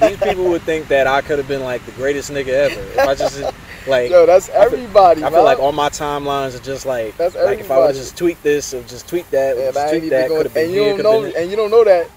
these 0.00 0.16
people 0.18 0.44
would 0.44 0.62
think 0.62 0.86
that 0.86 1.08
I 1.08 1.20
could 1.20 1.38
have 1.38 1.48
been 1.48 1.64
like 1.64 1.84
the 1.84 1.90
greatest 1.92 2.30
nigga 2.30 2.46
ever. 2.70 2.80
If 2.80 2.98
I 3.00 3.14
just 3.16 3.40
like 3.88 4.08
Yo, 4.12 4.24
that's 4.24 4.48
I 4.50 4.52
feel- 4.52 4.62
everybody. 4.78 5.24
I 5.24 5.30
feel 5.30 5.42
like 5.42 5.58
all 5.58 5.72
my 5.72 5.88
timelines 5.88 6.54
are 6.54 6.62
just 6.62 6.86
like 6.86 7.16
That's 7.16 7.34
like 7.34 7.58
if 7.58 7.68
I 7.68 7.78
would 7.78 7.82
everybody. 7.86 7.98
just 7.98 8.16
tweet 8.16 8.40
this 8.44 8.72
or 8.72 8.84
just 8.84 9.08
tweet 9.08 9.28
that, 9.32 9.56
or 9.56 9.62
And, 9.66 9.74
just 9.74 9.90
tweet 9.98 10.10
that, 10.10 10.28
could 10.28 10.46
have 10.46 10.54
been 10.54 10.66
and 10.66 10.72
you 10.74 10.82
here, 10.84 10.96
don't 10.98 11.02
know, 11.02 11.22
been 11.22 11.42
and 11.42 11.50
you 11.50 11.56
don't 11.56 11.72
know 11.72 11.82
that 11.82 12.08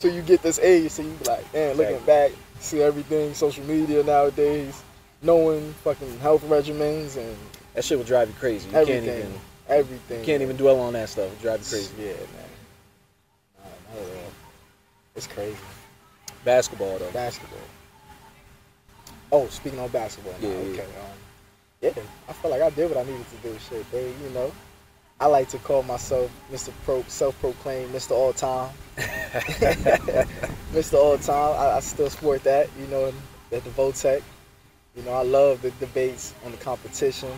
till 0.00 0.12
you 0.12 0.22
get 0.22 0.42
this 0.42 0.58
age. 0.58 0.90
So 0.90 1.02
you 1.02 1.10
be 1.10 1.24
like, 1.26 1.54
man, 1.54 1.76
looking 1.76 1.94
Exactly. 1.98 2.06
back, 2.06 2.32
see 2.58 2.82
everything, 2.82 3.32
social 3.32 3.62
media 3.64 4.02
nowadays, 4.02 4.82
knowing 5.22 5.72
fucking 5.84 6.18
health 6.18 6.42
regimens 6.48 7.16
and 7.16 7.36
that 7.74 7.84
shit 7.84 7.98
will 7.98 8.04
drive 8.04 8.28
you 8.28 8.34
crazy. 8.34 8.68
You 8.70 8.76
everything, 8.76 9.04
can't 9.04 9.18
even 9.18 9.40
everything. 9.68 10.20
you 10.20 10.26
can't 10.26 10.42
even 10.42 10.56
dwell 10.56 10.80
on 10.80 10.92
that 10.94 11.08
stuff. 11.08 11.26
It'll 11.26 11.42
drive 11.42 11.60
you 11.60 11.66
crazy. 11.66 11.94
Yeah, 11.98 12.12
man. 12.12 12.48
Nah. 13.94 14.00
It's 15.16 15.26
crazy. 15.26 15.56
Basketball 16.44 16.98
though. 16.98 17.10
Basketball. 17.10 17.58
Oh, 19.32 19.46
speaking 19.48 19.78
on 19.78 19.88
basketball. 19.88 20.34
Now, 20.40 20.48
Yeah, 20.48 20.54
yeah. 20.54 20.70
okay. 20.72 20.80
Um, 20.82 21.16
yeah, 21.80 21.92
I 22.28 22.32
feel 22.34 22.50
like 22.50 22.62
I 22.62 22.70
did 22.70 22.90
what 22.90 22.98
I 22.98 23.08
needed 23.10 23.24
to 23.30 23.48
do. 23.48 23.58
Shit, 23.68 23.90
they, 23.90 24.08
you 24.08 24.30
know, 24.34 24.52
I 25.20 25.26
like 25.26 25.48
to 25.50 25.58
call 25.58 25.82
myself 25.82 26.30
Mr. 26.52 26.72
Pro, 26.84 27.02
self-proclaimed 27.08 27.92
Mr. 27.94 28.10
All 28.12 28.32
Time. 28.32 28.70
Mr. 30.72 30.94
All 30.94 31.16
Time. 31.18 31.58
I, 31.58 31.76
I 31.76 31.80
still 31.80 32.10
sport 32.10 32.42
that, 32.44 32.68
you 32.78 32.86
know, 32.88 33.12
at 33.52 33.64
the 33.64 33.70
Votech. 33.70 34.22
You 34.96 35.02
know, 35.04 35.12
I 35.12 35.22
love 35.22 35.62
the 35.62 35.70
debates 35.72 36.34
on 36.44 36.50
the 36.52 36.58
competition. 36.58 37.30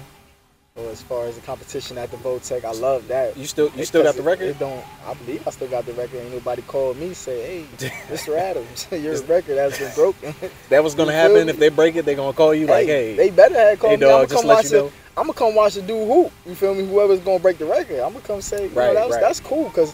Or 0.74 0.88
as 0.88 1.02
far 1.02 1.26
as 1.26 1.34
the 1.34 1.42
competition 1.42 1.98
at 1.98 2.10
the 2.10 2.16
Votech, 2.16 2.64
I 2.64 2.72
love 2.72 3.06
that. 3.08 3.36
You 3.36 3.46
still 3.46 3.70
you 3.76 3.84
still 3.84 4.02
got 4.02 4.14
the 4.14 4.22
it- 4.22 4.24
record? 4.24 4.46
It 4.48 4.58
don't. 4.58 4.82
I 5.06 5.12
believe 5.12 5.46
I 5.46 5.50
still 5.50 5.68
got 5.68 5.84
the 5.84 5.92
record. 5.92 6.16
Ain't 6.22 6.32
nobody 6.32 6.62
called 6.62 6.96
me 6.96 7.12
say, 7.12 7.66
"Hey, 7.78 7.90
Mr. 8.08 8.38
Adams, 8.38 8.86
your 8.90 9.20
record 9.24 9.58
has 9.58 9.78
been 9.78 9.92
broken." 9.94 10.34
That 10.70 10.82
was 10.82 10.94
gonna 10.94 11.12
happen 11.12 11.50
if 11.50 11.58
they 11.58 11.68
break 11.68 11.96
it. 11.96 12.06
They 12.06 12.14
gonna 12.14 12.32
call 12.32 12.54
you 12.54 12.66
like, 12.66 12.86
hey, 12.86 13.14
they 13.14 13.28
better 13.28 13.54
have 13.54 13.80
called 13.80 13.90
hey, 13.90 13.96
me. 13.98 14.06
I'm 14.06 14.10
dog, 14.10 14.28
gonna 14.28 14.28
just 14.28 14.40
come 14.40 14.48
let 14.48 14.54
watch 14.56 14.70
you 14.72 14.78
it. 14.78 14.80
know. 14.80 14.92
I'm 15.18 15.24
gonna 15.24 15.32
come 15.34 15.54
watch 15.54 15.74
the 15.74 15.82
dude 15.82 16.08
hoop. 16.08 16.32
You 16.46 16.54
feel 16.54 16.74
me? 16.74 16.86
Whoever's 16.86 17.20
gonna 17.20 17.38
break 17.38 17.58
the 17.58 17.66
record, 17.66 18.00
I'm 18.00 18.14
gonna 18.14 18.24
come 18.24 18.40
say, 18.40 18.68
Right, 18.68 18.94
know, 18.94 18.94
that's 18.94 19.10
right. 19.12 19.20
that's 19.20 19.40
cool. 19.40 19.68
Cause 19.68 19.92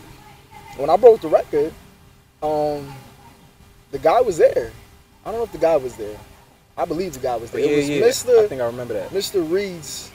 when 0.77 0.91
I 0.91 0.97
broke 0.97 1.21
the 1.23 1.29
record, 1.29 1.73
um, 2.41 2.95
the 3.91 3.99
guy 3.99 4.21
was 4.21 4.39
there. 4.39 4.71
I 5.27 5.31
don't 5.33 5.41
know 5.41 5.45
if 5.45 5.51
the 5.51 5.59
guy 5.59 5.77
was 5.77 5.97
there. 5.97 6.17
I 6.77 6.85
believe 6.85 7.15
the 7.15 7.19
guy 7.19 7.35
was 7.35 7.51
there. 7.51 7.63
yeah, 7.63 7.67
it 7.67 7.77
was 7.79 7.89
yeah. 7.89 8.33
Mr. 8.33 8.45
I 8.45 8.47
think 8.47 8.61
I 8.63 8.67
remember 8.67 8.95
that. 8.95 9.11
Mr. 9.11 9.43
Reed's 9.51 10.13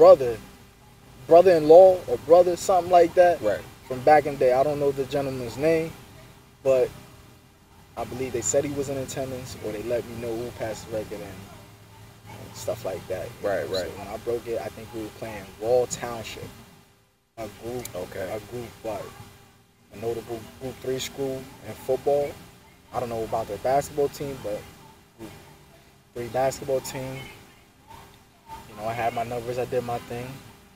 brother, 0.00 0.38
brother-in-law 1.26 2.00
or 2.08 2.16
brother, 2.24 2.56
something 2.56 2.90
like 2.90 3.12
that 3.12 3.38
Right. 3.42 3.60
from 3.86 4.00
back 4.00 4.24
in 4.24 4.32
the 4.32 4.38
day. 4.38 4.52
I 4.54 4.62
don't 4.62 4.80
know 4.80 4.92
the 4.92 5.04
gentleman's 5.04 5.58
name, 5.58 5.92
but 6.62 6.88
I 7.98 8.04
believe 8.04 8.32
they 8.32 8.40
said 8.40 8.64
he 8.64 8.72
was 8.72 8.88
in 8.88 8.96
attendance 8.96 9.58
or 9.62 9.72
they 9.72 9.82
let 9.82 10.02
me 10.08 10.16
know 10.22 10.34
who 10.34 10.50
passed 10.52 10.90
the 10.90 10.96
record 10.96 11.20
and, 11.20 11.40
and 12.30 12.54
stuff 12.56 12.86
like 12.86 13.06
that. 13.08 13.28
Right, 13.42 13.68
know. 13.68 13.76
So 13.76 13.82
right. 13.82 13.98
when 13.98 14.08
I 14.08 14.16
broke 14.18 14.46
it, 14.46 14.58
I 14.62 14.68
think 14.68 14.88
we 14.94 15.02
were 15.02 15.08
playing 15.18 15.44
Wall 15.60 15.86
Township, 15.88 16.48
a 17.36 17.46
group, 17.62 17.84
Okay. 17.94 18.22
a 18.34 18.40
group, 18.50 18.70
what, 18.82 19.04
a 19.92 19.98
notable 19.98 20.40
group 20.62 20.74
three 20.80 20.98
school 20.98 21.42
in 21.68 21.74
football. 21.74 22.30
I 22.94 23.00
don't 23.00 23.10
know 23.10 23.24
about 23.24 23.48
their 23.48 23.58
basketball 23.58 24.08
team, 24.08 24.38
but 24.42 24.62
group 25.18 25.30
three 26.14 26.28
basketball 26.28 26.80
team. 26.80 27.20
Know, 28.80 28.88
I 28.88 28.92
had 28.94 29.14
my 29.14 29.24
numbers, 29.24 29.58
I 29.58 29.66
did 29.66 29.84
my 29.84 29.98
thing. 29.98 30.26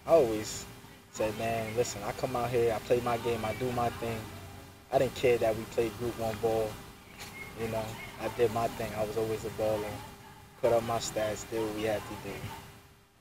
I 0.07 0.11
always 0.11 0.67
said, 1.13 1.37
man, 1.39 1.75
listen, 1.77 2.03
I 2.05 2.13
come 2.13 2.37
out 2.37 2.51
here, 2.51 2.75
I 2.75 2.79
play 2.81 3.01
my 3.01 3.17
game, 3.19 3.43
I 3.45 3.55
do 3.55 3.71
my 3.73 3.89
thing. 3.91 4.19
I 4.93 4.99
didn't 4.99 5.15
care 5.15 5.39
that 5.39 5.57
we 5.57 5.65
played 5.65 5.97
group 5.99 6.19
one 6.19 6.37
ball. 6.43 6.71
You 7.61 7.69
know, 7.69 7.85
I 8.21 8.29
did 8.37 8.53
my 8.53 8.69
thing. 8.69 8.93
I 8.97 9.05
was 9.05 9.17
always 9.17 9.45
a 9.45 9.51
baller. 9.51 9.85
Put 10.61 10.73
up 10.73 10.83
my 10.85 10.99
stats, 10.99 11.49
did 11.51 11.61
what 11.61 11.75
we 11.77 11.83
had 11.83 12.01
to 12.03 12.29
do. 12.29 12.35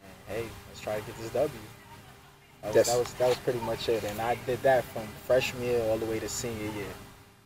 And 0.03 0.37
hey, 0.37 0.45
let's 0.67 0.81
try 0.81 0.99
to 0.99 1.05
get 1.05 1.17
this 1.17 1.29
W. 1.31 1.49
That 2.61 2.75
was, 2.75 2.87
that 2.87 2.97
was 2.97 3.13
that 3.13 3.29
was 3.29 3.37
pretty 3.39 3.59
much 3.59 3.89
it. 3.89 4.03
And 4.03 4.21
I 4.21 4.37
did 4.45 4.61
that 4.63 4.83
from 4.85 5.03
freshman 5.25 5.63
year 5.63 5.81
all 5.83 5.97
the 5.97 6.05
way 6.05 6.19
to 6.19 6.29
senior 6.29 6.71
year. 6.71 6.93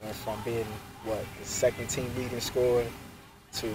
Went 0.03 0.15
from 0.15 0.39
being 0.45 0.67
what 1.03 1.23
the 1.39 1.45
second 1.45 1.87
team 1.89 2.09
leading 2.17 2.39
scorer 2.39 2.85
to 3.53 3.73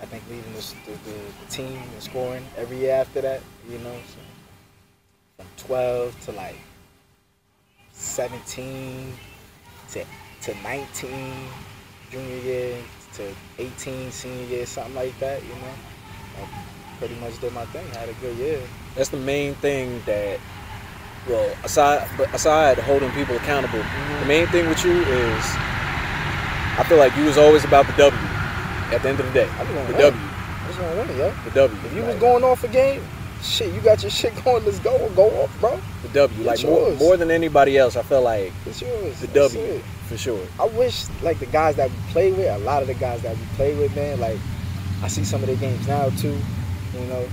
I 0.00 0.06
think 0.06 0.22
leading 0.30 0.52
the, 0.54 0.74
the, 0.86 0.92
the, 0.92 1.16
the 1.44 1.50
team 1.50 1.76
and 1.76 2.02
scoring 2.02 2.44
every 2.56 2.78
year 2.78 2.94
after 2.94 3.20
that. 3.20 3.40
You 3.68 3.78
know, 3.78 3.94
so 4.08 4.18
from 5.36 5.46
12 5.66 6.20
to 6.26 6.32
like 6.32 6.56
17 7.92 9.12
to, 9.92 10.04
to 10.42 10.54
19 10.62 11.34
junior 12.10 12.36
year 12.36 12.76
to 13.14 13.34
18 13.58 14.10
senior 14.10 14.46
year, 14.46 14.66
something 14.66 14.94
like 14.94 15.18
that. 15.20 15.42
You 15.42 15.50
know, 15.50 15.74
I 16.38 16.48
pretty 16.98 17.16
much 17.16 17.38
did 17.40 17.52
my 17.52 17.66
thing. 17.66 17.86
Had 17.88 18.08
a 18.08 18.14
good 18.14 18.36
year. 18.38 18.60
That's 18.94 19.10
the 19.10 19.18
main 19.18 19.54
thing 19.56 20.02
that. 20.06 20.40
Well, 21.28 21.54
aside 21.64 22.08
but 22.16 22.34
aside 22.34 22.78
holding 22.78 23.10
people 23.10 23.36
accountable, 23.36 23.78
the 23.78 23.84
mm-hmm. 23.84 24.28
main 24.28 24.46
thing 24.46 24.66
with 24.70 24.82
you 24.82 25.02
is, 25.02 25.44
I 26.78 26.84
feel 26.88 26.96
like 26.96 27.14
you 27.14 27.26
was 27.26 27.36
always 27.36 27.62
about 27.62 27.86
the 27.86 27.92
W. 27.92 28.39
At 28.92 29.02
the 29.02 29.08
end 29.08 29.20
of 29.20 29.26
the 29.26 29.32
day, 29.32 29.46
the. 29.46 29.92
W, 29.98 30.20
I 30.22 30.66
just 30.66 30.80
want 30.80 30.92
to 30.92 31.12
win, 31.12 31.18
yo. 31.18 31.32
the 31.44 31.50
W. 31.50 31.80
If 31.86 31.94
you 31.94 32.02
was 32.02 32.16
going 32.16 32.42
off 32.44 32.64
a 32.64 32.68
game, 32.68 33.02
shit, 33.42 33.72
you 33.72 33.80
got 33.80 34.02
your 34.02 34.10
shit 34.10 34.34
going. 34.44 34.64
Let's 34.64 34.78
go, 34.80 35.08
go 35.10 35.28
off, 35.42 35.60
bro. 35.60 35.80
the 36.02 36.08
W, 36.08 36.42
like 36.44 36.54
It's 36.54 36.64
more, 36.64 36.88
yours. 36.88 36.98
more 36.98 37.16
than 37.16 37.30
anybody 37.30 37.78
else, 37.78 37.96
I 37.96 38.02
feel 38.02 38.22
like 38.22 38.52
It's 38.66 38.82
yours. 38.82 39.20
the 39.20 39.26
That's 39.28 39.52
W 39.54 39.64
it. 39.74 39.84
for 40.08 40.16
sure. 40.16 40.40
I 40.58 40.66
wish 40.66 41.06
like 41.22 41.38
the 41.38 41.46
guys 41.46 41.76
that 41.76 41.88
we 41.90 41.96
play 42.10 42.32
with, 42.32 42.48
a 42.48 42.58
lot 42.58 42.82
of 42.82 42.88
the 42.88 42.94
guys 42.94 43.22
that 43.22 43.36
we 43.36 43.44
play 43.56 43.74
with, 43.76 43.94
man, 43.94 44.18
like 44.20 44.38
I 45.02 45.08
see 45.08 45.24
some 45.24 45.40
of 45.40 45.46
their 45.46 45.56
games 45.56 45.86
now 45.86 46.10
too. 46.10 46.36
You 46.94 47.06
know, 47.06 47.24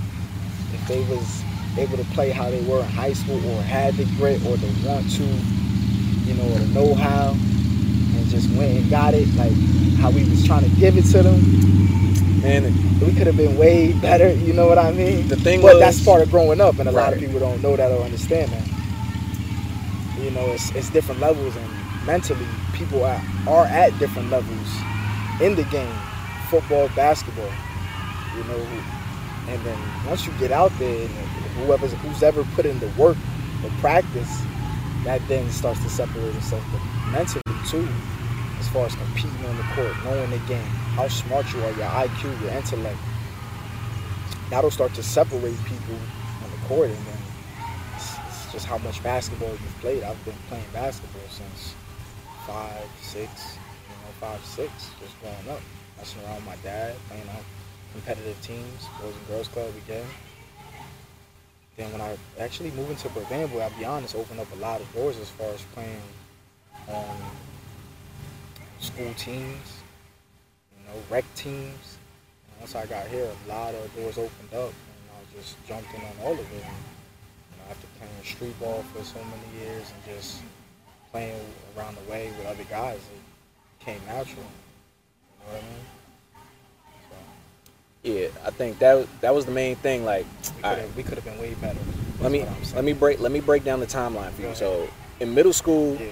if 0.74 0.88
they 0.88 1.00
was 1.06 1.42
able 1.78 1.98
to 1.98 2.04
play 2.14 2.30
how 2.30 2.50
they 2.52 2.62
were 2.66 2.80
in 2.82 2.86
high 2.90 3.14
school 3.14 3.44
or 3.52 3.62
had 3.64 3.96
the 3.96 4.06
grit 4.18 4.44
or 4.46 4.58
the 4.58 4.68
want 4.88 5.10
to, 5.14 5.24
you 5.24 6.34
know, 6.36 6.46
or 6.56 6.60
the 6.60 6.68
know 6.68 6.94
how 6.96 7.36
just 8.30 8.50
went 8.52 8.78
and 8.78 8.90
got 8.90 9.14
it, 9.14 9.28
like 9.36 9.54
how 10.00 10.12
we 10.12 10.24
was 10.30 10.46
trying 10.46 10.64
to 10.64 10.76
give 10.78 10.98
it 10.98 11.04
to 11.12 11.24
them, 11.24 12.44
And 12.44 12.66
we 13.02 13.14
could 13.14 13.28
have 13.28 13.38
been 13.38 13.58
way 13.58 13.94
better, 13.94 14.32
you 14.32 14.54
know 14.54 14.68
what 14.68 14.78
I 14.78 14.92
mean? 14.92 15.28
the 15.28 15.36
thing 15.36 15.62
But 15.62 15.76
was, 15.76 15.80
that's 15.80 16.06
part 16.06 16.22
of 16.22 16.30
growing 16.32 16.62
up, 16.62 16.80
and 16.80 16.88
a 16.88 16.92
lot 16.92 17.14
of 17.14 17.20
people 17.20 17.40
don't 17.40 17.62
know 17.62 17.76
that 17.76 17.92
or 17.92 18.04
understand 18.04 18.52
that. 18.52 18.68
You 20.24 20.32
know, 20.32 20.46
it's, 20.48 20.74
it's 20.76 20.90
different 20.90 21.22
levels, 21.22 21.56
and 21.56 22.06
mentally, 22.06 22.46
people 22.74 23.04
are, 23.04 23.22
are 23.48 23.66
at 23.66 23.98
different 24.00 24.30
levels 24.30 24.68
in 25.42 25.56
the 25.56 25.64
game 25.72 25.94
football, 26.50 26.90
basketball. 26.96 27.52
You 28.36 28.44
know, 28.46 28.68
and 29.48 29.62
then 29.66 29.80
once 30.06 30.26
you 30.26 30.32
get 30.40 30.52
out 30.52 30.72
there, 30.80 31.06
and 31.06 31.10
whoever's 31.66 31.94
who's 31.94 32.24
ever 32.24 32.44
put 32.56 32.66
in 32.66 32.80
the 32.80 32.88
work, 32.98 33.18
the 33.62 33.70
practice, 33.80 34.42
that 35.04 35.22
then 35.28 35.50
starts 35.52 35.82
to 35.84 35.90
separate 35.90 36.36
itself. 36.36 36.64
Mentally, 37.12 37.42
too, 37.68 37.88
as 38.60 38.68
far 38.70 38.86
as 38.86 38.96
competing 38.96 39.46
on 39.46 39.58
the 39.58 39.64
court, 39.76 39.94
knowing 40.04 40.30
the 40.32 40.40
game, 40.48 40.66
how 40.98 41.08
smart 41.08 41.52
you 41.54 41.60
are, 41.64 41.72
your 41.72 41.88
IQ, 41.88 42.42
your 42.42 42.52
intellect 42.52 42.98
that'll 44.50 44.72
start 44.72 44.94
to 44.94 45.04
separate 45.04 45.58
people 45.66 45.96
on 46.44 46.52
the 46.52 46.68
court, 46.68 46.90
and 46.90 47.06
then 47.06 47.18
it's, 47.96 48.16
it's 48.28 48.52
just 48.52 48.66
how 48.66 48.78
much 48.80 49.02
basketball 49.04 49.50
you've 49.50 49.78
played. 49.82 50.04
I've 50.04 50.24
been 50.26 50.36
playing 50.48 50.66
basketball 50.74 51.28
since 51.30 51.74
five, 52.46 52.86
six, 53.02 53.58
you 53.90 53.96
know, 53.96 54.12
five, 54.20 54.44
six, 54.46 54.72
just 55.00 55.20
growing 55.22 55.50
up, 55.50 55.62
messing 55.98 56.24
around 56.24 56.36
with 56.36 56.46
my 56.46 56.56
dad, 56.58 56.96
playing 57.10 57.28
on 57.30 57.44
competitive 57.92 58.40
teams, 58.42 58.88
Boys 59.02 59.16
and 59.16 59.28
Girls 59.28 59.48
Club 59.50 59.72
again. 59.86 60.06
Then 61.76 61.92
when 61.92 62.02
I 62.02 62.18
actually 62.40 62.72
moved 62.72 62.92
into 62.92 63.10
Burbank, 63.10 63.52
I'll 63.54 63.70
be 63.78 63.86
honest, 63.86 64.16
opened 64.16 64.40
up 64.40 64.52
a 64.54 64.60
lot 64.60 64.82
of 64.82 64.92
doors 64.94 65.18
as 65.18 65.30
far 65.30 65.50
as 65.50 65.62
playing 65.74 66.02
on 66.88 67.18
school 68.80 69.14
teams, 69.18 69.80
you 70.78 70.86
know, 70.88 71.00
rec 71.10 71.24
teams. 71.36 71.98
And 72.52 72.60
once 72.60 72.76
I 72.76 72.86
got 72.86 73.08
here, 73.08 73.28
a 73.46 73.50
lot 73.50 73.74
of 73.74 73.96
doors 73.96 74.18
opened 74.18 74.54
up, 74.54 74.70
and 74.70 75.10
I 75.14 75.38
just 75.38 75.56
jumped 75.68 75.94
in 75.94 76.02
on 76.02 76.12
all 76.24 76.34
of 76.34 76.40
it. 76.40 76.46
And, 76.54 76.62
you 76.64 77.58
know, 77.58 77.72
after 77.72 77.88
playing 78.00 78.14
street 78.24 78.60
ball 78.60 78.84
for 78.94 79.04
so 79.04 79.20
many 79.20 79.66
years 79.66 79.92
and 79.92 80.16
just 80.16 80.42
playing 81.12 81.40
around 81.78 81.98
the 81.98 82.12
way 82.12 82.30
with 82.38 82.48
other 82.48 82.64
guys, 82.66 82.98
it 82.98 83.86
came 83.86 84.00
natural. 84.08 84.44
You 84.44 85.54
know 85.54 85.54
what 85.54 85.64
I 85.64 85.66
mean? 85.66 85.86
So 87.10 87.16
yeah, 88.14 88.28
I 88.46 88.52
think 88.52 88.80
that 88.80 89.08
that 89.22 89.34
was 89.34 89.46
the 89.46 89.52
main 89.52 89.76
thing. 89.78 90.06
Like, 90.06 90.26
we 90.96 91.04
could 91.04 91.16
have 91.16 91.26
been 91.26 91.40
way 91.40 91.54
better. 91.56 91.80
let 92.22 92.32
me 92.32 92.40
what 92.40 92.50
I'm 92.50 92.64
saying. 92.64 92.76
let 92.76 92.86
me 92.86 92.94
break 92.94 93.20
let 93.20 93.32
me 93.32 93.40
break 93.40 93.64
down 93.64 93.80
the 93.80 93.86
timeline 93.86 94.32
for 94.32 94.44
you. 94.44 94.56
So 94.56 94.88
in 95.20 95.34
middle 95.34 95.54
school, 95.54 95.96
Yeah. 95.96 96.08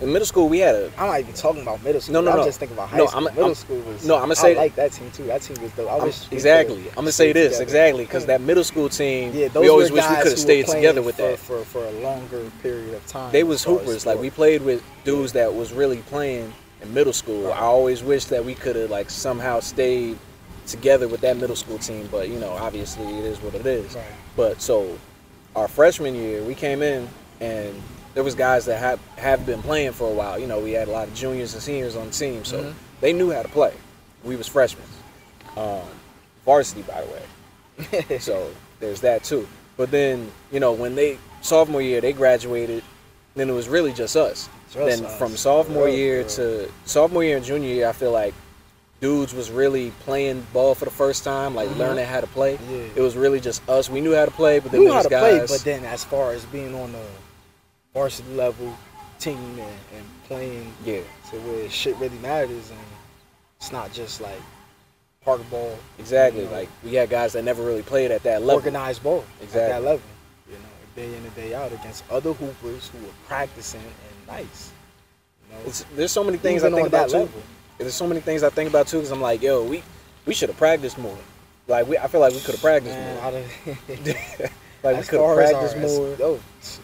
In 0.00 0.12
middle 0.12 0.26
school 0.26 0.48
we 0.48 0.58
had 0.58 0.74
a 0.74 0.90
I'm 0.98 1.08
not 1.08 1.20
even 1.20 1.34
talking 1.34 1.62
about 1.62 1.82
middle 1.82 2.00
school. 2.00 2.14
No, 2.14 2.20
no, 2.20 2.32
no. 2.32 2.40
I'm 2.40 2.46
just 2.46 2.58
thinking 2.58 2.76
about 2.76 2.88
high 2.90 2.98
No, 2.98 3.06
school. 3.06 3.26
I'm- 3.26 3.34
middle 3.34 3.44
I'm- 3.46 3.54
school 3.54 3.80
was. 3.80 4.04
no, 4.06 4.16
I'ma 4.16 4.30
I 4.30 4.34
say- 4.34 4.56
like 4.56 4.74
that 4.76 4.92
team 4.92 5.10
too. 5.10 5.24
That 5.24 5.42
team 5.42 5.56
was 5.62 5.72
dope. 5.72 5.90
I 5.90 5.94
I'm- 5.94 6.04
wish 6.04 6.20
exactly. 6.30 6.88
I'm 6.90 6.94
gonna 6.96 7.12
say 7.12 7.32
this 7.32 7.52
together. 7.58 7.62
exactly 7.62 8.04
because 8.04 8.26
that 8.26 8.40
hmm. 8.40 8.46
middle 8.46 8.64
school 8.64 8.88
team, 8.88 9.32
Yeah, 9.34 9.48
those 9.48 9.62
we 9.62 9.68
always 9.68 9.90
wish 9.90 10.02
we 10.04 10.08
guys 10.08 10.22
could 10.22 10.32
have 10.32 10.38
stayed 10.38 10.66
together 10.66 11.02
with 11.02 11.16
for, 11.16 11.22
that. 11.22 11.38
for 11.38 11.64
for 11.64 11.84
a 11.84 11.92
longer 12.00 12.50
period 12.62 12.94
of 12.94 13.06
time. 13.06 13.32
They 13.32 13.42
was 13.44 13.64
hoopers. 13.64 14.06
Like 14.06 14.20
we 14.20 14.30
played 14.30 14.62
with 14.62 14.82
dudes 15.04 15.32
that 15.32 15.54
was 15.54 15.72
really 15.72 15.98
playing 15.98 16.52
in 16.82 16.94
middle 16.94 17.12
school. 17.12 17.48
Right. 17.48 17.56
I 17.56 17.64
always 17.64 18.02
wish 18.02 18.26
that 18.26 18.44
we 18.44 18.54
could 18.54 18.76
have 18.76 18.90
like 18.90 19.10
somehow 19.10 19.60
stayed 19.60 20.18
together 20.66 21.08
with 21.08 21.22
that 21.22 21.36
middle 21.38 21.56
school 21.56 21.78
team. 21.78 22.08
But 22.10 22.28
you 22.28 22.38
know, 22.38 22.50
obviously 22.50 23.06
it 23.18 23.24
is 23.24 23.40
what 23.40 23.54
it 23.54 23.66
is. 23.66 23.94
Right. 23.94 24.04
But 24.36 24.62
so 24.62 24.98
our 25.56 25.66
freshman 25.68 26.14
year, 26.14 26.42
we 26.42 26.54
came 26.54 26.82
in 26.82 27.08
and 27.40 27.82
there 28.18 28.24
was 28.24 28.34
guys 28.34 28.64
that 28.64 28.80
have 28.80 28.98
have 29.16 29.46
been 29.46 29.62
playing 29.62 29.92
for 29.92 30.10
a 30.10 30.12
while. 30.12 30.40
You 30.40 30.48
know, 30.48 30.58
we 30.58 30.72
had 30.72 30.88
a 30.88 30.90
lot 30.90 31.06
of 31.06 31.14
juniors 31.14 31.54
and 31.54 31.62
seniors 31.62 31.94
on 31.94 32.06
the 32.08 32.12
team, 32.12 32.44
so 32.44 32.58
Mhm. 32.60 32.72
they 33.00 33.12
knew 33.12 33.30
how 33.30 33.42
to 33.42 33.48
play. 33.48 33.72
We 34.24 34.34
was 34.34 34.48
freshmen, 34.48 34.82
um, 35.56 35.82
varsity 36.44 36.82
by 36.82 37.02
the 37.04 37.06
way. 38.08 38.18
so 38.18 38.50
there's 38.80 39.02
that 39.02 39.22
too. 39.22 39.46
But 39.76 39.92
then 39.92 40.32
you 40.50 40.58
know 40.58 40.72
when 40.72 40.96
they 40.96 41.16
sophomore 41.42 41.80
year 41.80 42.00
they 42.00 42.12
graduated, 42.12 42.82
then 43.36 43.48
it 43.48 43.52
was 43.52 43.68
really 43.68 43.92
just 43.92 44.16
us. 44.16 44.48
Just 44.72 44.84
then 44.84 45.04
us. 45.08 45.16
from 45.16 45.36
sophomore 45.36 45.84
Real, 45.86 45.94
year 45.94 46.18
real. 46.18 46.28
to 46.30 46.68
sophomore 46.86 47.22
year 47.22 47.36
and 47.36 47.46
junior 47.46 47.68
year, 47.72 47.88
I 47.88 47.92
feel 47.92 48.10
like 48.10 48.34
dudes 49.00 49.32
was 49.32 49.48
really 49.52 49.92
playing 50.00 50.44
ball 50.52 50.74
for 50.74 50.86
the 50.86 50.90
first 50.90 51.22
time, 51.22 51.54
like 51.54 51.68
Mhm. 51.68 51.78
learning 51.78 52.06
how 52.06 52.20
to 52.20 52.26
play. 52.26 52.58
Yeah. 52.68 52.78
It 52.96 53.00
was 53.00 53.14
really 53.14 53.38
just 53.38 53.62
us. 53.68 53.88
We 53.88 54.00
knew 54.00 54.12
how 54.16 54.24
to 54.24 54.32
play, 54.32 54.58
but 54.58 54.72
then 54.72 54.80
knew 54.80 54.92
how 54.92 55.02
to 55.02 55.08
play, 55.08 55.38
guys. 55.38 55.52
but 55.52 55.60
then 55.64 55.84
as 55.84 56.02
far 56.02 56.32
as 56.32 56.44
being 56.46 56.74
on 56.74 56.90
the 56.90 56.98
varsity 57.94 58.32
level 58.34 58.76
team 59.18 59.36
and, 59.36 59.60
and 59.96 60.04
playing 60.24 60.72
yeah, 60.84 61.00
to 61.30 61.36
where 61.40 61.68
shit 61.70 61.96
really 61.96 62.18
matters 62.18 62.70
and 62.70 62.78
it's 63.60 63.72
not 63.72 63.92
just 63.92 64.20
like 64.20 64.40
park 65.24 65.40
ball, 65.50 65.76
exactly. 65.98 66.42
you 66.42 66.46
know, 66.46 66.52
Like 66.52 66.68
we 66.84 66.94
had 66.94 67.10
guys 67.10 67.32
that 67.32 67.42
never 67.44 67.62
really 67.62 67.82
played 67.82 68.10
at 68.10 68.22
that 68.22 68.40
level. 68.42 68.54
organized 68.56 69.02
ball 69.02 69.24
at 69.38 69.44
Exactly. 69.44 69.72
that 69.72 69.82
level. 69.82 70.02
You 70.48 70.54
know, 70.54 70.60
day 70.96 71.08
in 71.16 71.24
and 71.24 71.34
day 71.34 71.54
out 71.54 71.72
against 71.72 72.04
other 72.10 72.32
hoopers 72.32 72.88
who 72.88 72.98
were 73.04 73.12
practicing 73.26 73.80
and 73.80 74.26
nice. 74.28 74.72
You 75.48 75.54
know, 75.54 75.60
It's, 75.66 75.84
there's 75.96 76.12
so 76.12 76.22
many 76.22 76.38
things 76.38 76.62
I 76.62 76.70
think 76.70 76.86
about 76.86 77.08
too. 77.10 77.18
level. 77.18 77.42
There's 77.78 77.94
so 77.94 78.06
many 78.06 78.20
things 78.20 78.42
I 78.42 78.50
think 78.50 78.68
about 78.70 78.86
too, 78.86 78.98
because 78.98 79.10
I'm 79.10 79.20
like, 79.20 79.42
yo, 79.42 79.64
we 79.64 79.82
we 80.26 80.34
should 80.34 80.48
have 80.50 80.58
practiced 80.58 80.98
more. 80.98 81.16
Like 81.66 81.86
we, 81.88 81.98
I 81.98 82.06
feel 82.06 82.20
like 82.20 82.32
we 82.32 82.40
could 82.40 82.54
have 82.54 82.60
practiced 82.62 82.94
Man, 82.96 83.32
more. 83.32 84.48
Like 84.82 84.94
we 84.94 85.00
as 85.00 85.08
could 85.08 85.18
far 85.18 85.40
as 85.40 85.52
our- 85.74 85.80
more, 85.80 86.16
Oh, 86.20 86.40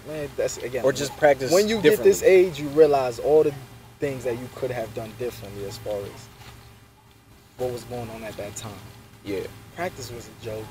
man, 0.09 0.29
that's 0.37 0.57
again. 0.59 0.85
or 0.85 0.93
just 0.93 1.17
practice. 1.17 1.53
when 1.53 1.69
you 1.69 1.81
get 1.81 2.03
this 2.03 2.23
age, 2.23 2.59
you 2.61 2.69
realize 2.71 3.19
all 3.19 3.45
the 3.45 3.55
things 4.01 4.25
that 4.25 4.39
you 4.39 4.49
could 4.57 4.71
have 4.71 4.93
done 4.95 5.13
differently 5.19 5.65
as 5.67 5.79
far 5.79 5.97
as 5.99 6.29
what 7.57 7.71
was 7.71 7.85
going 7.85 8.11
on 8.11 8.25
at 8.25 8.37
that 8.37 8.57
time. 8.57 8.73
yeah, 9.25 9.41
Practice 9.77 10.11
was 10.11 10.29
a 10.29 10.45
joke. 10.45 10.67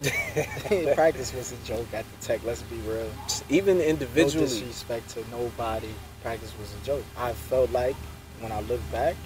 Practice 0.94 1.34
was 1.34 1.52
a 1.52 1.56
joke 1.66 1.86
at 1.92 2.04
the 2.20 2.26
tech. 2.26 2.40
Let's 2.44 2.62
be 2.62 2.76
real. 2.78 3.10
even 3.50 3.78
No 3.78 3.84
individually, 3.84 4.46
disrespect 4.46 5.10
to 5.10 5.28
nobody. 5.30 5.88
Practice 6.22 6.52
was 6.58 6.72
a 6.80 6.84
joke. 6.86 7.04
I 7.18 7.32
felt 7.32 7.70
like 7.72 7.96
when 8.40 8.52
I 8.52 8.60
look 8.62 8.80
back, 8.92 9.16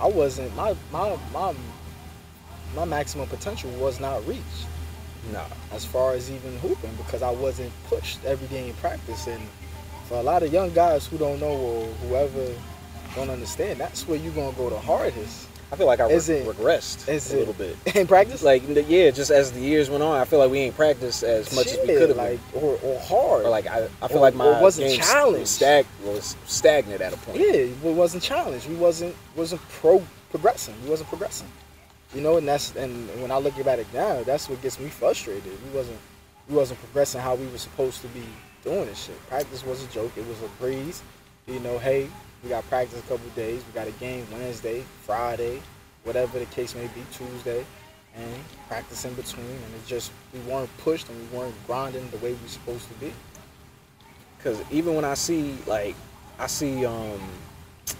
I 0.00 0.06
wasn't 0.08 0.54
my 0.56 0.74
my 0.92 1.16
my 1.32 1.54
my 2.74 2.84
maximum 2.84 3.28
potential 3.28 3.70
was 3.72 3.98
not 4.00 4.26
reached 4.26 4.66
nah, 5.32 5.44
as 5.72 5.84
far 5.84 6.12
as 6.14 6.30
even 6.30 6.56
hooping 6.58 6.94
because 6.96 7.22
I 7.22 7.30
wasn't 7.30 7.72
pushed 7.88 8.24
every 8.24 8.46
day 8.48 8.68
in 8.68 8.74
practice. 8.74 9.26
And 9.26 9.42
for 10.08 10.18
a 10.18 10.22
lot 10.22 10.42
of 10.42 10.52
young 10.52 10.72
guys 10.72 11.06
who 11.06 11.18
don't 11.18 11.40
know 11.40 11.52
or 11.52 11.86
whoever 12.08 12.52
don't 13.14 13.30
understand, 13.30 13.80
that's 13.80 14.06
where 14.06 14.18
you're 14.18 14.32
gonna 14.34 14.56
go 14.56 14.70
the 14.70 14.78
hardest 14.78 15.48
I 15.72 15.74
feel 15.74 15.86
like 15.88 15.98
I 15.98 16.06
Is 16.10 16.28
re- 16.28 16.36
it- 16.36 16.46
regressed 16.46 17.08
is 17.08 17.32
a 17.32 17.36
it- 17.36 17.38
little 17.40 17.54
bit. 17.54 17.76
in 17.96 18.06
practice. 18.06 18.44
Like 18.44 18.62
yeah, 18.88 19.10
just 19.10 19.32
as 19.32 19.50
the 19.50 19.58
years 19.58 19.90
went 19.90 20.00
on, 20.04 20.16
I 20.16 20.24
feel 20.24 20.38
like 20.38 20.48
we 20.50 20.60
ain't 20.60 20.76
practiced 20.76 21.24
as 21.24 21.52
much 21.56 21.66
as 21.66 21.78
we 21.80 21.86
could 21.88 22.10
have. 22.10 22.16
like 22.16 22.38
or, 22.54 22.78
or 22.84 23.00
hard. 23.00 23.44
or 23.46 23.48
like 23.50 23.66
I, 23.66 23.88
I 24.00 24.06
feel 24.06 24.18
or- 24.18 24.20
like 24.20 24.34
my 24.36 24.60
wasn't 24.60 24.90
game 24.90 25.00
challenged. 25.00 25.40
was, 25.40 25.50
stag- 25.50 25.86
was 26.04 26.36
stagnant 26.46 27.00
at 27.00 27.12
a 27.12 27.16
point. 27.16 27.40
Yeah, 27.40 27.66
we 27.82 27.92
wasn't 27.92 28.22
challenged. 28.22 28.68
We 28.68 28.76
wasn't 28.76 29.16
wasn't 29.34 29.60
pro 29.68 30.00
progressing. 30.30 30.74
We 30.84 30.90
wasn't 30.90 31.08
progressing. 31.08 31.48
You 32.16 32.22
know, 32.22 32.38
and 32.38 32.48
that's 32.48 32.74
and 32.76 33.10
when 33.20 33.30
I 33.30 33.36
look 33.36 33.58
at 33.58 33.78
it 33.78 33.86
now, 33.92 34.22
that's 34.22 34.48
what 34.48 34.62
gets 34.62 34.80
me 34.80 34.88
frustrated. 34.88 35.52
We 35.66 35.76
wasn't 35.76 35.98
we 36.48 36.56
wasn't 36.56 36.80
progressing 36.80 37.20
how 37.20 37.34
we 37.34 37.46
were 37.48 37.58
supposed 37.58 38.00
to 38.00 38.08
be 38.08 38.24
doing 38.64 38.86
this 38.86 39.04
shit. 39.04 39.28
Practice 39.28 39.66
was 39.66 39.84
a 39.84 39.86
joke. 39.88 40.12
It 40.16 40.26
was 40.26 40.40
a 40.40 40.48
breeze. 40.58 41.02
You 41.46 41.60
know, 41.60 41.78
hey, 41.78 42.08
we 42.42 42.48
got 42.48 42.66
practice 42.70 42.98
a 42.98 43.02
couple 43.02 43.28
days. 43.36 43.62
We 43.66 43.72
got 43.74 43.86
a 43.86 43.90
game 44.00 44.26
Wednesday, 44.32 44.82
Friday, 45.02 45.60
whatever 46.04 46.38
the 46.38 46.46
case 46.46 46.74
may 46.74 46.86
be, 46.86 47.02
Tuesday, 47.12 47.66
and 48.16 48.34
practice 48.66 49.04
in 49.04 49.12
between. 49.12 49.44
And 49.44 49.74
it 49.74 49.86
just 49.86 50.10
we 50.32 50.40
weren't 50.50 50.74
pushed 50.78 51.10
and 51.10 51.18
we 51.20 51.38
weren't 51.38 51.54
grinding 51.66 52.08
the 52.08 52.16
way 52.16 52.32
we 52.32 52.48
supposed 52.48 52.88
to 52.88 52.94
be. 52.94 53.12
Because 54.38 54.58
even 54.70 54.94
when 54.94 55.04
I 55.04 55.12
see 55.12 55.58
like 55.66 55.94
I 56.38 56.46
see 56.46 56.86
um 56.86 57.20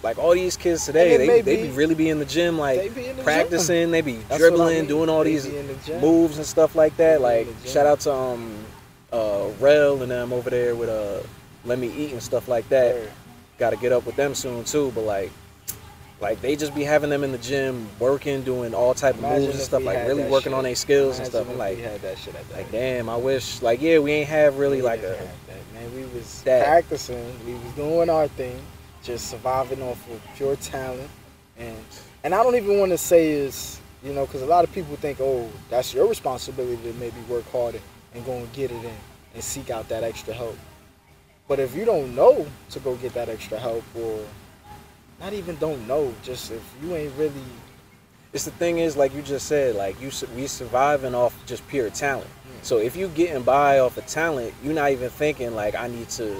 like 0.03 0.19
all 0.19 0.33
these 0.35 0.57
kids 0.57 0.85
today, 0.85 1.17
they, 1.17 1.41
they 1.43 1.57
be- 1.57 1.69
be 1.69 1.73
really 1.75 1.95
be 1.95 2.09
in 2.09 2.19
the 2.19 2.25
gym 2.25 2.59
like 2.59 2.79
they 2.79 2.89
the 3.13 3.23
practicing, 3.23 3.91
they 3.91 4.01
be 4.01 4.17
what 4.17 4.33
I 4.33 4.39
dribbling, 4.39 4.79
mean. 4.81 4.87
doing 4.87 5.09
all 5.09 5.25
They 5.25 5.33
these 5.33 5.45
the 5.87 5.99
moves 6.01 6.37
and 6.39 6.47
stuff 6.47 6.75
like 6.75 6.97
that. 6.97 7.21
They 7.21 7.45
be 7.45 7.51
in 7.51 7.57
Like 7.57 7.67
shout 7.67 7.87
out 7.87 8.01
to 8.01 8.13
um 8.13 8.65
uh 9.13 9.49
Rel 9.61 10.03
and 10.03 10.11
them 10.11 10.33
over 10.33 10.51
there 10.51 10.75
with 10.75 10.89
uh 10.89 11.27
Let 11.65 11.79
Me 11.79 11.89
Eat 11.93 12.13
and 12.13 12.23
stuff 12.23 12.49
like 12.49 12.69
that. 12.71 12.95
Word. 12.95 13.13
Got 13.59 13.71
to 13.71 13.77
get 13.77 13.91
up 13.93 14.05
with 14.05 14.17
them 14.17 14.35
soon 14.35 14.65
too. 14.65 14.93
But 14.95 15.03
like 15.05 15.33
like 16.21 16.41
they 16.41 16.57
just 16.57 16.75
be 16.75 16.83
having 16.83 17.11
them 17.11 17.23
in 17.25 17.31
the 17.33 17.39
gym 17.39 17.89
working, 17.99 18.43
doing 18.43 18.75
all 18.75 18.95
type 18.95 19.15
of 19.17 19.23
moves 19.23 19.47
and 19.47 19.55
stuff, 19.61 19.83
like 19.85 20.07
really 20.09 20.25
working 20.25 20.51
shit. 20.51 20.55
on 20.55 20.65
their 20.65 20.75
skills 20.75 21.19
and 21.19 21.27
stuff. 21.29 21.49
I'm 21.49 21.59
like 21.59 21.79
had 21.79 22.01
that 22.03 22.19
shit 22.19 22.35
at 22.35 22.49
that. 22.49 22.57
like 22.57 22.73
damn, 22.73 23.09
I 23.09 23.17
wish 23.17 23.63
like 23.63 23.81
yeah, 23.81 23.99
we 23.99 24.13
ain't 24.13 24.29
have 24.29 24.59
really 24.59 24.79
We 24.79 24.83
like 24.83 25.01
a 25.01 25.17
that, 25.47 25.75
man. 25.75 25.95
We 25.95 26.05
was 26.19 26.43
that. 26.43 26.65
practicing. 26.67 27.25
We 27.47 27.55
was 27.55 27.73
doing 27.75 28.11
our 28.11 28.29
thing, 28.29 28.59
just 29.07 29.29
surviving 29.29 29.81
off 29.83 30.11
of 30.11 30.21
pure 30.35 30.57
talent. 30.57 31.09
And 31.57 31.77
and 32.25 32.35
I 32.35 32.43
don't 32.43 32.57
even 32.57 32.79
want 32.79 32.91
to 32.91 32.99
say 32.99 33.31
is 33.31 33.81
you 34.03 34.13
know 34.13 34.27
because 34.27 34.43
a 34.43 34.47
lot 34.47 34.65
of 34.65 34.73
people 34.73 34.97
think 34.97 35.21
oh 35.21 35.49
that's 35.71 35.95
your 35.95 36.07
responsibility 36.07 36.83
to 36.83 36.93
maybe 36.95 37.21
work 37.29 37.51
harder 37.51 37.81
and 38.15 38.25
go 38.27 38.33
and 38.33 38.53
get 38.53 38.71
it 38.71 38.85
in 38.85 38.99
and 39.35 39.43
seek 39.43 39.71
out 39.71 39.89
that 39.89 40.03
extra 40.03 40.35
help. 40.35 40.59
But 41.49 41.61
if 41.61 41.75
you 41.77 41.85
don't 41.85 42.15
know 42.15 42.47
to 42.71 42.81
go 42.81 42.97
get 42.97 43.15
that 43.15 43.29
extra 43.29 43.59
help 43.59 43.85
or 43.95 44.21
not 45.21 45.33
even 45.33 45.57
don't 45.57 45.87
know, 45.87 46.13
just 46.23 46.51
if 46.51 46.63
you 46.83 46.95
ain't 46.95 47.15
really 47.17 47.33
it's 48.33 48.45
the 48.45 48.51
thing 48.51 48.79
is 48.79 48.99
like 48.99 49.15
you 49.15 49.23
just 49.23 49.47
said 49.47 49.77
like 49.77 49.99
you 50.01 50.11
we 50.35 50.47
surviving 50.47 51.15
off 51.15 51.35
just 51.47 51.67
pure 51.69 51.89
talent 51.89 52.27
hmm. 52.27 52.59
so 52.61 52.77
if 52.77 52.95
you 52.95 53.09
getting 53.09 53.43
by 53.43 53.79
off 53.79 53.97
of 53.97 54.07
talent 54.07 54.53
you're 54.63 54.75
not 54.75 54.91
even 54.91 55.09
thinking 55.09 55.55
like 55.55 55.75
i 55.75 55.87
need 55.89 56.07
to 56.11 56.37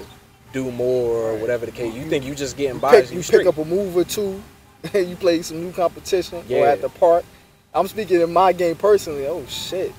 do 0.53 0.71
more 0.71 1.31
or 1.31 1.35
whatever 1.37 1.65
the 1.65 1.71
case 1.71 1.93
you 1.93 2.03
You- 2.03 2.09
think 2.09 2.25
you 2.25 2.35
just 2.35 2.55
getting 2.57 2.79
by 2.79 3.01
pick, 3.01 3.11
you 3.11 3.21
pick 3.21 3.45
up 3.45 3.57
a 3.57 3.65
move 3.65 3.95
or 3.97 4.03
two, 4.03 4.41
and 4.93 5.09
you 5.09 5.15
play 5.15 5.41
some 5.41 5.61
new 5.63 5.71
competition 5.71 6.43
Yeah. 6.47 6.59
or 6.59 6.67
at 6.67 6.81
the 6.81 6.89
park. 6.89 7.25
I'm 7.73 7.87
speaking 7.87 8.21
in 8.21 8.31
my 8.33 8.53
game 8.53 8.75
personally. 8.75 9.27
Oh 9.27 9.43
shit, 9.47 9.93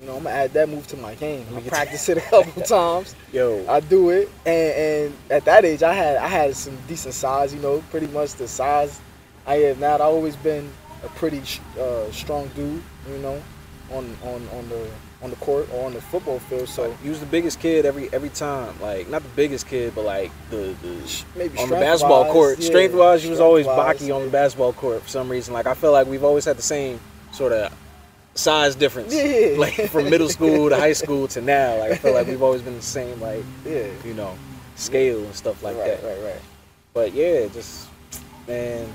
you 0.00 0.06
know 0.06 0.16
I'm 0.16 0.22
gonna 0.22 0.34
add 0.34 0.52
that 0.54 0.68
move 0.68 0.86
to 0.88 0.96
my 0.96 1.14
game. 1.16 1.44
I 1.54 1.60
practice 1.60 2.08
it 2.08 2.18
a 2.18 2.20
couple 2.22 2.62
times. 2.78 3.14
yo 3.32 3.64
I 3.68 3.80
do 3.80 4.10
it, 4.10 4.28
and, 4.46 4.72
and 4.74 5.14
at 5.30 5.44
that 5.44 5.64
age, 5.64 5.82
I 5.82 5.92
had 5.92 6.16
I 6.16 6.28
had 6.28 6.56
some 6.56 6.76
decent 6.88 7.14
size. 7.14 7.52
You 7.52 7.60
know, 7.60 7.82
pretty 7.90 8.06
much 8.08 8.34
the 8.34 8.48
size 8.48 9.00
I 9.46 9.56
have 9.56 9.78
now. 9.80 9.94
I've 9.94 10.00
always 10.02 10.36
been 10.36 10.70
a 11.04 11.08
pretty 11.08 11.42
uh, 11.78 12.10
strong 12.12 12.48
dude. 12.54 12.82
You 13.10 13.18
know, 13.18 13.42
on 13.90 14.16
on 14.22 14.48
on 14.56 14.68
the 14.68 14.86
on 15.22 15.30
the 15.30 15.36
court 15.36 15.68
or 15.72 15.86
on 15.86 15.92
the 15.92 16.00
football 16.00 16.38
field. 16.38 16.68
So 16.68 16.96
you 17.04 17.10
was 17.10 17.20
the 17.20 17.26
biggest 17.26 17.60
kid 17.60 17.84
every 17.84 18.12
every 18.12 18.30
time. 18.30 18.78
Like 18.80 19.08
not 19.08 19.22
the 19.22 19.28
biggest 19.30 19.66
kid 19.66 19.94
but 19.94 20.04
like 20.04 20.30
the, 20.50 20.74
the 20.82 21.24
maybe 21.36 21.58
on 21.58 21.68
the 21.68 21.76
basketball 21.76 22.22
strength-wise, 22.24 22.32
court. 22.32 22.58
yeah, 22.60 22.66
strength 22.66 22.94
wise 22.94 23.24
you 23.24 23.30
was 23.30 23.40
always 23.40 23.66
strength-wise, 23.66 24.00
Baki 24.00 24.14
on 24.16 24.24
the 24.24 24.30
basketball 24.30 24.72
court 24.72 25.02
for 25.02 25.08
some 25.08 25.28
reason. 25.28 25.52
Like 25.54 25.66
i 25.66 25.74
feel 25.74 25.92
like 25.92 26.06
we've 26.06 26.24
always 26.24 26.44
had 26.44 26.56
the 26.56 26.62
same 26.62 26.98
sort 27.32 27.52
of 27.52 27.72
size 28.34 28.74
difference. 28.74 29.14
Yeah. 29.14 29.54
like 29.58 29.74
from 29.90 30.08
middle 30.08 30.28
school 30.28 30.70
to 30.70 30.76
high 30.76 30.94
school 30.94 31.28
to 31.28 31.40
now. 31.40 31.78
Like 31.78 31.92
i 31.92 31.96
feel 31.96 32.14
like 32.14 32.26
we've 32.26 32.42
always 32.42 32.62
been 32.62 32.76
the 32.76 32.82
same 32.82 33.20
like 33.20 33.44
Yeah, 33.66 33.86
you 34.04 34.14
know 34.14 34.36
scale 34.76 35.22
and 35.22 35.34
stuff 35.34 35.62
like 35.62 35.76
right, 35.76 36.00
that. 36.00 36.02
right, 36.02 36.16
right. 36.18 36.24
Right. 36.24 36.40
But 36.94 37.12
yeah, 37.12 37.46
just 37.48 37.88
man, 38.48 38.88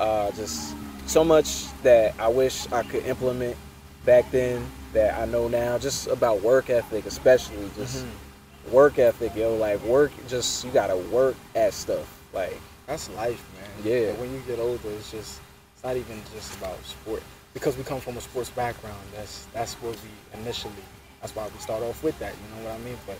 uh, 0.00 0.30
just 0.32 0.74
so 1.06 1.22
much 1.24 1.66
that 1.82 2.14
I 2.18 2.28
wish 2.28 2.70
I 2.72 2.82
could 2.82 3.06
implement 3.06 3.56
back 4.04 4.30
then 4.30 4.66
that 4.92 5.18
I 5.18 5.24
know 5.26 5.48
now. 5.48 5.78
Just 5.78 6.06
about 6.08 6.42
work 6.42 6.70
ethic, 6.70 7.06
especially 7.06 7.70
just 7.76 8.04
Mhm. 8.04 8.72
work 8.72 8.98
ethic, 8.98 9.34
yo. 9.34 9.54
Like 9.56 9.82
work, 9.82 10.12
just 10.28 10.64
you 10.64 10.70
gotta 10.70 10.96
work 10.96 11.36
at 11.54 11.72
stuff. 11.74 12.06
Like 12.32 12.58
That's 12.86 13.08
life, 13.10 13.42
man. 13.56 13.70
Yeah. 13.84 14.10
But 14.10 14.20
when 14.20 14.32
you 14.34 14.40
get 14.46 14.58
older, 14.58 14.90
it's 14.90 15.10
just 15.10 15.40
it's 15.74 15.84
not 15.84 15.96
even 15.96 16.22
just 16.34 16.54
about 16.56 16.78
sport 16.84 17.22
because 17.54 17.76
we 17.76 17.84
come 17.84 18.00
from 18.00 18.16
a 18.16 18.20
sports 18.20 18.50
background. 18.50 18.98
That's 19.14 19.46
that's 19.52 19.74
what 19.74 19.96
we 20.02 20.40
initially. 20.40 20.74
That's 21.20 21.34
why 21.36 21.46
we 21.46 21.58
start 21.60 21.82
off 21.82 22.02
with 22.02 22.18
that. 22.18 22.32
You 22.34 22.56
know 22.56 22.68
what 22.68 22.74
I 22.74 22.78
mean? 22.78 22.98
But 23.06 23.16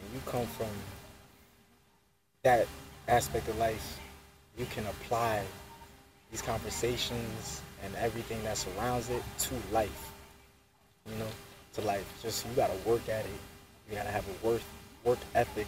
when 0.00 0.14
you 0.14 0.20
come 0.26 0.46
from 0.46 0.68
that 2.42 2.66
aspect 3.08 3.48
of 3.48 3.58
life, 3.58 3.98
you 4.56 4.66
can 4.66 4.86
apply 4.86 5.42
these 6.30 6.42
conversations 6.42 7.60
and 7.84 7.94
everything 7.96 8.42
that 8.44 8.56
surrounds 8.56 9.10
it 9.10 9.22
to 9.38 9.54
life. 9.72 10.10
You 11.10 11.18
know, 11.18 11.28
to 11.74 11.80
life. 11.82 12.06
Just 12.22 12.46
you 12.46 12.52
gotta 12.54 12.76
work 12.86 13.08
at 13.08 13.24
it. 13.24 13.40
You 13.90 13.96
gotta 13.96 14.10
have 14.10 14.24
a 14.26 14.46
work 14.46 14.62
work 15.04 15.18
ethic 15.34 15.66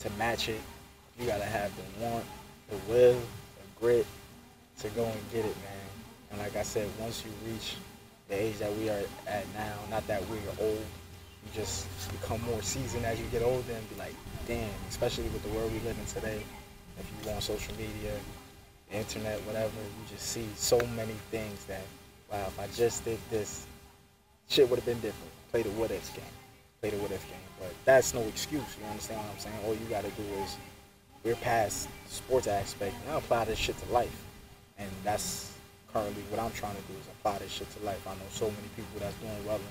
to 0.00 0.10
match 0.18 0.48
it. 0.48 0.60
You 1.18 1.26
gotta 1.26 1.44
have 1.44 1.70
the 1.76 2.04
want, 2.04 2.24
the 2.68 2.76
will, 2.92 3.14
the 3.14 3.80
grit 3.80 4.06
to 4.80 4.88
go 4.90 5.04
and 5.04 5.30
get 5.30 5.44
it, 5.44 5.56
man. 5.62 5.92
And 6.32 6.40
like 6.40 6.56
I 6.56 6.62
said, 6.62 6.88
once 6.98 7.24
you 7.24 7.30
reach 7.50 7.76
the 8.28 8.42
age 8.42 8.58
that 8.58 8.74
we 8.76 8.88
are 8.88 9.02
at 9.28 9.44
now, 9.54 9.74
not 9.90 10.06
that 10.08 10.26
we're 10.28 10.38
old, 10.60 10.78
you 11.44 11.50
just 11.54 11.86
become 12.20 12.40
more 12.42 12.62
seasoned 12.62 13.04
as 13.04 13.20
you 13.20 13.26
get 13.26 13.42
older 13.42 13.72
and 13.72 13.88
be 13.90 13.96
like, 13.96 14.14
damn, 14.48 14.68
especially 14.88 15.24
with 15.24 15.42
the 15.42 15.50
world 15.50 15.72
we 15.72 15.78
live 15.80 15.96
in 15.98 16.06
today. 16.06 16.42
If 16.98 17.06
you 17.06 17.24
go 17.24 17.34
on 17.34 17.40
social 17.40 17.74
media, 17.74 18.14
the 18.90 18.96
internet, 18.96 19.38
whatever, 19.40 19.76
you 19.76 20.08
just 20.08 20.26
see 20.26 20.46
so 20.56 20.78
many 20.96 21.14
things 21.30 21.64
that, 21.64 21.82
wow, 22.30 22.44
if 22.46 22.58
I 22.58 22.66
just 22.74 23.04
did 23.04 23.18
this, 23.30 23.66
shit 24.52 24.68
would 24.68 24.78
have 24.78 24.86
been 24.86 25.00
different. 25.00 25.32
Play 25.50 25.62
the 25.62 25.70
what 25.70 25.90
if 25.90 26.14
game. 26.14 26.24
Play 26.80 26.90
the 26.90 26.98
what 26.98 27.10
if 27.10 27.26
game. 27.28 27.38
But 27.58 27.72
that's 27.84 28.12
no 28.12 28.20
excuse. 28.22 28.76
You 28.78 28.86
understand 28.90 29.20
what 29.20 29.30
I'm 29.32 29.38
saying? 29.40 29.56
All 29.64 29.72
you 29.72 29.86
got 29.88 30.04
to 30.04 30.10
do 30.10 30.22
is 30.44 30.56
we're 31.24 31.36
past 31.36 31.88
sports 32.06 32.46
aspect. 32.46 32.94
Now 33.06 33.18
apply 33.18 33.46
this 33.46 33.58
shit 33.58 33.78
to 33.78 33.92
life, 33.92 34.24
and 34.78 34.90
that's 35.04 35.52
currently 35.92 36.22
what 36.30 36.40
I'm 36.40 36.52
trying 36.52 36.76
to 36.76 36.82
do 36.82 36.94
is 37.00 37.06
apply 37.18 37.38
this 37.38 37.50
shit 37.50 37.70
to 37.78 37.84
life. 37.84 38.06
I 38.06 38.12
know 38.12 38.28
so 38.30 38.46
many 38.46 38.68
people 38.76 39.00
that's 39.00 39.16
doing 39.16 39.46
well 39.46 39.56
in 39.56 39.62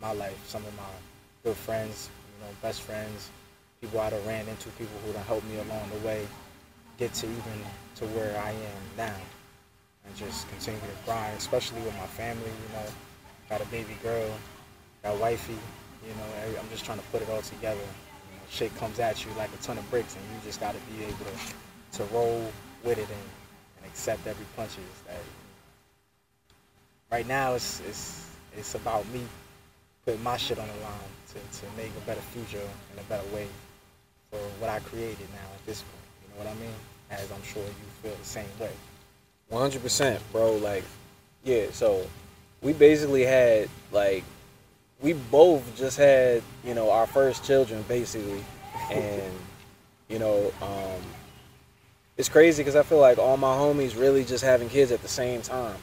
my 0.00 0.12
life. 0.12 0.38
Some 0.46 0.64
of 0.66 0.76
my 0.76 0.92
good 1.42 1.56
friends, 1.56 2.08
you 2.38 2.46
know, 2.46 2.52
best 2.62 2.82
friends, 2.82 3.30
people 3.80 3.98
I 3.98 4.10
done 4.10 4.24
ran 4.26 4.46
into, 4.46 4.68
people 4.70 4.94
who 5.04 5.12
done 5.12 5.24
helped 5.24 5.46
me 5.46 5.56
along 5.56 5.90
the 5.90 6.06
way, 6.06 6.26
get 6.98 7.12
to 7.14 7.26
even 7.26 7.58
to 7.96 8.04
where 8.14 8.38
I 8.38 8.50
am 8.50 8.82
now, 8.96 9.16
and 10.06 10.16
just 10.16 10.48
continue 10.48 10.80
to 10.80 11.04
grind, 11.06 11.36
especially 11.38 11.80
with 11.80 11.96
my 11.96 12.06
family. 12.06 12.44
You 12.46 12.74
know, 12.74 12.86
got 13.52 13.60
a 13.60 13.66
baby 13.66 13.94
girl, 14.02 14.30
got 15.02 15.18
wifey. 15.18 15.52
You 15.52 16.14
know, 16.14 16.58
I'm 16.58 16.68
just 16.70 16.86
trying 16.86 16.98
to 16.98 17.04
put 17.12 17.20
it 17.20 17.28
all 17.28 17.42
together. 17.42 17.76
You 17.76 18.36
know, 18.38 18.44
shit 18.48 18.74
comes 18.78 18.98
at 18.98 19.22
you 19.26 19.30
like 19.36 19.50
a 19.52 19.62
ton 19.62 19.76
of 19.76 19.88
bricks, 19.90 20.16
and 20.16 20.24
you 20.32 20.40
just 20.42 20.58
got 20.58 20.72
to 20.72 20.80
be 20.90 21.04
able 21.04 21.26
to 21.26 21.98
to 21.98 22.04
roll 22.14 22.50
with 22.82 22.96
it 22.96 23.06
and, 23.10 23.26
and 23.76 23.86
accept 23.86 24.26
every 24.26 24.46
punches. 24.56 24.78
That 25.06 25.20
right 27.10 27.28
now, 27.28 27.52
it's 27.52 27.82
it's 27.86 28.26
it's 28.56 28.74
about 28.74 29.06
me 29.08 29.20
putting 30.06 30.22
my 30.22 30.38
shit 30.38 30.58
on 30.58 30.66
the 30.66 30.84
line 30.84 31.12
to, 31.28 31.60
to 31.60 31.66
make 31.76 31.92
a 31.94 32.06
better 32.06 32.22
future 32.32 32.66
and 32.90 33.00
a 33.00 33.04
better 33.04 33.28
way 33.34 33.46
for 34.30 34.38
what 34.60 34.70
I 34.70 34.78
created 34.80 35.28
now 35.34 35.48
at 35.54 35.66
this 35.66 35.82
point. 35.82 36.08
You 36.22 36.28
know 36.30 36.44
what 36.44 36.56
I 36.56 36.58
mean? 36.58 36.74
As 37.10 37.30
I'm 37.30 37.42
sure 37.42 37.62
you 37.62 37.88
feel 38.02 38.16
the 38.16 38.24
same 38.24 38.46
way. 38.58 38.72
One 39.50 39.60
hundred 39.60 39.82
percent, 39.82 40.22
bro. 40.32 40.56
Like, 40.56 40.84
yeah. 41.44 41.66
So 41.70 42.06
we 42.62 42.72
basically 42.72 43.24
had 43.24 43.68
like 43.90 44.24
we 45.00 45.12
both 45.12 45.76
just 45.76 45.98
had 45.98 46.42
you 46.64 46.74
know 46.74 46.90
our 46.90 47.06
first 47.06 47.44
children 47.44 47.84
basically, 47.88 48.42
and 48.90 49.32
you 50.08 50.18
know 50.18 50.52
um, 50.62 51.02
it's 52.16 52.28
crazy 52.28 52.62
because 52.62 52.76
I 52.76 52.82
feel 52.82 52.98
like 52.98 53.18
all 53.18 53.36
my 53.36 53.54
homies 53.54 53.98
really 53.98 54.24
just 54.24 54.44
having 54.44 54.68
kids 54.68 54.92
at 54.92 55.02
the 55.02 55.08
same 55.08 55.42
time. 55.42 55.76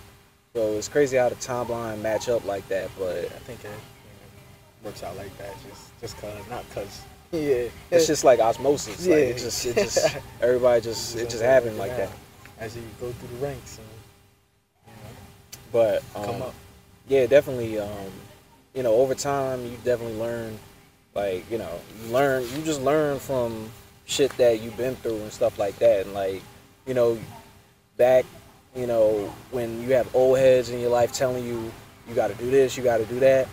So 0.53 0.73
it's 0.73 0.87
crazy 0.87 1.17
how 1.17 1.29
the 1.29 1.35
timeline 1.35 2.01
match 2.01 2.27
up 2.27 2.45
like 2.45 2.67
that. 2.69 2.89
But 2.97 3.25
I 3.25 3.39
think 3.45 3.59
it 3.63 3.65
you 3.65 3.69
know, 3.69 4.85
works 4.85 5.03
out 5.03 5.15
like 5.17 5.37
that 5.37 5.53
just 5.69 5.99
just 6.01 6.17
cause, 6.17 6.49
not 6.49 6.65
cause. 6.71 7.01
Yeah, 7.31 7.67
it's 7.91 8.07
just 8.07 8.23
like 8.23 8.39
osmosis. 8.39 9.05
Yeah. 9.05 9.13
Like 9.13 9.23
it 9.25 9.37
just, 9.37 9.63
it 9.63 9.75
just 9.75 10.17
everybody 10.41 10.81
just 10.81 11.15
it 11.15 11.29
just 11.29 11.43
happened 11.43 11.77
like 11.77 11.95
that. 11.95 12.09
As 12.57 12.75
you 12.75 12.81
go 12.99 13.11
through 13.11 13.37
the 13.37 13.45
ranks 13.45 13.77
and 13.77 13.87
you 14.87 15.59
But 15.71 16.03
um, 16.15 16.25
come 16.25 16.41
up. 16.41 16.55
Yeah, 17.09 17.25
definitely. 17.25 17.79
Um, 17.79 18.11
you 18.73 18.83
know, 18.83 18.93
over 18.93 19.15
time, 19.15 19.65
you 19.65 19.77
definitely 19.83 20.17
learn, 20.17 20.57
like, 21.15 21.49
you 21.51 21.57
know, 21.57 21.79
you 22.01 22.13
learn, 22.13 22.43
you 22.55 22.61
just 22.61 22.81
learn 22.81 23.19
from 23.19 23.69
shit 24.05 24.31
that 24.37 24.61
you've 24.61 24.77
been 24.77 24.95
through 24.97 25.17
and 25.17 25.33
stuff 25.33 25.59
like 25.59 25.77
that. 25.79 26.05
And 26.05 26.13
like, 26.13 26.41
you 26.85 26.93
know, 26.93 27.17
back, 27.97 28.25
you 28.75 28.87
know, 28.87 29.33
when 29.51 29.81
you 29.81 29.93
have 29.93 30.13
old 30.15 30.37
heads 30.37 30.69
in 30.69 30.79
your 30.79 30.91
life 30.91 31.11
telling 31.11 31.43
you, 31.43 31.71
you 32.07 32.15
got 32.15 32.27
to 32.27 32.35
do 32.35 32.49
this, 32.49 32.77
you 32.77 32.83
got 32.83 32.97
to 32.97 33.05
do 33.05 33.19
that. 33.19 33.47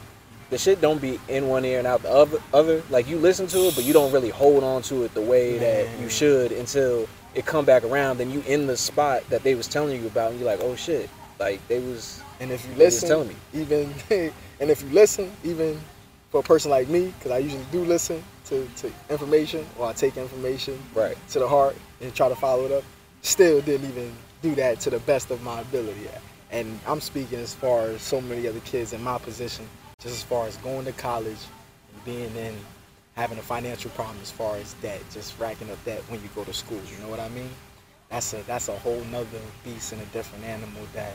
The 0.49 0.59
shit 0.59 0.81
don't 0.81 1.01
be 1.01 1.19
in 1.29 1.49
one 1.49 1.65
ear 1.65 1.79
and 1.79 1.87
out 1.87 2.03
the 2.03 2.11
other. 2.11 2.39
Other 2.55 2.83
like 2.89 3.09
you 3.09 3.19
listen 3.19 3.49
to 3.49 3.59
it, 3.67 3.75
but 3.75 3.85
you 3.85 3.93
don't 3.93 4.13
really 4.13 4.31
hold 4.31 4.63
on 4.63 4.81
to 4.83 5.03
it 5.03 5.13
the 5.13 5.21
way 5.21 5.59
that 5.59 5.99
you 5.99 6.09
should 6.09 6.53
until 6.53 7.09
it 7.35 7.45
come 7.45 7.65
back 7.65 7.83
around. 7.83 8.19
Then 8.19 8.31
you 8.31 8.45
in 8.47 8.69
the 8.69 8.77
spot 8.77 9.29
that 9.29 9.43
they 9.43 9.57
was 9.57 9.67
telling 9.67 10.01
you 10.01 10.07
about, 10.07 10.31
and 10.31 10.41
you're 10.41 10.49
like, 10.49 10.61
oh 10.63 10.77
shit, 10.77 11.11
like 11.41 11.67
they 11.67 11.81
was 11.81 12.23
And 12.41 12.51
if 12.51 12.67
you 12.69 12.75
listen, 12.75 13.35
even 13.55 13.93
and 14.11 14.71
if 14.71 14.83
you 14.83 14.91
listen, 14.91 15.33
even 15.45 15.81
for 16.31 16.41
a 16.41 16.43
person 16.43 16.71
like 16.71 16.89
me, 16.89 17.13
because 17.19 17.33
I 17.33 17.39
usually 17.39 17.65
do 17.73 17.85
listen 17.85 18.23
to, 18.47 18.69
to 18.77 18.93
information 19.11 19.65
or 19.79 19.87
I 19.87 19.93
take 19.93 20.17
information 20.17 20.79
right. 20.95 21.17
to 21.31 21.39
the 21.39 21.49
heart 21.49 21.77
and 22.01 22.15
try 22.15 22.29
to 22.29 22.37
follow 22.37 22.65
it 22.67 22.73
up, 22.73 22.85
still 23.23 23.61
didn't 23.61 23.89
even 23.89 24.13
do 24.43 24.55
that 24.57 24.81
to 24.81 24.91
the 24.91 24.99
best 25.01 25.31
of 25.31 25.43
my 25.43 25.61
ability. 25.61 26.09
And 26.51 26.79
I'm 26.87 27.01
speaking 27.01 27.39
as 27.39 27.55
far 27.55 27.83
as 27.83 28.03
so 28.03 28.21
many 28.21 28.47
other 28.47 28.61
kids 28.61 28.93
in 28.93 29.03
my 29.03 29.19
position, 29.19 29.69
just 30.01 30.15
as 30.15 30.23
far 30.23 30.47
as 30.47 30.57
going 30.59 30.85
to 30.85 30.93
college 30.93 31.39
and 31.93 32.05
being 32.05 32.35
in 32.37 32.55
having 33.15 33.39
a 33.39 33.43
financial 33.43 33.91
problem 33.93 34.19
as 34.23 34.31
far 34.31 34.57
as 34.57 34.75
debt, 34.75 35.01
just 35.11 35.39
racking 35.41 35.71
up 35.71 35.85
debt 35.85 36.03
when 36.09 36.23
you 36.23 36.29
go 36.35 36.45
to 36.45 36.53
school. 36.53 36.81
You 36.91 37.03
know 37.03 37.09
what 37.09 37.19
I 37.19 37.29
mean? 37.31 37.51
That's 38.11 38.35
a 38.35 38.43
that's 38.47 38.69
a 38.69 38.79
whole 38.79 39.03
nother 39.11 39.41
beast 39.65 39.93
and 39.93 40.01
a 40.01 40.05
different 40.07 40.45
animal 40.45 40.83
that 40.95 41.15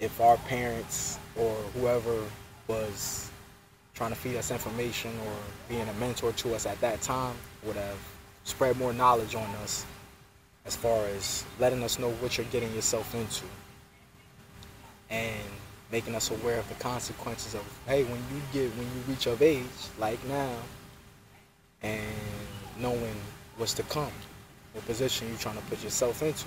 if 0.00 0.20
our 0.20 0.36
parents 0.38 1.18
or 1.36 1.54
whoever 1.74 2.24
was 2.66 3.30
trying 3.94 4.10
to 4.10 4.16
feed 4.16 4.36
us 4.36 4.50
information 4.50 5.10
or 5.26 5.32
being 5.68 5.86
a 5.88 5.92
mentor 5.94 6.32
to 6.32 6.54
us 6.54 6.64
at 6.66 6.80
that 6.80 7.00
time 7.02 7.36
would 7.64 7.76
have 7.76 7.98
spread 8.44 8.76
more 8.78 8.92
knowledge 8.92 9.34
on 9.34 9.48
us 9.56 9.84
as 10.64 10.74
far 10.74 11.04
as 11.16 11.44
letting 11.58 11.82
us 11.82 11.98
know 11.98 12.10
what 12.12 12.38
you're 12.38 12.46
getting 12.46 12.72
yourself 12.74 13.14
into 13.14 13.44
and 15.10 15.44
making 15.92 16.14
us 16.14 16.30
aware 16.30 16.58
of 16.58 16.68
the 16.68 16.74
consequences 16.76 17.54
of 17.54 17.62
hey 17.86 18.04
when 18.04 18.18
you 18.32 18.40
get 18.52 18.70
when 18.76 18.86
you 18.86 19.02
reach 19.08 19.26
of 19.26 19.42
age 19.42 19.64
like 19.98 20.22
now 20.26 20.54
and 21.82 22.00
knowing 22.78 23.14
what's 23.56 23.74
to 23.74 23.82
come 23.84 24.12
what 24.72 24.86
position 24.86 25.28
you're 25.28 25.38
trying 25.38 25.56
to 25.56 25.62
put 25.64 25.82
yourself 25.82 26.22
into 26.22 26.46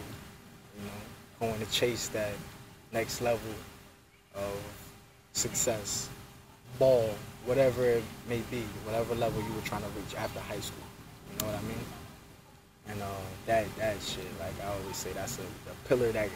you 0.79 0.85
know 0.85 1.47
going 1.47 1.59
to 1.59 1.71
chase 1.71 2.07
that 2.07 2.33
next 2.93 3.21
level 3.21 3.53
of 4.35 4.57
success 5.33 6.09
ball 6.79 7.09
whatever 7.45 7.85
it 7.85 8.03
may 8.29 8.41
be 8.51 8.61
whatever 8.85 9.15
level 9.15 9.41
you 9.41 9.53
were 9.53 9.61
trying 9.61 9.81
to 9.81 9.89
reach 9.89 10.15
after 10.15 10.39
high 10.41 10.59
school 10.59 10.83
you 11.31 11.39
know 11.39 11.51
what 11.51 11.59
i 11.59 11.67
mean? 11.67 11.85
And 12.89 13.01
uh, 13.01 13.05
that 13.45 13.65
that 13.77 14.01
shit 14.01 14.25
like 14.39 14.53
i 14.63 14.71
always 14.71 14.95
say 14.97 15.11
that's 15.13 15.39
a, 15.39 15.41
a 15.41 15.87
pillar 15.87 16.11
that 16.11 16.29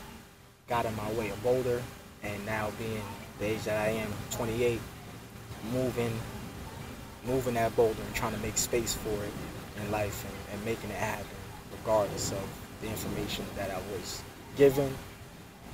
got 0.67 0.85
in 0.85 0.95
my 0.95 1.11
way 1.13 1.29
a 1.29 1.35
boulder. 1.37 1.81
And 2.23 2.45
now 2.45 2.71
being 2.79 3.03
the 3.39 3.45
age 3.45 3.63
that 3.63 3.77
i 3.77 3.89
am 3.89 4.11
28 4.31 4.79
moving 5.71 6.19
moving 7.25 7.53
that 7.55 7.75
boulder 7.75 8.01
and 8.01 8.15
trying 8.15 8.33
to 8.33 8.39
make 8.39 8.57
space 8.57 8.95
for 8.95 9.09
it 9.09 9.33
in 9.81 9.91
life 9.91 10.25
and, 10.25 10.55
and 10.55 10.65
making 10.65 10.89
it 10.89 10.95
happen 10.95 11.25
regardless 11.71 12.31
of 12.31 12.43
the 12.81 12.87
information 12.87 13.45
that 13.55 13.69
i 13.69 13.77
was 13.93 14.21
given 14.55 14.91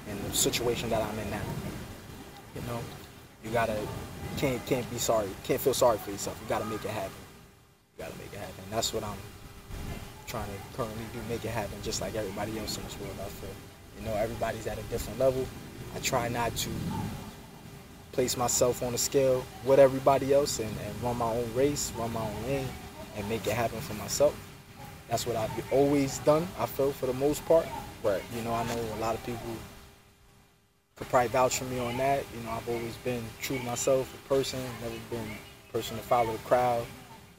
and 0.10 0.20
the 0.26 0.36
situation 0.36 0.90
that 0.90 1.02
i'm 1.02 1.18
in 1.20 1.30
now. 1.30 1.42
You 2.56 2.62
know 2.68 2.80
you 3.44 3.52
gotta 3.52 3.78
can't 4.38 4.64
can't 4.66 4.90
be 4.90 4.98
sorry 4.98 5.30
can't 5.44 5.60
feel 5.60 5.74
sorry 5.74 5.98
for 5.98 6.12
yourself. 6.12 6.38
You 6.42 6.50
gotta 6.50 6.66
make 6.66 6.84
it 6.84 6.92
happen. 6.92 7.12
You 7.98 8.06
gotta 8.06 8.18
make 8.18 8.34
it 8.34 8.40
happen. 8.40 8.64
That's 8.72 8.94
what 8.94 9.04
i'm 9.04 9.18
trying 10.28 10.48
to 10.48 10.78
currently 10.78 11.04
do 11.14 11.20
make 11.30 11.46
it 11.46 11.52
happen 11.52 11.76
just 11.84 12.02
like 12.02 12.16
everybody 12.16 12.58
else 12.58 12.78
in 12.78 12.84
this 12.84 12.98
world 13.00 13.16
i 13.22 13.28
feel. 13.30 13.50
You 14.00 14.06
know 14.06 14.16
everybody's 14.16 14.68
at 14.68 14.78
a 14.80 14.84
different 14.84 15.20
level. 15.20 15.46
I 15.96 16.00
try 16.00 16.28
not 16.28 16.56
to 16.56 16.70
place 18.12 18.38
myself 18.38 18.84
on 18.84 18.94
a 18.94 18.98
scale 18.98 19.44
with 19.66 19.80
everybody 19.80 20.34
else 20.34 20.60
and, 20.60 20.70
and 20.70 21.04
run 21.04 21.18
my 21.18 21.30
own 21.32 21.50
race 21.56 21.92
run 21.98 22.14
my 22.14 22.22
own 22.22 22.44
lane 22.46 22.68
and 23.18 23.28
make 23.30 23.46
it 23.48 23.54
happen 23.54 23.80
for 23.82 23.94
myself. 23.96 24.36
That's 25.10 25.28
what 25.28 25.36
i've 25.36 25.74
always 25.74 26.20
done 26.20 26.48
i 26.60 26.66
feel 26.66 26.92
for 26.92 27.08
the 27.08 27.14
most 27.14 27.46
part. 27.46 27.66
Right. 28.04 28.22
you 28.36 28.42
know 28.42 28.54
i 28.54 28.64
know 28.66 28.80
a 28.98 29.00
lot 29.00 29.16
of 29.16 29.26
people 29.26 29.40
could 30.96 31.10
probably 31.10 31.30
vouch 31.30 31.58
for 31.58 31.66
me 31.66 31.80
on 31.80 31.98
that. 31.98 32.24
You 32.36 32.44
know, 32.44 32.52
I've 32.52 32.68
always 32.70 32.96
been 32.98 33.24
true 33.42 33.58
to 33.58 33.64
myself, 33.64 34.14
a 34.14 34.30
person, 34.30 34.60
never 34.82 34.96
been 35.10 35.28
a 35.70 35.74
person 35.74 35.98
to 35.98 36.04
follow 36.04 36.32
the 36.32 36.38
crowd. 36.40 36.86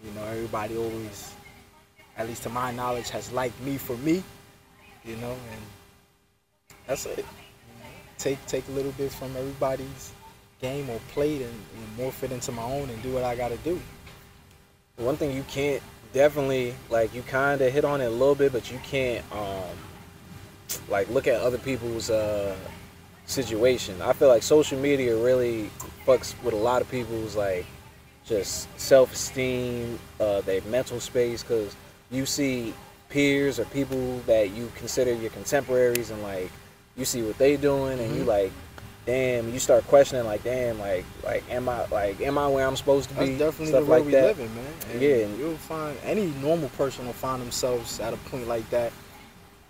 You 0.04 0.10
know, 0.12 0.24
everybody 0.24 0.76
always, 0.76 1.32
at 2.16 2.26
least 2.26 2.42
to 2.44 2.50
my 2.50 2.72
knowledge, 2.72 3.10
has 3.10 3.32
liked 3.32 3.60
me 3.62 3.76
for 3.76 3.96
me. 3.98 4.22
You 5.04 5.16
know, 5.16 5.32
and 5.32 5.62
that's 6.86 7.06
it. 7.06 7.24
Take 8.18 8.44
take 8.46 8.66
a 8.68 8.72
little 8.72 8.92
bit 8.92 9.12
from 9.12 9.36
everybody's 9.36 10.12
game 10.60 10.88
or 10.88 10.98
plate 11.12 11.42
and, 11.42 11.52
and 11.52 11.98
morph 11.98 12.22
it 12.22 12.32
into 12.32 12.52
my 12.52 12.62
own 12.62 12.88
and 12.88 13.02
do 13.02 13.12
what 13.12 13.22
I 13.22 13.36
got 13.36 13.48
to 13.48 13.56
do. 13.58 13.80
One 14.96 15.16
thing 15.16 15.36
you 15.36 15.42
can't 15.44 15.82
definitely 16.12 16.74
like 16.88 17.12
you 17.14 17.22
kind 17.22 17.60
of 17.60 17.72
hit 17.72 17.84
on 17.84 18.00
it 18.00 18.06
a 18.06 18.10
little 18.10 18.34
bit, 18.34 18.52
but 18.52 18.70
you 18.70 18.78
can't 18.82 19.24
um 19.32 19.76
like 20.88 21.08
look 21.10 21.26
at 21.26 21.40
other 21.40 21.58
people's 21.58 22.08
uh 22.08 22.56
situation. 23.26 24.00
I 24.02 24.12
feel 24.12 24.28
like 24.28 24.42
social 24.42 24.78
media 24.78 25.16
really 25.16 25.70
fucks 26.06 26.34
with 26.42 26.54
a 26.54 26.58
lot 26.58 26.82
of 26.82 26.90
people's 26.90 27.36
like 27.36 27.66
just 28.26 28.68
self-esteem, 28.80 29.98
uh, 30.20 30.40
their 30.42 30.62
mental 30.62 31.00
space, 31.00 31.42
because 31.42 31.74
you 32.10 32.24
see 32.26 32.72
peers 33.10 33.58
or 33.58 33.64
people 33.66 34.18
that 34.26 34.50
you 34.50 34.70
consider 34.76 35.12
your 35.12 35.30
contemporaries, 35.30 36.10
and 36.10 36.22
like 36.22 36.50
you 36.96 37.04
see 37.04 37.22
what 37.22 37.36
they 37.38 37.56
doing, 37.56 37.98
and 37.98 38.14
you 38.16 38.22
Mhm. 38.22 38.26
like, 38.26 38.52
damn, 39.04 39.52
you 39.52 39.58
start 39.58 39.86
questioning 39.88 40.24
like, 40.24 40.42
damn, 40.44 40.78
like, 40.78 41.04
like, 41.22 41.42
am 41.50 41.68
I 41.68 41.86
like, 41.90 42.20
am 42.22 42.38
I 42.38 42.48
where 42.48 42.66
I'm 42.66 42.76
supposed 42.76 43.10
to 43.10 43.14
That's 43.16 43.28
be? 43.28 43.36
definitely 43.36 43.66
Stuff 43.66 43.84
the 43.84 43.90
way 43.90 43.96
like 43.98 44.06
we 44.06 44.12
that. 44.12 44.24
living, 44.38 44.54
man. 44.54 44.64
And 44.92 45.02
Yeah, 45.02 45.26
you'll 45.38 45.56
find 45.58 45.96
any 46.04 46.26
normal 46.40 46.70
person 46.70 47.04
will 47.06 47.12
find 47.12 47.42
themselves 47.42 48.00
at 48.00 48.14
a 48.14 48.16
point 48.30 48.48
like 48.48 48.68
that 48.70 48.92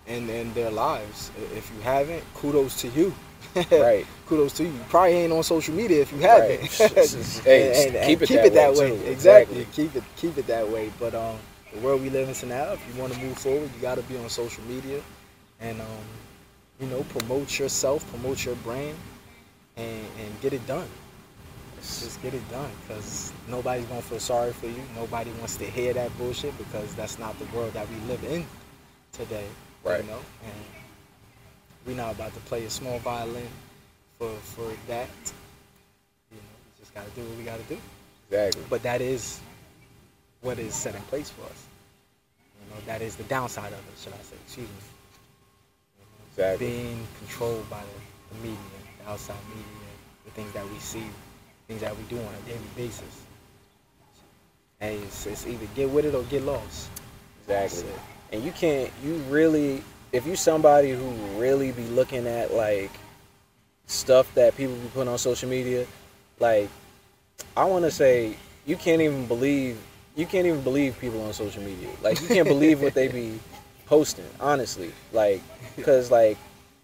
in 0.07 0.29
in 0.29 0.53
their 0.53 0.69
lives. 0.71 1.31
If 1.55 1.69
you 1.75 1.81
haven't, 1.81 2.23
kudos 2.35 2.79
to 2.81 2.87
you. 2.89 3.13
Right. 3.71 4.05
kudos 4.27 4.53
to 4.53 4.63
you. 4.63 4.69
You 4.71 4.79
probably 4.89 5.13
ain't 5.13 5.33
on 5.33 5.43
social 5.43 5.73
media 5.73 6.01
if 6.01 6.11
you 6.11 6.19
haven't. 6.19 6.61
Right. 6.79 7.41
Hey, 7.43 7.87
and, 7.87 7.95
and- 7.95 8.07
keep 8.07 8.19
and 8.19 8.23
it 8.23 8.27
keep 8.27 8.37
that 8.37 8.45
it 8.47 8.53
that 8.53 8.73
way, 8.73 8.91
way. 8.91 9.07
Exactly. 9.07 9.61
Exactly. 9.61 9.67
Keep 9.73 9.95
it 9.95 10.03
keep 10.17 10.37
it 10.37 10.47
that 10.47 10.67
way. 10.69 10.91
But 10.99 11.15
um, 11.15 11.37
the 11.73 11.79
world 11.79 12.01
we 12.01 12.09
live 12.09 12.27
in 12.43 12.49
now, 12.49 12.73
if 12.73 12.81
you 12.93 12.99
want 13.01 13.13
to 13.13 13.19
move 13.19 13.37
forward, 13.37 13.69
you 13.75 13.81
got 13.81 13.95
to 13.95 14.03
be 14.03 14.17
on 14.17 14.29
social 14.29 14.63
media, 14.65 15.01
and 15.59 15.79
um, 15.81 15.87
you 16.79 16.87
know, 16.87 17.03
promote 17.03 17.57
yourself, 17.59 18.09
promote 18.11 18.43
your 18.45 18.55
brand, 18.57 18.97
and 19.77 20.05
and 20.19 20.41
get 20.41 20.53
it 20.53 20.65
done. 20.67 20.87
Just 21.81 22.21
get 22.23 22.33
it 22.33 22.49
done, 22.49 22.71
cause 22.87 23.31
nobody's 23.47 23.85
gonna 23.85 24.01
feel 24.01 24.19
sorry 24.19 24.51
for 24.53 24.65
you. 24.67 24.81
Nobody 24.95 25.31
wants 25.33 25.55
to 25.57 25.65
hear 25.65 25.93
that 25.93 26.15
bullshit 26.17 26.57
because 26.57 26.93
that's 26.95 27.19
not 27.19 27.37
the 27.37 27.45
world 27.55 27.73
that 27.73 27.87
we 27.89 27.95
live 28.07 28.23
in 28.23 28.45
today. 29.11 29.45
Right. 29.83 30.03
You 30.03 30.09
know, 30.09 30.19
and 30.43 30.53
we're 31.85 31.95
not 31.95 32.15
about 32.15 32.33
to 32.33 32.39
play 32.41 32.65
a 32.65 32.69
small 32.69 32.99
violin 32.99 33.47
for 34.17 34.29
for 34.29 34.71
that. 34.87 35.09
You 36.31 36.37
know, 36.37 36.55
we 36.65 36.79
just 36.79 36.93
gotta 36.93 37.09
do 37.11 37.21
what 37.21 37.37
we 37.37 37.43
gotta 37.43 37.63
do. 37.63 37.77
Exactly. 38.29 38.63
But 38.69 38.83
that 38.83 39.01
is 39.01 39.39
what 40.41 40.59
is 40.59 40.73
set 40.73 40.95
in 40.95 41.01
place 41.03 41.29
for 41.29 41.43
us. 41.43 41.65
You 42.61 42.75
know, 42.75 42.81
that 42.87 43.01
is 43.01 43.15
the 43.15 43.23
downside 43.23 43.73
of 43.73 43.79
it, 43.79 43.93
should 44.01 44.13
I 44.13 44.23
say? 44.23 44.35
Excuse 44.45 44.67
me. 44.67 44.73
Exactly. 46.31 46.67
Being 46.67 47.07
controlled 47.19 47.69
by 47.69 47.81
the, 47.81 48.35
the 48.35 48.41
media, 48.41 48.57
the 49.03 49.09
outside 49.09 49.37
media, 49.49 49.65
the 50.25 50.31
things 50.31 50.51
that 50.53 50.69
we 50.69 50.77
see, 50.79 51.03
things 51.67 51.81
that 51.81 51.95
we 51.95 52.03
do 52.03 52.17
on 52.17 52.33
a 52.33 52.49
daily 52.49 52.59
basis. 52.75 53.23
Hey, 54.79 54.97
it's, 54.97 55.25
it's 55.25 55.47
either 55.47 55.65
get 55.75 55.89
with 55.89 56.05
it 56.05 56.13
or 56.13 56.23
get 56.23 56.43
lost. 56.43 56.89
Exactly. 57.47 57.89
And 58.33 58.43
you 58.43 58.51
can't. 58.51 58.91
You 59.03 59.15
really, 59.29 59.81
if 60.15 60.25
you 60.25 60.37
somebody 60.37 60.91
who 60.91 61.09
really 61.37 61.73
be 61.73 61.83
looking 61.87 62.25
at 62.25 62.53
like 62.53 62.91
stuff 63.85 64.33
that 64.35 64.55
people 64.55 64.73
be 64.75 64.87
putting 64.93 65.09
on 65.09 65.17
social 65.17 65.49
media, 65.49 65.85
like 66.39 66.69
I 67.57 67.65
want 67.65 67.83
to 67.83 67.91
say 67.91 68.37
you 68.65 68.77
can't 68.77 69.01
even 69.01 69.25
believe 69.25 69.77
you 70.15 70.25
can't 70.25 70.47
even 70.47 70.61
believe 70.61 70.97
people 70.99 71.21
on 71.25 71.33
social 71.33 71.61
media. 71.61 71.89
Like 72.01 72.21
you 72.21 72.29
can't 72.29 72.47
believe 72.47 72.81
what 72.81 72.93
they 72.93 73.09
be 73.09 73.37
posting. 73.87 74.25
Honestly, 74.39 74.93
like 75.11 75.41
because 75.75 76.09
like 76.11 76.37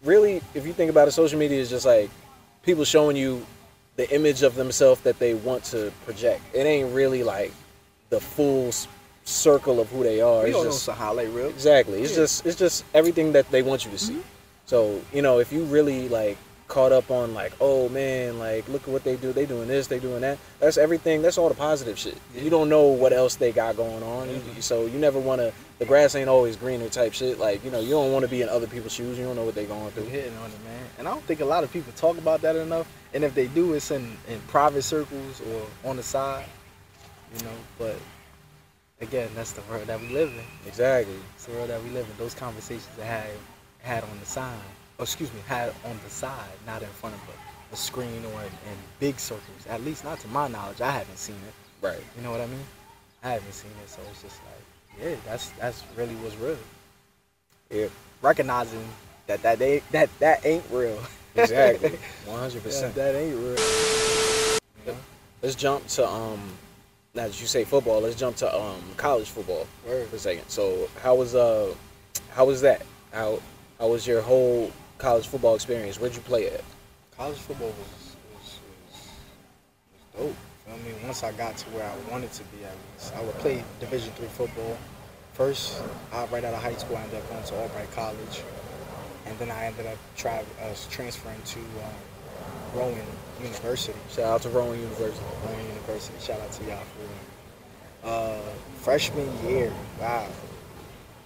really, 0.04 0.42
if 0.54 0.68
you 0.68 0.74
think 0.74 0.92
about 0.92 1.08
it, 1.08 1.12
social 1.12 1.40
media 1.40 1.58
is 1.58 1.70
just 1.70 1.86
like 1.86 2.10
people 2.64 2.84
showing 2.84 3.16
you 3.16 3.46
the 3.96 4.14
image 4.14 4.42
of 4.42 4.56
themselves 4.56 5.00
that 5.02 5.20
they 5.20 5.36
want 5.36 5.64
to 5.66 5.94
project. 6.04 6.42
It 6.54 6.66
ain't 6.66 6.94
really 6.94 7.24
like 7.24 7.54
the 8.10 8.20
full 8.20 8.74
circle 9.24 9.80
of 9.80 9.90
who 9.90 10.04
they 10.04 10.22
are. 10.22 10.44
We 10.44 10.50
It's 10.50 10.58
know 10.58 10.64
just 10.66 10.88
a 10.88 10.94
highlight 10.94 11.30
reel. 11.32 11.48
Exactly. 11.50 12.02
It's 12.02 12.12
Yeah. 12.12 12.18
just 12.18 12.46
it's 12.46 12.58
just 12.58 12.84
everything 12.94 13.32
that 13.34 13.50
they 13.52 13.62
want 13.62 13.86
you 13.86 13.92
to 13.92 13.98
see. 13.98 14.14
Mm-hmm. 14.14 14.22
So, 14.66 15.02
you 15.14 15.22
know, 15.22 15.40
if 15.40 15.52
you 15.52 15.64
really 15.66 16.08
like 16.10 16.38
caught 16.68 16.94
up 16.94 17.12
on 17.12 17.34
like, 17.34 17.52
oh 17.60 17.90
man, 17.90 18.40
like 18.40 18.68
look 18.70 18.84
at 18.84 18.88
what 18.88 19.04
they 19.04 19.18
do, 19.18 19.34
they 19.34 19.46
doing 19.46 19.68
this, 19.68 19.88
they 19.88 20.00
doing 20.00 20.22
that. 20.22 20.38
That's 20.60 20.78
everything. 20.78 21.22
That's 21.22 21.38
all 21.38 21.50
the 21.50 21.56
positive 21.56 22.00
shit. 22.00 22.16
You 22.36 22.50
don't 22.50 22.70
know 22.70 22.84
what 22.88 23.12
else 23.14 23.36
they 23.36 23.52
got 23.52 23.76
going 23.76 24.02
on. 24.04 24.30
You- 24.30 24.62
so 24.62 24.86
you 24.86 24.98
never 24.98 25.20
want 25.20 25.42
to. 25.42 25.52
The 25.80 25.86
grass 25.86 26.14
ain't 26.16 26.30
always 26.30 26.56
greener 26.56 26.90
type 26.90 27.12
shit. 27.14 27.40
Like 27.40 27.64
you 27.66 27.72
know, 27.72 27.80
you 27.80 27.90
don't 27.92 28.12
want 28.14 28.24
to 28.24 28.30
be 28.32 28.42
in 28.42 28.50
other 28.50 28.68
people's 28.68 28.94
shoes. 28.94 29.18
You 29.18 29.26
don't 29.26 29.36
know 29.36 29.44
what 29.44 29.56
they're 29.56 29.66
going 29.66 29.92
through. 29.92 30.06
hitting 30.06 30.36
on 30.38 30.50
it, 30.52 30.64
man. 30.64 30.86
And 31.00 31.08
I 31.08 31.12
don't 31.12 31.24
think 31.26 31.42
a 31.42 31.46
lot 31.46 31.64
of 31.64 31.72
people 31.74 31.92
talk 31.96 32.18
about 32.18 32.42
that 32.42 32.56
enough. 32.56 32.88
And 33.14 33.24
if 33.24 33.34
they 33.36 33.48
do, 33.48 33.74
it's 33.74 33.92
in, 33.92 34.16
in 34.30 34.40
private 34.48 34.84
circles 34.84 35.42
or 35.52 35.90
on 35.90 35.98
the 35.98 36.04
side, 36.04 36.46
you 37.38 37.44
know. 37.44 37.52
But 37.78 37.96
again, 39.02 39.30
that's 39.36 39.52
the 39.52 39.62
world 39.70 39.88
that 39.88 40.00
we 40.00 40.10
live 40.10 40.30
in. 40.30 40.68
Exactly. 40.68 41.16
It's 41.36 41.46
the 41.46 41.54
world 41.54 41.70
that 41.70 41.84
we 41.84 41.90
live 41.90 42.06
in. 42.10 42.18
Those 42.18 42.34
conversations 42.34 42.88
I 43.02 43.06
had 43.06 43.30
had 43.80 44.04
on 44.04 44.20
the 44.20 44.26
side, 44.26 44.58
or 44.98 45.04
excuse 45.04 45.34
me, 45.34 45.40
had 45.48 45.70
on 45.86 46.00
the 46.04 46.10
side, 46.10 46.52
not 46.66 46.82
in 46.82 46.88
front 46.90 47.16
of 47.16 47.22
a, 47.22 47.74
a 47.74 47.78
screen 47.78 48.24
or 48.34 48.42
in, 48.42 48.48
in 48.48 48.78
big 49.00 49.20
circles. 49.20 49.66
At 49.70 49.84
least 49.84 50.04
not 50.04 50.20
to 50.22 50.28
my 50.28 50.48
knowledge. 50.48 50.82
I 50.82 50.92
haven't 50.92 51.18
seen 51.18 51.36
it. 51.48 51.86
Right. 51.86 52.00
You 52.16 52.24
know 52.24 52.32
what 52.32 52.42
I 52.42 52.48
mean? 52.48 52.64
I 53.24 53.32
haven't 53.32 53.54
seen 53.54 53.72
it, 53.84 53.90
so 53.90 54.00
it's 54.10 54.22
just 54.22 54.40
like, 54.46 55.04
yeah, 55.04 55.16
that's 55.26 55.50
that's 55.52 55.84
really 55.96 56.16
what's 56.16 56.36
real. 56.38 56.58
Yeah. 57.70 57.88
Recognizing 58.22 58.84
that 59.28 59.42
that 59.44 59.60
they 59.60 59.82
that 59.92 60.10
that 60.20 60.46
ain't 60.46 60.64
real. 60.72 61.00
Exactly. 61.34 61.98
One 62.26 62.40
hundred 62.40 62.62
percent. 62.62 62.94
that 62.96 63.16
ain't 63.16 63.36
real. 63.36 63.58
You 64.86 64.92
know? 64.92 64.98
Let's 65.42 65.56
jump 65.56 65.88
to 65.88 66.08
um. 66.08 66.42
Now 67.14 67.28
that 67.28 67.42
you 67.42 67.48
say 67.48 67.66
football, 67.66 68.00
let's 68.00 68.16
jump 68.16 68.38
to 68.38 68.56
um 68.56 68.82
college 68.96 69.28
football. 69.28 69.68
Word. 69.86 70.08
for 70.08 70.16
a 70.16 70.20
second. 70.20 70.48
So 70.48 70.90
how 71.02 71.16
was 71.16 71.36
uh 71.36 71.74
how 72.30 72.46
was 72.46 72.62
that? 72.62 72.86
How 73.12 73.40
how 73.80 73.90
was 73.90 74.08
your 74.08 74.22
whole 74.22 74.72
college 74.98 75.28
football 75.28 75.56
experience? 75.56 76.00
Where'd 76.00 76.16
you 76.16 76.22
play 76.22 76.48
at? 76.48 76.64
College 77.18 77.38
football 77.38 77.68
was 77.68 78.16
was, 78.34 78.60
was, 78.94 79.10
was 80.16 80.28
dope. 80.28 80.36
I 80.70 80.78
mean, 80.86 80.96
once 81.04 81.22
I 81.24 81.34
got 81.34 81.58
to 81.58 81.70
where 81.72 81.84
I 81.84 82.12
wanted 82.12 82.32
to 82.32 82.44
be, 82.46 82.60
least 82.60 83.14
I 83.14 83.22
would 83.22 83.36
play 83.40 83.62
Division 83.82 84.14
three 84.14 84.28
football. 84.28 84.78
First, 85.34 85.82
I, 86.14 86.26
right 86.28 86.44
out 86.46 86.54
of 86.54 86.62
high 86.62 86.76
school, 86.76 86.96
I 86.96 87.02
ended 87.02 87.18
up 87.18 87.30
going 87.30 87.44
to 87.44 87.56
Albright 87.56 87.92
College, 87.92 88.44
and 89.26 89.38
then 89.40 89.52
I 89.52 89.66
ended 89.66 89.88
up 89.88 89.98
tra- 90.16 90.46
uh, 90.62 90.74
transferring 90.90 91.42
to 91.42 91.60
uh, 91.60 92.78
Rowan 92.78 93.04
University. 93.42 93.98
Shout 94.10 94.26
out 94.26 94.42
to 94.44 94.50
Rowan 94.50 94.80
University. 94.80 95.26
Rowan 95.46 95.66
University. 95.68 96.18
Shout 96.20 96.40
out 96.40 96.52
to 96.52 96.64
y'all. 96.66 96.84
Uh, 98.04 98.40
freshman 98.78 99.30
year, 99.48 99.72
wow. 100.00 100.28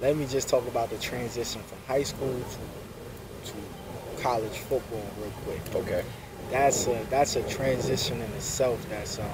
Let 0.02 0.18
me 0.18 0.26
just 0.26 0.50
talk 0.50 0.68
about 0.68 0.90
the 0.90 0.98
transition 0.98 1.62
from 1.64 1.78
high 1.88 2.04
school 2.04 2.38
to, 2.38 3.52
to 3.52 4.22
college 4.22 4.58
football 4.58 5.06
real 5.20 5.32
quick. 5.46 5.62
Okay. 5.76 6.04
That's 6.52 6.88
a 6.88 7.06
that's 7.10 7.38
a 7.38 7.44
transition 7.44 8.22
in 8.22 8.32
itself. 8.34 8.86
That's 8.90 9.20
um, 9.20 9.26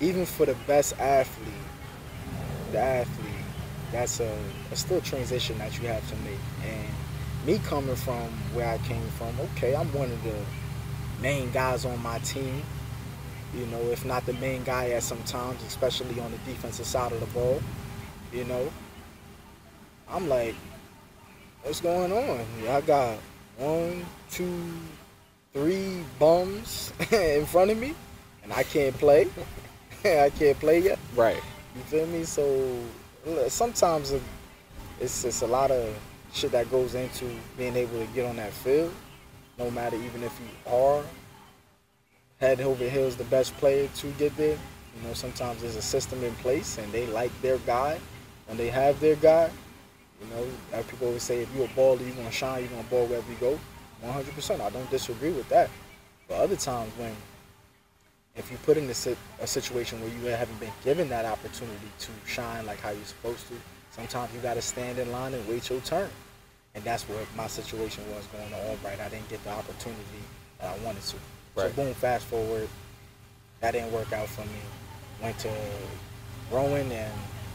even 0.00 0.26
for 0.26 0.46
the 0.46 0.56
best 0.66 0.98
athlete, 0.98 1.54
the 2.72 2.78
athlete, 2.78 3.32
that's 3.92 4.18
a, 4.20 4.38
a 4.72 4.76
still 4.76 5.00
transition 5.02 5.58
that 5.58 5.78
you 5.78 5.86
have 5.88 6.08
to 6.08 6.16
make. 6.16 6.40
And 6.64 7.46
me 7.46 7.58
coming 7.64 7.94
from 7.96 8.28
where 8.54 8.68
I 8.68 8.78
came 8.78 9.06
from, 9.18 9.38
okay, 9.40 9.76
I'm 9.76 9.92
one 9.92 10.10
of 10.10 10.24
the 10.24 10.34
main 11.20 11.50
guys 11.52 11.84
on 11.84 12.02
my 12.02 12.18
team. 12.20 12.62
You 13.54 13.66
know, 13.66 13.80
if 13.90 14.04
not 14.04 14.24
the 14.24 14.32
main 14.34 14.64
guy 14.64 14.90
at 14.90 15.02
some 15.02 15.22
times, 15.24 15.62
especially 15.64 16.18
on 16.20 16.30
the 16.30 16.38
defensive 16.38 16.86
side 16.86 17.12
of 17.12 17.20
the 17.20 17.26
ball. 17.26 17.60
You 18.32 18.44
know, 18.44 18.72
I'm 20.08 20.28
like, 20.28 20.54
what's 21.62 21.80
going 21.80 22.12
on? 22.12 22.46
I 22.68 22.80
got 22.80 23.18
one, 23.58 24.06
two, 24.30 24.62
three 25.52 26.02
bums 26.18 26.92
in 27.12 27.44
front 27.44 27.70
of 27.70 27.78
me, 27.78 27.94
and 28.42 28.52
I 28.52 28.62
can't 28.62 28.96
play. 28.96 29.28
I 30.04 30.30
can't 30.30 30.58
play 30.58 30.80
yet. 30.80 30.98
Right. 31.14 31.40
You 31.76 31.82
feel 31.82 32.06
me? 32.06 32.24
So 32.24 32.78
sometimes 33.48 34.14
it's 35.00 35.24
it's 35.24 35.42
a 35.42 35.46
lot 35.46 35.70
of 35.70 35.94
shit 36.32 36.52
that 36.52 36.70
goes 36.70 36.94
into 36.94 37.26
being 37.58 37.76
able 37.76 37.98
to 38.00 38.06
get 38.14 38.26
on 38.26 38.36
that 38.36 38.52
field, 38.52 38.92
no 39.58 39.70
matter 39.70 39.96
even 39.96 40.22
if 40.22 40.32
you 40.40 40.72
are 40.72 41.02
head 42.42 42.60
over 42.60 42.88
heels 42.88 43.14
the 43.14 43.24
best 43.24 43.56
player 43.58 43.88
to 43.94 44.10
get 44.18 44.36
there. 44.36 44.58
You 44.96 45.06
know, 45.06 45.14
sometimes 45.14 45.62
there's 45.62 45.76
a 45.76 45.82
system 45.96 46.24
in 46.24 46.34
place 46.36 46.76
and 46.76 46.90
they 46.90 47.06
like 47.06 47.30
their 47.40 47.58
guy 47.58 48.00
when 48.46 48.58
they 48.58 48.68
have 48.68 48.98
their 48.98 49.14
guy. 49.14 49.48
You 50.20 50.26
know, 50.34 50.82
people 50.90 51.06
always 51.06 51.22
say 51.22 51.42
if 51.42 51.48
you're 51.54 51.66
a 51.66 51.68
baller, 51.68 52.04
you're 52.04 52.16
gonna 52.16 52.32
shine, 52.32 52.62
you're 52.62 52.70
gonna 52.70 52.82
ball 52.90 53.06
wherever 53.06 53.30
you 53.30 53.38
go. 53.38 53.60
100%. 54.04 54.60
I 54.60 54.70
don't 54.70 54.90
disagree 54.90 55.30
with 55.30 55.48
that. 55.50 55.70
But 56.26 56.38
other 56.38 56.56
times 56.56 56.92
when 56.98 57.14
if 58.34 58.50
you 58.50 58.56
put 58.64 58.76
in 58.76 58.90
a, 58.90 59.46
situation 59.46 60.00
where 60.00 60.10
you 60.10 60.24
haven't 60.34 60.58
been 60.58 60.72
given 60.82 61.08
that 61.10 61.24
opportunity 61.24 61.90
to 62.00 62.10
shine 62.26 62.66
like 62.66 62.80
how 62.80 62.90
you're 62.90 63.04
supposed 63.04 63.46
to, 63.48 63.54
sometimes 63.92 64.34
you 64.34 64.40
got 64.40 64.54
to 64.54 64.62
stand 64.62 64.98
in 64.98 65.12
line 65.12 65.32
and 65.34 65.46
wait 65.46 65.70
your 65.70 65.80
turn. 65.80 66.08
And 66.74 66.82
that's 66.82 67.04
what 67.04 67.24
my 67.36 67.46
situation 67.46 68.02
was 68.12 68.26
going 68.28 68.48
to 68.48 68.56
Albright. 68.68 68.98
I 68.98 69.10
didn't 69.10 69.28
get 69.28 69.44
the 69.44 69.50
opportunity 69.50 70.22
that 70.58 70.76
I 70.76 70.84
wanted 70.84 71.02
to. 71.02 71.16
Right. 71.54 71.70
So 71.70 71.82
boom, 71.82 71.94
fast 71.94 72.24
forward, 72.26 72.68
that 73.60 73.72
didn't 73.72 73.92
work 73.92 74.12
out 74.12 74.28
for 74.28 74.42
me. 74.42 74.60
Went 75.22 75.38
to 75.40 75.50
Rowan 76.50 76.90
and 76.90 77.12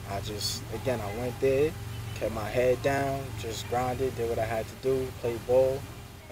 I 0.10 0.21
just, 0.21 0.63
again, 0.73 1.01
I 1.01 1.19
went 1.19 1.39
there, 1.39 1.71
kept 2.15 2.33
my 2.33 2.49
head 2.49 2.81
down, 2.81 3.23
just 3.39 3.67
grinded, 3.69 4.15
did 4.15 4.29
what 4.29 4.39
I 4.39 4.45
had 4.45 4.65
to 4.67 4.75
do, 4.81 5.07
played 5.21 5.45
ball. 5.47 5.79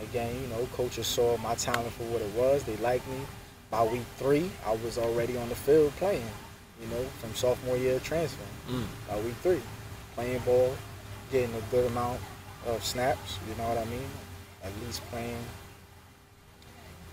Again, 0.02 0.34
you 0.42 0.48
know, 0.48 0.68
coaches 0.74 1.08
saw 1.08 1.38
my 1.38 1.56
talent 1.56 1.92
for 1.94 2.04
what 2.04 2.22
it 2.22 2.34
was. 2.36 2.64
They 2.64 2.76
liked 2.78 3.08
me. 3.08 3.20
By 3.72 3.84
week 3.84 4.06
three, 4.18 4.50
I 4.66 4.76
was 4.78 4.98
already 4.98 5.38
on 5.38 5.50
the 5.50 5.56
field 5.56 5.92
playing, 5.98 6.28
you 6.82 6.88
know, 6.88 7.04
from 7.20 7.34
sophomore 7.34 7.78
year 7.78 8.00
transfer. 8.00 8.44
Mm. 8.70 8.86
By 9.10 9.20
week 9.22 9.36
three, 9.42 9.62
playing 10.16 10.40
ball, 10.40 10.76
getting 11.32 11.54
a 11.56 11.62
good 11.72 11.90
amount 11.92 12.20
of 12.68 12.84
snaps, 12.84 13.40
you 13.50 13.56
know 13.56 13.68
what 13.70 13.78
I 13.78 13.86
mean? 13.86 14.08
At 14.64 14.72
least 14.86 15.04
playing 15.10 15.38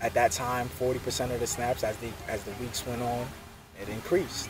at 0.03 0.13
that 0.13 0.31
time 0.31 0.69
40% 0.79 1.33
of 1.33 1.39
the 1.39 1.47
snaps 1.47 1.83
as 1.83 1.97
the 1.97 2.09
as 2.27 2.43
the 2.43 2.51
weeks 2.61 2.85
went 2.85 3.01
on, 3.01 3.25
it 3.81 3.89
increased. 3.89 4.49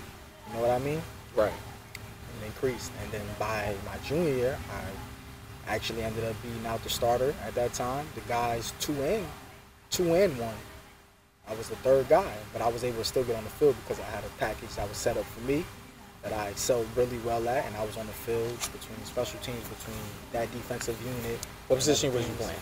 You 0.50 0.56
know 0.56 0.62
what 0.62 0.72
I 0.72 0.80
mean? 0.80 1.02
Right. 1.36 1.54
It 1.96 2.46
increased. 2.48 2.92
And 3.02 3.12
then 3.12 3.22
by 3.40 3.76
my 3.86 3.98
junior 4.06 4.34
year, 4.34 4.60
I 4.72 5.72
actually 5.72 6.04
ended 6.04 6.26
up 6.26 6.36
being 6.44 6.66
out 6.66 6.84
the 6.84 6.90
starter 6.90 7.34
at 7.46 7.56
that 7.56 7.74
time. 7.74 8.06
The 8.16 8.22
guys 8.22 8.74
two 8.82 9.00
in, 9.04 9.26
two 9.92 10.16
in 10.16 10.38
one. 10.38 10.56
I 11.48 11.56
was 11.56 11.70
the 11.70 11.76
third 11.78 12.10
guy, 12.10 12.34
but 12.54 12.62
I 12.62 12.70
was 12.70 12.84
able 12.84 13.00
to 13.00 13.06
still 13.06 13.24
get 13.24 13.36
on 13.36 13.44
the 13.44 13.50
field 13.52 13.76
because 13.84 14.00
I 14.04 14.10
had 14.10 14.24
a 14.24 14.30
package 14.40 14.76
that 14.76 14.88
was 14.90 14.98
set 14.98 15.18
up 15.18 15.26
for 15.26 15.42
me. 15.42 15.66
that 16.24 16.34
I 16.34 16.48
excelled 16.48 16.88
really 16.96 17.18
well 17.20 17.48
at, 17.50 17.66
and 17.66 17.76
I 17.76 17.86
was 17.86 17.98
on 17.98 18.08
the 18.08 18.14
field 18.14 18.58
between 18.72 19.04
special 19.06 19.40
teams, 19.42 19.68
between 19.68 19.98
that 20.32 20.52
defensive 20.54 20.98
unit. 21.06 21.40
What 21.68 21.76
position 21.78 22.14
was 22.14 22.28
you 22.28 22.34
playing? 22.36 22.56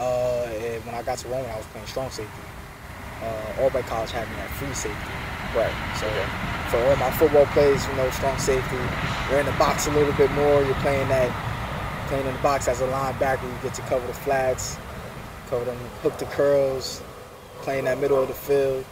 Uh, 0.00 0.48
and 0.48 0.84
when 0.86 0.94
I 0.94 1.02
got 1.02 1.18
to 1.18 1.28
Rowan, 1.28 1.44
I 1.50 1.56
was 1.58 1.66
playing 1.66 1.86
strong 1.86 2.10
safety. 2.10 2.42
Uh, 3.22 3.60
Albright 3.60 3.84
College 3.84 4.10
had 4.10 4.26
me 4.30 4.36
at 4.36 4.48
free 4.56 4.72
safety. 4.72 5.12
Right. 5.54 5.74
So 6.00 6.08
for 6.70 6.82
all 6.88 6.96
my 6.96 7.10
football 7.10 7.44
plays, 7.52 7.86
you 7.86 7.94
know, 7.94 8.08
strong 8.10 8.38
safety, 8.38 8.80
you're 9.28 9.40
in 9.40 9.46
the 9.46 9.52
box 9.58 9.86
a 9.88 9.90
little 9.92 10.14
bit 10.14 10.30
more. 10.32 10.62
You're 10.62 10.74
playing 10.76 11.08
that, 11.08 11.28
playing 12.08 12.26
in 12.26 12.32
the 12.32 12.40
box 12.40 12.66
as 12.66 12.80
a 12.80 12.86
linebacker. 12.86 13.42
You 13.42 13.58
get 13.62 13.74
to 13.74 13.82
cover 13.82 14.06
the 14.06 14.14
flats, 14.14 14.78
cover 15.48 15.66
them, 15.66 15.76
hook 16.02 16.16
the 16.16 16.24
curls, 16.26 17.02
playing 17.60 17.84
that 17.84 17.98
middle 17.98 18.22
of 18.22 18.28
the 18.28 18.34
field. 18.34 18.84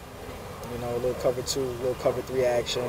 You 0.71 0.81
know, 0.81 0.93
a 0.93 0.99
little 0.99 1.15
cover 1.15 1.41
two, 1.41 1.63
a 1.63 1.81
little 1.81 1.95
cover 1.95 2.21
three 2.21 2.45
action. 2.45 2.87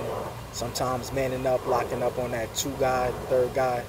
Sometimes 0.53 1.11
manning 1.15 1.47
up, 1.47 1.67
locking 1.67 2.03
up 2.03 2.19
on 2.19 2.33
that 2.33 2.55
two 2.55 2.75
guy, 2.79 3.11
third 3.31 3.55
guy. 3.55 3.83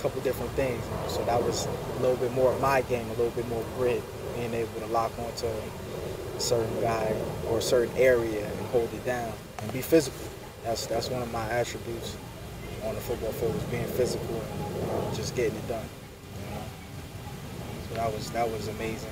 Couple 0.00 0.20
different 0.22 0.52
things. 0.52 0.82
So 1.08 1.24
that 1.24 1.42
was 1.42 1.66
a 1.66 2.00
little 2.00 2.16
bit 2.16 2.32
more 2.32 2.52
of 2.52 2.60
my 2.60 2.82
game, 2.82 3.06
a 3.06 3.14
little 3.14 3.30
bit 3.30 3.48
more 3.48 3.64
grit, 3.76 4.02
being 4.36 4.54
able 4.54 4.80
to 4.80 4.86
lock 4.86 5.10
onto 5.18 5.46
a 5.46 6.40
certain 6.40 6.80
guy 6.80 7.14
or 7.48 7.58
a 7.58 7.62
certain 7.62 7.96
area 7.96 8.46
and 8.46 8.66
hold 8.68 8.92
it 8.94 9.04
down 9.04 9.32
and 9.60 9.72
be 9.72 9.82
physical. 9.82 10.20
That's 10.62 10.86
that's 10.86 11.10
one 11.10 11.22
of 11.22 11.32
my 11.32 11.48
attributes 11.50 12.16
on 12.84 12.94
the 12.94 13.00
football 13.00 13.32
field 13.32 13.56
is 13.56 13.62
being 13.64 13.86
physical 13.86 14.40
and 14.40 14.90
uh, 14.90 15.14
just 15.14 15.34
getting 15.34 15.56
it 15.56 15.68
done. 15.68 15.84
You 16.36 16.54
know? 16.54 16.62
So 17.88 17.94
that 17.96 18.12
was 18.12 18.30
that 18.30 18.48
was 18.48 18.68
amazing. 18.68 19.10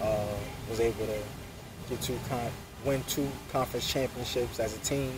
Uh, 0.00 0.34
was 0.70 0.80
able 0.80 1.06
to 1.06 1.18
get 1.90 2.00
two 2.00 2.18
con- 2.28 2.50
win 2.84 3.02
two 3.08 3.28
conference 3.50 3.90
championships 3.90 4.60
as 4.60 4.74
a 4.74 4.78
team 4.80 5.12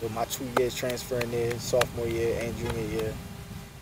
with 0.00 0.12
my 0.14 0.24
two 0.26 0.46
years 0.58 0.74
transferring 0.74 1.32
in, 1.32 1.58
sophomore 1.58 2.08
year 2.08 2.38
and 2.40 2.56
junior 2.56 3.02
year. 3.02 3.14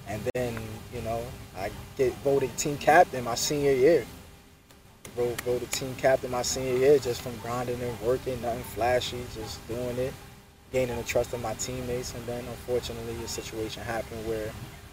And 0.08 0.22
then, 0.34 0.56
you 0.94 1.02
know, 1.02 1.22
I 1.56 1.70
get 1.96 2.12
voted 2.16 2.56
team 2.56 2.78
captain 2.78 3.24
my 3.24 3.34
senior 3.34 3.72
year. 3.72 4.06
Voted, 5.16 5.40
voted 5.42 5.72
team 5.72 5.94
captain 5.96 6.30
my 6.30 6.42
senior 6.42 6.76
year 6.76 6.98
just 6.98 7.22
from 7.22 7.36
grinding 7.38 7.80
and 7.80 8.00
working, 8.00 8.40
nothing 8.40 8.62
flashy, 8.62 9.18
just 9.34 9.66
doing 9.66 9.96
it, 9.98 10.12
gaining 10.72 10.96
the 10.96 11.02
trust 11.02 11.32
of 11.32 11.42
my 11.42 11.54
teammates. 11.54 12.14
And 12.14 12.24
then, 12.26 12.44
unfortunately, 12.44 13.14
a 13.24 13.28
situation 13.28 13.82
happened 13.82 14.26
where 14.26 14.50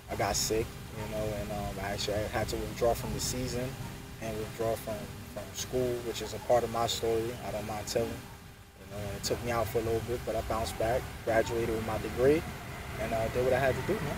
I 0.10 0.16
got 0.16 0.36
sick, 0.36 0.66
you 0.98 1.16
know, 1.16 1.24
and 1.42 1.52
um, 1.52 1.76
I 1.82 1.90
actually 1.90 2.18
had 2.32 2.48
to 2.50 2.56
withdraw 2.56 2.94
from 2.94 3.14
the 3.14 3.20
season 3.20 3.70
and 4.22 4.38
withdraw 4.38 4.76
from, 4.76 4.96
from 5.34 5.44
school, 5.54 5.94
which 6.08 6.22
is 6.22 6.34
a 6.34 6.40
part 6.40 6.64
of 6.64 6.72
my 6.72 6.88
story. 6.88 7.24
I 7.48 7.52
don't 7.52 7.68
mind 7.68 7.86
telling. 7.88 8.10
You 8.10 8.98
know, 8.98 9.04
it 9.16 9.24
took 9.24 9.44
me 9.44 9.52
out 9.52 9.68
for 9.68 9.80
a 9.80 9.82
little 9.82 10.02
bit, 10.08 10.20
but 10.26 10.36
I 10.36 10.42
bounced 10.42 10.78
back, 10.80 11.02
graduated 11.26 11.76
with 11.76 11.86
my 11.86 11.98
degree, 12.00 12.42
and 13.02 13.14
uh, 13.14 13.28
did 13.30 13.44
what 13.44 13.54
I 13.54 13.60
had 13.60 13.76
to 13.76 13.82
do, 13.82 13.94
man. 13.94 14.18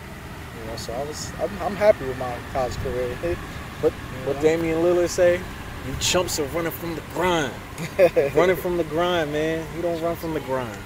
You 0.62 0.72
know, 0.72 0.78
so 0.78 0.94
I 0.94 1.04
was, 1.04 1.32
I'm, 1.42 1.50
I'm 1.62 1.76
happy 1.76 2.06
with 2.06 2.18
my 2.18 2.36
college 2.54 2.76
career. 2.78 3.16
What 3.82 3.92
You 3.92 4.28
what 4.28 4.36
know? 4.38 4.42
Damian 4.42 4.78
Lillard 4.80 5.10
say? 5.10 5.36
You 5.36 5.96
chumps 6.00 6.40
are 6.40 6.46
running 6.46 6.72
from 6.72 6.96
the 6.96 7.02
grind. 7.14 7.54
running 8.36 8.56
from 8.56 8.78
the 8.78 8.86
grind, 8.86 9.32
man. 9.34 9.68
You 9.76 9.82
don't 9.82 10.02
run 10.02 10.16
from 10.16 10.34
the 10.34 10.40
grind. 10.40 10.80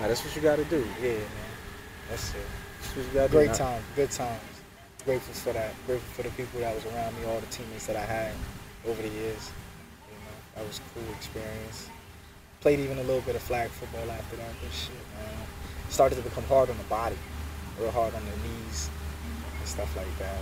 Now 0.00 0.08
that's 0.08 0.24
what 0.24 0.34
you 0.36 0.40
got 0.40 0.56
to 0.56 0.64
do. 0.64 0.86
Yeah, 1.02 1.14
man. 1.14 1.20
That's 2.08 2.30
it. 2.30 2.36
That's 2.80 2.96
what 2.96 3.06
you 3.06 3.12
got 3.12 3.26
to 3.26 3.28
do. 3.28 3.36
Great 3.38 3.54
time, 3.54 3.82
good 3.96 4.10
times. 4.10 4.40
Grateful 5.04 5.34
for 5.34 5.52
that. 5.52 5.74
Grateful 5.86 6.08
for 6.14 6.22
the 6.22 6.30
people 6.36 6.60
that 6.60 6.74
was 6.74 6.86
around 6.86 7.18
me, 7.18 7.26
all 7.26 7.40
the 7.40 7.46
teammates 7.46 7.86
that 7.88 7.96
I 7.96 8.04
had 8.04 8.32
over 8.86 9.02
the 9.02 9.08
years. 9.08 9.50
You 10.08 10.14
know, 10.14 10.34
that 10.56 10.66
was 10.66 10.78
a 10.78 10.82
cool 10.94 11.12
experience. 11.14 11.88
Played 12.60 12.80
even 12.80 12.98
a 12.98 13.02
little 13.02 13.20
bit 13.22 13.34
of 13.34 13.42
flag 13.42 13.68
football 13.70 14.08
after 14.10 14.36
that. 14.36 14.52
But 14.62 14.72
shit, 14.72 14.94
man. 15.18 15.46
Started 15.90 16.14
to 16.14 16.22
become 16.22 16.44
hard 16.44 16.70
on 16.70 16.78
the 16.78 16.84
body, 16.84 17.16
real 17.80 17.90
hard 17.90 18.14
on 18.14 18.22
the 18.24 18.36
knees 18.48 18.90
and 19.58 19.68
stuff 19.68 19.94
like 19.96 20.18
that. 20.18 20.38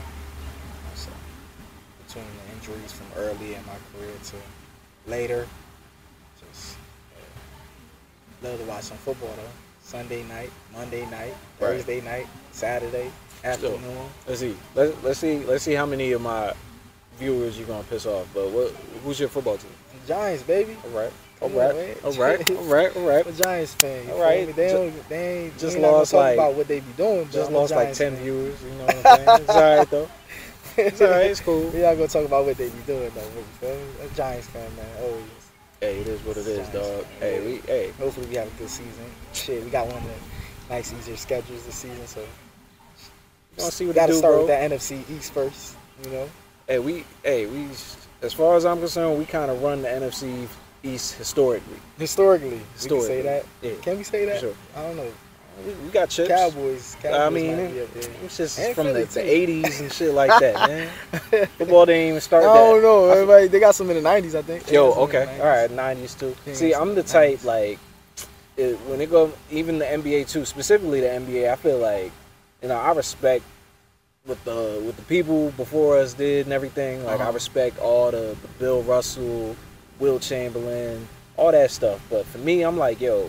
So 0.95 1.11
between 2.07 2.25
the 2.25 2.55
injuries 2.55 2.93
from 2.93 3.07
early 3.17 3.55
in 3.55 3.65
my 3.67 3.77
career 3.93 4.13
to 4.25 5.11
later, 5.11 5.47
just 6.41 6.77
uh, 7.17 8.47
love 8.49 8.59
to 8.59 8.65
watch 8.67 8.85
some 8.85 8.99
football 8.99 9.33
though. 9.37 9.53
Sunday 9.83 10.23
night, 10.25 10.51
Monday 10.73 11.05
night, 11.07 11.35
Right. 11.59 11.77
Thursday 11.77 12.01
night, 12.01 12.27
Saturday 12.53 13.11
afternoon. 13.45 14.07
Let's 14.27 14.41
see. 14.41 14.57
Let's 14.75 15.03
let's 15.03 15.19
see. 15.19 15.39
Let's 15.45 15.65
see 15.65 15.73
how 15.73 15.87
many 15.87 16.13
of 16.13 16.21
my 16.21 16.53
viewers 17.21 17.57
you're 17.59 17.69
gonna 17.69 17.85
piss 17.85 18.07
off. 18.07 18.27
But 18.35 18.51
what? 18.51 18.71
Who's 19.05 19.21
your 19.21 19.29
football 19.29 19.57
team? 19.59 19.71
Giants, 20.09 20.43
baby. 20.43 20.77
All 20.85 20.91
right. 20.91 21.13
All 21.41 21.49
right. 21.51 21.97
All 22.05 22.13
right. 22.15 22.51
All 22.51 22.65
right. 22.65 22.97
All 22.97 23.03
right. 23.09 23.27
I'm 23.27 23.33
a 23.33 23.37
Giants 23.37 23.75
fan. 23.75 24.11
All 24.11 24.21
right. 24.21 24.55
They 24.57 24.69
don't. 24.73 25.09
They 25.09 25.45
ain't. 25.45 25.59
just 25.59 25.77
we 25.77 25.83
lost, 25.83 26.11
talk 26.11 26.19
like- 26.21 26.35
about 26.35 26.55
what 26.55 26.67
they 26.69 26.81
be 26.81 26.93
doing. 26.97 27.29
Just 27.31 27.51
lost 27.53 27.73
like 27.75 27.93
ten 27.95 28.15
fan. 28.15 28.23
viewers. 28.23 28.61
You 28.63 28.71
know 28.73 28.85
what 28.87 28.97
I'm 28.97 29.17
saying? 29.17 29.41
It's 29.41 29.49
all 29.51 29.77
right 29.77 29.91
though. 29.91 30.09
It's 30.77 31.01
all 31.01 31.09
right. 31.11 31.31
It's 31.31 31.41
cool. 31.41 31.71
We 31.75 31.81
not 31.81 31.95
gonna 31.95 32.09
talk 32.09 32.25
about 32.27 32.45
what 32.47 32.57
they 32.57 32.69
be 32.69 32.79
doing 32.87 33.11
though. 33.15 33.21
You 33.23 33.45
feel 33.61 33.75
me? 33.77 33.83
A 34.11 34.15
Giants 34.17 34.49
fan, 34.49 34.75
man. 34.77 34.87
Always. 35.03 35.23
Hey, 35.81 36.01
it 36.01 36.09
is 36.09 36.21
what 36.25 36.37
it 36.37 36.47
is, 36.47 36.69
Giants, 36.69 36.73
dog. 36.73 37.05
man. 37.05 37.21
Hey, 37.21 37.47
we. 37.47 37.57
Hey. 37.67 37.91
Hopefully 37.99 38.27
we 38.27 38.35
have 38.37 38.49
a 38.49 38.59
good 38.59 38.69
season. 38.69 39.05
Shit, 39.33 39.65
we 39.65 39.71
got 39.71 39.87
one 39.87 39.97
of 39.97 40.05
the 40.05 40.75
nice 40.75 40.93
easier 40.93 41.17
schedules 41.17 41.65
this 41.65 41.75
season, 41.75 42.07
so 42.07 42.21
We 42.21 43.61
gonna 43.61 43.71
see 43.71 43.87
what 43.87 43.95
gotta 43.97 44.13
do, 44.13 44.19
start 44.19 44.33
bro. 44.35 44.39
with 44.41 44.49
that 44.49 44.71
NFC 44.71 45.09
East 45.11 45.33
first. 45.33 45.77
You 46.05 46.11
know. 46.11 46.29
Hey, 46.71 46.79
we. 46.79 47.05
Hey, 47.25 47.47
we. 47.47 47.67
As 48.23 48.33
far 48.33 48.55
as 48.55 48.65
I'm 48.65 48.79
concerned, 48.79 49.19
we 49.19 49.25
kind 49.25 49.51
of 49.51 49.61
run 49.61 49.83
the 49.83 49.89
NFC 49.89 50.47
East 50.85 51.15
historically. 51.15 51.75
Historically, 51.99 52.61
Historically. 52.75 53.09
say 53.09 53.23
that. 53.23 53.45
Yeah. 53.61 53.73
Can 53.83 53.99
we 53.99 54.05
say 54.05 54.25
that? 54.27 54.39
Sure. 54.39 54.55
I 54.77 54.83
don't 54.85 54.97
know. 54.97 55.11
We, 55.67 55.73
we 55.73 55.89
got 55.91 56.11
chips. 56.11 56.29
Cowboys. 56.29 56.97
Cowboys 57.03 57.19
I 57.21 57.29
mean, 57.29 57.57
might 57.57 57.73
be 57.73 57.81
up 57.83 57.93
there. 57.95 58.11
It's 58.25 58.37
just 58.37 58.61
And 58.61 58.73
from 58.77 58.87
the, 58.87 58.93
the 58.93 59.21
80s 59.21 59.81
and 59.81 59.93
shit 59.93 60.15
like 60.15 60.31
that, 60.39 60.69
man. 60.69 60.89
Football 61.59 61.87
didn't 61.87 62.03
even 62.05 62.17
I 62.17 62.19
start 62.21 62.45
don't 62.45 62.77
that. 62.77 62.83
know. 62.83 63.07
Everybody, 63.11 63.49
they 63.49 63.59
got 63.59 63.75
some 63.75 63.91
in 63.91 64.01
the 64.01 64.09
'90s, 64.09 64.37
I 64.37 64.43
think. 64.43 64.63
They 64.63 64.75
Yo, 64.75 64.91
got 64.91 64.95
some 64.95 65.03
in 65.03 65.09
okay, 65.09 65.41
all 65.41 65.47
right, 65.49 65.71
90s. 65.71 65.97
90s 65.97 66.19
too. 66.21 66.37
Yeah, 66.47 66.55
See, 66.55 66.73
I'm 66.73 66.95
the 66.95 67.03
90s. 67.03 67.11
type 67.11 67.45
like 67.45 67.79
it, 68.57 68.77
when 68.87 69.01
it 69.01 69.11
go 69.11 69.33
even 69.51 69.81
the 69.81 69.87
NBA 69.87 70.29
too, 70.29 70.45
specifically 70.45 71.01
the 71.01 71.09
NBA. 71.09 71.51
I 71.51 71.57
feel 71.57 71.79
like 71.79 72.13
you 72.63 72.69
know 72.69 72.77
I 72.79 72.93
respect 72.93 73.43
what 74.27 74.43
the 74.45 74.81
what 74.85 74.97
the 74.97 75.03
people 75.03 75.51
before 75.57 75.99
us 75.99 76.15
did 76.15 76.47
and 76.47 76.53
everything. 76.53 77.05
Like 77.05 77.21
I 77.21 77.25
Uh-huh. 77.25 77.33
respect 77.33 77.79
all 77.79 78.11
the, 78.11 78.37
the 78.43 78.49
Bill 78.59 78.83
Russell, 78.83 79.57
Wilt 79.99 80.23
Chamberlain, 80.23 81.07
all 81.37 81.53
that 81.53 81.71
stuff. 81.71 82.01
But 82.11 82.27
for 82.27 82.39
me, 82.39 82.63
I'm 82.63 82.77
like, 82.79 83.01
yo. 83.01 83.29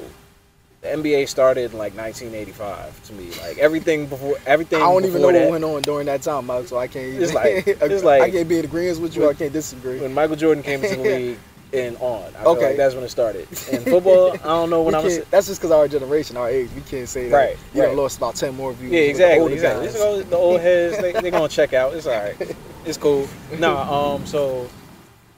The 0.82 0.88
NBA 0.88 1.30
started 1.30 1.72
in 1.74 1.78
like 1.78 1.96
1985 1.96 3.04
to 3.04 3.14
me. 3.14 3.30
Like 3.44 3.60
everything 3.60 4.08
before, 4.08 4.36
everything. 4.48 4.82
I 4.82 4.86
don't 4.92 5.06
even 5.06 5.22
know 5.22 5.32
that, 5.32 5.44
what 5.44 5.52
went 5.52 5.64
on 5.64 5.84
during 5.84 6.08
that 6.08 6.24
time, 6.24 6.48
Mike, 6.48 6.66
so 6.68 6.76
I 6.80 6.88
can't. 6.88 7.06
Even, 7.06 7.22
It's 7.22 7.34
like- 7.36 7.68
it's 7.68 8.04
like- 8.04 8.24
I 8.24 8.32
can't 8.32 8.50
be 8.50 8.58
in 8.58 8.66
agreement 8.66 9.00
with 9.00 9.16
you. 9.16 9.30
I 9.30 9.36
can't 9.36 9.54
disagree. 9.54 10.00
when 10.00 10.12
Michael 10.12 10.36
Jordan 10.38 10.64
came 10.64 10.84
into 10.84 10.96
the 10.98 11.04
league 11.18 11.38
and 11.74 11.96
on. 11.98 12.34
I 12.38 12.44
Okay. 12.44 12.68
like 12.68 12.78
that's 12.78 12.96
when 12.96 13.04
it 13.04 13.10
started. 13.10 13.48
And 13.72 13.84
football, 13.86 14.34
I 14.34 14.38
don't 14.38 14.70
know 14.70 14.82
when 14.84 14.94
I'm. 14.96 15.04
that's 15.30 15.48
just 15.48 15.60
because 15.62 15.72
our 15.72 15.88
generation, 15.88 16.36
our 16.38 16.50
age, 16.50 16.70
we 16.76 16.82
can't 16.82 17.08
say 17.08 17.30
that. 17.30 17.36
Right, 17.36 17.58
You 17.74 17.84
right. 17.84 17.96
lost 17.96 18.18
about 18.18 18.36
ten 18.36 18.56
more 18.56 18.74
views. 18.74 18.92
Yeah, 18.92 19.00
exactly. 19.02 19.54
exactly. 19.54 19.88
guys. 19.88 20.26
The 20.30 20.36
old 20.38 20.60
heads, 20.68 20.98
they 21.00 21.14
they 21.14 21.32
gonna 21.32 21.48
check 21.48 21.74
out. 21.74 21.94
It's 21.94 22.08
all 22.08 22.14
right. 22.22 22.36
It's 22.84 22.98
cool. 22.98 23.28
Nah, 23.60 24.16
um, 24.16 24.26
so, 24.26 24.68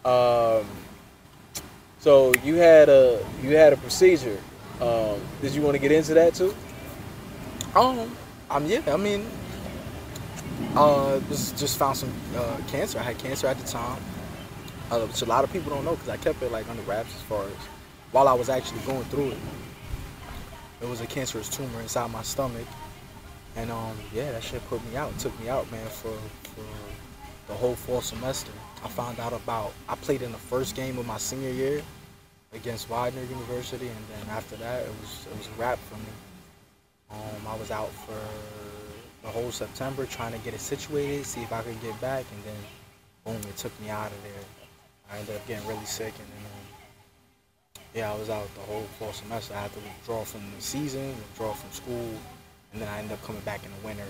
um, 0.06 0.66
so 2.00 2.32
you 2.42 2.56
had 2.56 2.88
a 2.88 3.20
you 3.42 3.58
had 3.58 3.74
a 3.74 3.78
procedure. 3.78 4.40
Um, 4.80 5.20
did 5.42 5.54
you 5.54 5.62
want 5.62 5.76
to 5.76 5.80
get 5.80 5.92
into 5.92 6.14
that 6.14 6.34
too? 6.36 6.56
Um, 7.76 8.16
um, 8.50 8.66
yeah, 8.66 8.80
I 8.88 8.96
mean, 8.96 9.28
uh, 10.76 11.20
just 11.28 11.58
just 11.58 11.78
found 11.78 11.98
some 11.98 12.12
uh, 12.38 12.58
cancer. 12.68 12.98
I 12.98 13.04
had 13.04 13.18
cancer 13.18 13.48
at 13.48 13.58
the 13.60 13.68
time, 13.68 14.02
uh, 14.92 15.00
which 15.06 15.22
a 15.22 15.26
lot 15.26 15.44
of 15.44 15.52
people 15.52 15.70
don't 15.70 15.86
know 15.86 15.92
because 15.92 16.10
I 16.10 16.18
kept 16.18 16.42
it 16.42 16.52
like 16.52 16.70
under 16.70 16.82
wraps 16.84 17.16
as 17.16 17.22
far 17.22 17.44
as 17.46 17.54
while 18.12 18.28
I 18.28 18.34
was 18.34 18.50
actually 18.50 18.82
going 18.82 19.04
through 19.06 19.32
it. 19.32 19.38
It 20.82 20.90
was 20.90 21.02
a 21.02 21.08
cancerous 21.08 21.50
tumor 21.50 21.82
inside 21.82 22.12
my 22.12 22.24
stomach, 22.24 22.68
and 23.56 23.72
um, 23.72 23.98
yeah, 24.14 24.32
that 24.32 24.44
shit 24.44 24.66
put 24.68 24.86
me 24.90 24.98
out. 24.98 25.18
Took 25.20 25.38
me 25.40 25.50
out, 25.50 25.70
man, 25.72 25.86
for 25.88 26.18
for 26.56 26.66
the 27.48 27.54
whole 27.54 27.76
fall 27.76 28.02
semester. 28.02 28.52
I 28.84 28.90
found 28.90 29.20
out 29.20 29.34
about. 29.34 29.74
I 29.88 29.96
played 29.96 30.22
in 30.22 30.32
the 30.32 30.38
first 30.38 30.76
game 30.76 30.98
of 30.98 31.08
my 31.08 31.18
senior 31.18 31.52
year 31.52 31.82
against 32.54 32.90
Widener 32.90 33.24
University, 33.24 33.88
and 33.88 33.98
then 34.10 34.36
after 34.36 34.56
that, 34.58 34.84
it 34.84 34.92
was 35.02 35.26
it 35.32 35.38
was 35.38 35.48
a 35.48 35.62
wrap 35.62 35.80
for 35.80 35.96
me. 35.96 36.14
Um, 37.12 37.48
I 37.48 37.56
was 37.56 37.72
out 37.72 37.90
for 37.90 38.20
the 39.24 39.30
whole 39.30 39.52
September 39.52 40.06
trying 40.06 40.34
to 40.34 40.40
get 40.40 40.54
it 40.54 40.60
situated, 40.60 41.26
see 41.26 41.42
if 41.42 41.54
I 41.54 41.62
could 41.62 41.82
get 41.82 42.00
back, 42.02 42.26
and 42.34 42.44
then 42.44 42.62
boom, 43.24 43.50
it 43.50 43.56
took 43.56 43.72
me 43.82 43.90
out 43.90 44.12
of 44.12 44.24
there. 44.24 44.62
I 45.14 45.20
ended 45.20 45.36
up 45.36 45.47
getting 45.47 45.68
really 45.68 45.86
sick, 45.86 46.14
and 46.18 46.28
then 46.28 46.45
um, 46.45 47.84
yeah, 47.93 48.11
I 48.11 48.18
was 48.18 48.32
out 48.32 48.47
the 48.55 48.61
whole 48.61 48.86
fall 48.97 49.14
semester. 49.14 49.53
I 49.53 49.61
had 49.61 49.74
to 49.74 49.80
withdraw 49.80 50.24
from 50.24 50.41
the 50.55 50.61
season, 50.61 51.09
withdraw 51.09 51.53
from 51.53 51.72
school, 51.72 52.09
and 52.72 52.82
then 52.82 52.89
I 52.89 52.97
ended 52.97 53.14
up 53.14 53.24
coming 53.24 53.41
back 53.43 53.64
in 53.64 53.70
the 53.70 53.88
winter, 53.88 54.07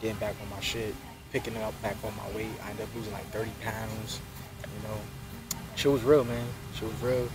getting 0.00 0.16
back 0.16 0.34
on 0.42 0.48
my 0.48 0.60
shit, 0.60 0.94
picking 1.32 1.54
it 1.54 1.60
up 1.62 1.80
back 1.82 1.96
on 2.02 2.14
my 2.16 2.34
weight. 2.34 2.48
I 2.64 2.70
ended 2.70 2.84
up 2.84 2.94
losing 2.94 3.12
like 3.12 3.26
30 3.26 3.50
pounds. 3.62 4.20
You 4.62 4.88
know, 4.88 4.96
shit 5.76 5.92
was 5.92 6.02
real, 6.02 6.24
man. 6.24 6.46
Shit 6.74 6.88
was 6.88 7.02
real. 7.02 7.28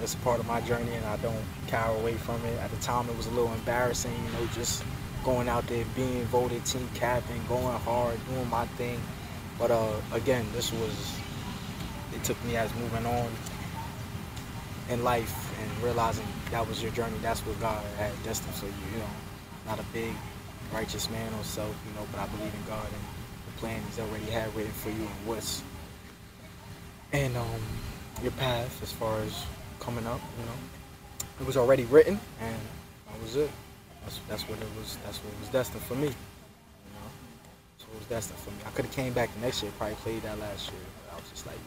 it's 0.00 0.14
a 0.14 0.18
part 0.18 0.38
of 0.38 0.46
my 0.46 0.60
journey, 0.60 0.92
and 0.92 1.04
I 1.06 1.16
don't 1.16 1.44
cower 1.66 1.96
away 1.96 2.14
from 2.14 2.44
it. 2.46 2.56
At 2.60 2.70
the 2.70 2.76
time, 2.76 3.08
it 3.08 3.16
was 3.16 3.26
a 3.26 3.30
little 3.30 3.52
embarrassing, 3.54 4.14
you 4.24 4.32
know, 4.38 4.46
just 4.54 4.84
going 5.24 5.48
out 5.48 5.66
there, 5.66 5.84
being 5.96 6.24
voted 6.26 6.64
team 6.64 6.88
captain, 6.94 7.40
going 7.48 7.76
hard, 7.80 8.20
doing 8.28 8.48
my 8.48 8.66
thing. 8.78 9.00
But 9.58 9.72
uh, 9.72 9.94
again, 10.12 10.46
this 10.54 10.72
was 10.72 11.18
it 12.14 12.24
took 12.24 12.42
me 12.44 12.56
as 12.56 12.74
moving 12.76 13.06
on 13.06 13.28
in 14.90 15.04
life 15.04 15.52
and 15.60 15.82
realizing 15.82 16.26
that 16.50 16.66
was 16.66 16.82
your 16.82 16.92
journey. 16.92 17.16
That's 17.22 17.40
what 17.40 17.58
God 17.60 17.82
had 17.98 18.12
destined 18.24 18.54
for 18.54 18.66
you. 18.66 18.72
You 18.92 18.98
know, 18.98 19.10
not 19.66 19.78
a 19.78 19.84
big 19.92 20.12
righteous 20.72 21.10
man 21.10 21.32
or 21.34 21.44
self, 21.44 21.74
you 21.86 21.94
know, 22.00 22.06
but 22.10 22.20
I 22.20 22.26
believe 22.28 22.52
in 22.54 22.64
God 22.68 22.86
and 22.86 23.02
the 23.46 23.60
plan 23.60 23.80
He's 23.88 23.98
already 24.00 24.26
had 24.26 24.54
written 24.56 24.72
for 24.72 24.90
you 24.90 25.02
and 25.02 25.26
what's 25.26 25.62
and 27.12 27.36
um 27.36 27.60
your 28.22 28.32
path 28.32 28.82
as 28.82 28.92
far 28.92 29.20
as 29.20 29.44
coming 29.80 30.06
up. 30.06 30.20
You 30.38 30.44
know, 30.44 30.58
it 31.40 31.46
was 31.46 31.56
already 31.56 31.84
written, 31.84 32.18
and 32.40 32.56
that 33.08 33.20
was 33.22 33.36
it. 33.36 33.50
That's 34.02 34.20
that's 34.28 34.42
what 34.48 34.58
it 34.58 34.68
was. 34.78 34.96
That's 35.04 35.18
what 35.18 35.38
was 35.40 35.48
destined 35.48 35.82
for 35.82 35.94
me. 35.94 36.08
You 36.08 36.92
know, 36.94 37.08
that's 37.76 37.88
what 37.88 37.98
was 37.98 38.08
destined 38.08 38.38
for 38.38 38.50
me. 38.50 38.56
I 38.66 38.70
could 38.70 38.84
have 38.86 38.94
came 38.94 39.12
back 39.12 39.32
the 39.34 39.40
next 39.40 39.62
year, 39.62 39.72
probably 39.78 39.96
played 39.96 40.22
that 40.22 40.38
last 40.38 40.70
year. 40.70 40.80
I 41.12 41.16
was 41.16 41.28
just 41.30 41.46
like, 41.46 41.58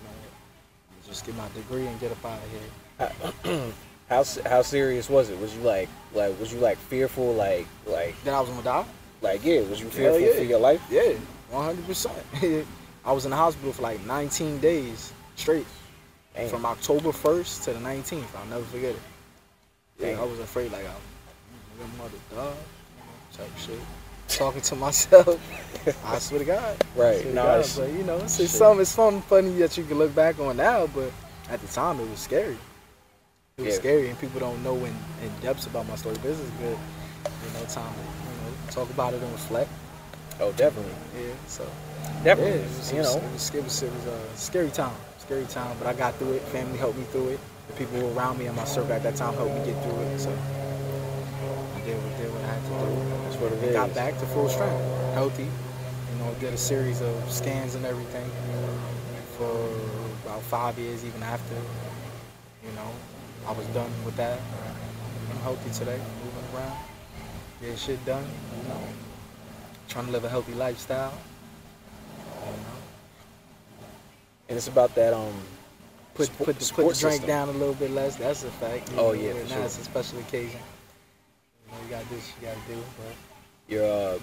Just 1.08 1.26
get 1.26 1.36
my 1.36 1.47
degree 1.56 1.86
and 1.86 1.99
get 1.99 2.12
up 2.12 2.26
out 2.26 2.39
of 2.39 3.45
here. 3.45 3.72
how 4.10 4.24
how 4.45 4.62
serious 4.62 5.10
was 5.10 5.30
it? 5.30 5.39
Was 5.39 5.56
you 5.56 5.62
like 5.62 5.89
like 6.14 6.39
was 6.39 6.53
you 6.53 6.60
like 6.60 6.78
fearful 6.78 7.34
like 7.34 7.68
like 7.86 8.16
Then 8.24 8.34
I 8.34 8.39
was 8.39 8.49
gonna 8.49 8.64
die. 8.64 8.86
like 9.22 9.43
yeah? 9.43 9.62
Was 9.62 9.80
you 9.80 9.89
fearful 9.89 10.20
yeah. 10.20 10.34
for 10.34 10.43
your 10.43 10.60
life? 10.60 10.82
Yeah, 10.89 11.14
100. 11.51 11.86
percent 11.86 12.16
I 13.06 13.12
was 13.12 13.26
in 13.26 13.32
the 13.32 13.38
hospital 13.38 13.72
for 13.72 13.84
like 13.84 14.03
19 14.06 14.60
days 14.60 15.14
straight, 15.36 15.68
Damn. 16.34 16.49
from 16.49 16.66
October 16.66 17.10
1st 17.10 17.66
to 17.66 17.74
the 17.74 17.80
19th. 17.80 18.26
I'll 18.36 18.45
never 18.47 18.64
forget 18.64 18.95
it. 18.95 19.01
Yeah, 19.99 20.08
Damn. 20.12 20.22
I 20.22 20.24
was 20.24 20.39
afraid 20.39 20.72
like, 20.72 20.86
oh, 20.86 21.78
your 21.78 21.88
mother 21.99 22.18
died, 22.34 22.58
type 23.32 23.58
shit. 23.60 23.80
Talking 24.28 24.61
to 24.61 24.76
myself. 24.76 25.39
I 26.05 26.19
swear 26.19 26.39
to 26.39 26.45
God. 26.45 26.78
Right. 26.95 27.21
To 27.21 27.34
No, 27.34 27.43
God, 27.43 27.69
but 27.78 27.91
you 27.93 28.03
know, 28.03 28.17
it's, 28.17 28.39
it's 28.39 28.51
something. 28.53 28.82
It's 28.82 28.89
something 28.91 29.21
funny 29.23 29.51
that 29.59 29.78
you 29.78 29.84
can 29.84 29.97
look 29.97 30.13
back 30.15 30.39
on 30.39 30.57
now, 30.57 30.88
but 30.88 31.11
at 31.49 31.61
the 31.61 31.67
time 31.67 31.99
it 31.99 32.09
was 32.09 32.19
scary. 32.19 32.57
It 33.57 33.63
was 33.65 33.73
Yeah. 33.76 33.80
scary, 33.80 34.09
and 34.09 34.19
people 34.19 34.39
don't 34.39 34.61
know 34.63 34.76
in, 34.78 34.95
in 35.23 35.32
depths 35.41 35.67
about 35.67 35.88
my 35.88 35.95
story. 35.95 36.15
But 36.15 36.23
this 36.23 36.39
is 36.39 36.49
good. 36.59 36.78
You 37.26 37.53
know, 37.59 37.65
time 37.67 37.93
to 37.93 37.99
you 38.01 38.36
know 38.41 38.71
talk 38.71 38.89
about 38.89 39.13
it 39.13 39.21
and 39.21 39.32
reflect. 39.32 39.69
Oh, 40.41 40.51
definitely, 40.53 40.91
Yeah, 41.17 41.34
so 41.47 41.65
definitely. 42.23 42.51
yeah, 42.53 42.57
it 42.65 42.78
was, 42.78 42.91
you 42.93 43.01
know, 43.03 43.17
it 43.17 43.32
was, 43.34 43.55
it 43.55 43.63
was, 43.63 43.84
it 43.84 43.91
was 43.93 44.05
a 44.05 44.19
scary 44.38 44.69
time, 44.69 44.93
scary 45.19 45.45
time. 45.45 45.78
But 45.80 45.88
I 45.88 45.93
got 45.93 46.15
through 46.15 46.34
it. 46.34 46.41
Family 46.43 46.78
helped 46.78 46.97
me 46.97 47.05
through 47.05 47.30
it. 47.30 47.39
The 47.67 47.73
people 47.73 48.17
around 48.17 48.38
me 48.39 48.47
in 48.47 48.55
my 48.55 48.65
circle 48.65 48.91
at 48.93 49.03
that 49.03 49.15
time 49.15 49.34
helped 49.36 49.53
me 49.55 49.65
get 49.65 49.82
through 49.84 49.97
it. 50.01 50.19
So 50.19 50.38
And 53.66 53.74
got 53.74 53.93
back 53.95 54.13
to 54.20 54.26
full 54.28 54.47
strength, 54.49 54.80
healthy. 55.13 55.43
You 55.43 56.20
know, 56.20 56.34
did 56.39 56.53
a 56.53 56.57
series 56.57 57.01
of 57.01 57.32
scans 57.32 57.76
and 57.76 57.86
everything 57.86 58.30
for 59.38 59.51
about 60.24 60.41
five 60.43 60.78
years. 60.78 61.03
Even 61.03 61.24
after, 61.24 61.55
you 61.55 62.72
know, 62.76 62.89
I 63.47 63.51
was 63.53 63.66
done 63.68 63.91
with 64.05 64.16
that. 64.18 64.39
I'm 65.32 65.38
healthy 65.39 65.70
today, 65.72 65.99
moving 66.24 66.55
around, 66.55 66.78
getting 67.59 67.76
shit 67.78 68.03
done. 68.05 68.24
You 68.61 68.70
know, 68.70 68.80
trying 69.89 70.05
to 70.05 70.11
live 70.11 70.24
a 70.26 70.30
healthy 70.30 70.53
lifestyle. 70.53 71.13
You 72.45 72.51
know, 72.51 72.80
and 74.49 74.57
it's 74.57 74.68
about 74.68 74.93
that 74.95 75.13
um 75.13 75.34
put 76.13 76.30
Spo- 76.30 76.45
put 76.45 76.59
the, 76.59 76.74
put 76.74 76.93
the 76.93 76.99
drink 76.99 77.13
system. 77.22 77.28
down 77.28 77.49
a 77.49 77.53
little 77.53 77.74
bit 77.74 77.91
less. 77.91 78.16
That's 78.16 78.43
a 78.43 78.51
fact. 78.51 78.91
You 78.91 78.99
Oh, 78.99 79.07
know, 79.07 79.11
yeah, 79.13 79.34
for 79.34 79.39
now 79.49 79.55
sure. 79.55 79.63
it's 79.66 79.80
a 79.80 79.84
special 79.84 80.20
occasion. 80.20 80.59
You 81.66 81.72
know, 81.72 81.99
you 81.99 82.05
do 82.05 82.16
what 82.16 82.34
you 82.41 82.47
gotta 82.47 82.59
do, 82.68 82.84
but. 82.97 83.34
Your 83.68 83.86
uh 83.86 84.20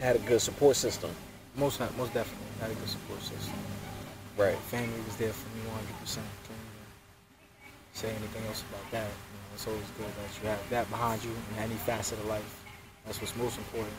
had 0.00 0.16
a 0.16 0.18
good 0.20 0.40
support 0.40 0.76
system. 0.76 1.10
Most 1.56 1.80
most 1.96 2.12
definitely 2.14 2.46
had 2.60 2.70
a 2.70 2.74
good 2.74 2.88
support 2.88 3.20
system. 3.20 3.54
Right. 4.36 4.56
Family 4.72 5.00
was 5.06 5.16
there 5.16 5.32
for 5.32 5.48
me 5.56 5.62
100. 5.68 6.00
percent 6.00 6.26
Can't 6.48 6.58
even 6.58 6.86
say 7.92 8.08
anything 8.10 8.44
else 8.48 8.64
about 8.68 8.90
that. 8.90 9.06
You 9.06 9.38
know, 9.38 9.54
it's 9.54 9.66
always 9.66 9.90
good 9.98 10.08
that 10.08 10.30
you 10.42 10.48
have 10.48 10.70
that 10.70 10.90
behind 10.90 11.22
you 11.22 11.30
in 11.30 11.62
any 11.62 11.74
facet 11.74 12.18
of 12.18 12.26
life. 12.26 12.64
That's 13.04 13.20
what's 13.20 13.36
most 13.36 13.58
important. 13.58 13.94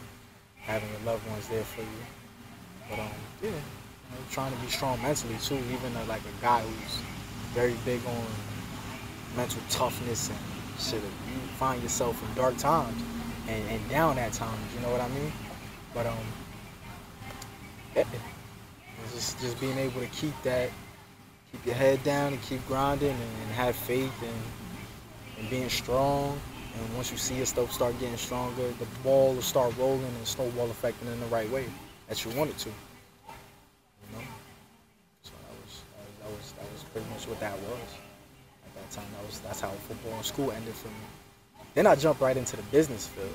Having 0.61 0.89
your 0.89 1.13
loved 1.13 1.29
ones 1.29 1.47
there 1.47 1.63
for 1.63 1.81
you. 1.81 2.03
But 2.89 2.99
um, 2.99 3.07
yeah, 3.41 3.49
you 3.49 3.55
know, 3.55 4.23
trying 4.31 4.51
to 4.53 4.59
be 4.59 4.67
strong 4.67 5.01
mentally 5.01 5.37
too. 5.41 5.61
Even 5.71 5.95
uh, 5.95 6.05
like 6.07 6.21
a 6.21 6.41
guy 6.41 6.61
who's 6.61 6.99
very 7.53 7.75
big 7.85 8.01
on 8.07 8.25
mental 9.37 9.61
toughness 9.69 10.29
and 10.29 10.39
shit. 10.79 10.99
If 10.99 11.31
you 11.31 11.37
find 11.55 11.81
yourself 11.81 12.21
in 12.27 12.33
dark 12.35 12.57
times 12.57 12.99
and, 13.47 13.69
and 13.69 13.89
down 13.89 14.17
at 14.17 14.33
times. 14.33 14.73
You 14.75 14.81
know 14.81 14.91
what 14.91 15.01
I 15.01 15.07
mean? 15.09 15.31
But 15.93 16.07
um, 16.07 16.17
yeah, 17.95 18.05
just 19.13 19.39
just 19.39 19.59
being 19.59 19.77
able 19.77 20.01
to 20.01 20.07
keep 20.07 20.33
that, 20.43 20.69
keep 21.51 21.65
your 21.65 21.75
head 21.75 22.03
down 22.03 22.33
and 22.33 22.41
keep 22.41 22.65
grinding 22.67 23.11
and, 23.11 23.21
and 23.43 23.51
have 23.51 23.75
faith 23.75 24.13
and 24.21 24.41
and 25.39 25.49
being 25.49 25.69
strong. 25.69 26.39
And 26.75 26.95
once 26.95 27.11
you 27.11 27.17
see 27.17 27.35
your 27.35 27.45
stuff 27.45 27.71
start 27.71 27.99
getting 27.99 28.17
stronger, 28.17 28.67
the 28.79 28.85
ball 29.03 29.35
will 29.35 29.41
start 29.43 29.77
rolling 29.77 30.03
and 30.03 30.27
snowball 30.27 30.71
affecting 30.71 31.07
in 31.07 31.19
the 31.19 31.27
right 31.27 31.49
way 31.51 31.65
that 32.07 32.23
you 32.25 32.31
want 32.31 32.49
it 32.49 32.57
to. 32.59 32.69
You 32.69 34.17
know. 34.17 34.23
So 35.21 35.31
that 35.31 35.55
was 35.63 35.83
that 36.21 36.29
was 36.29 36.53
that 36.53 36.71
was 36.71 36.83
pretty 36.91 37.07
much 37.09 37.27
what 37.27 37.39
that 37.39 37.53
was 37.53 37.89
at 38.65 38.73
that 38.75 38.89
time. 38.91 39.05
That 39.17 39.25
was 39.27 39.39
that's 39.39 39.61
how 39.61 39.69
football 39.69 40.13
and 40.13 40.25
school 40.25 40.51
ended 40.51 40.73
for 40.73 40.87
me. 40.87 41.12
Then 41.75 41.87
I 41.87 41.95
jump 41.95 42.21
right 42.21 42.35
into 42.37 42.55
the 42.55 42.63
business 42.63 43.07
field 43.07 43.27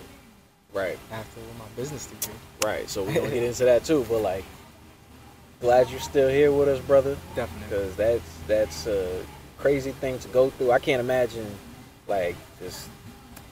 Right. 0.73 0.99
after 1.11 1.41
my 1.59 1.65
business 1.77 2.07
degree. 2.07 2.35
Right. 2.63 2.89
So 2.89 3.03
we're 3.03 3.15
gonna 3.15 3.31
get 3.31 3.43
into 3.51 3.65
that 3.65 3.85
too. 3.85 4.05
But 4.09 4.19
like, 4.19 4.45
glad 5.61 5.89
you're 5.91 6.01
still 6.01 6.29
here 6.29 6.53
with 6.53 6.69
us, 6.69 6.81
brother. 6.81 7.17
Definitely. 7.35 7.69
Because 7.69 7.97
that's 7.97 8.39
that's 8.47 8.87
a 8.87 9.25
crazy 9.59 9.93
thing 9.93 10.19
to 10.21 10.29
go 10.29 10.51
through. 10.51 10.71
I 10.71 10.79
can't 10.79 11.01
imagine 11.01 11.47
like 12.07 12.37
just 12.61 12.89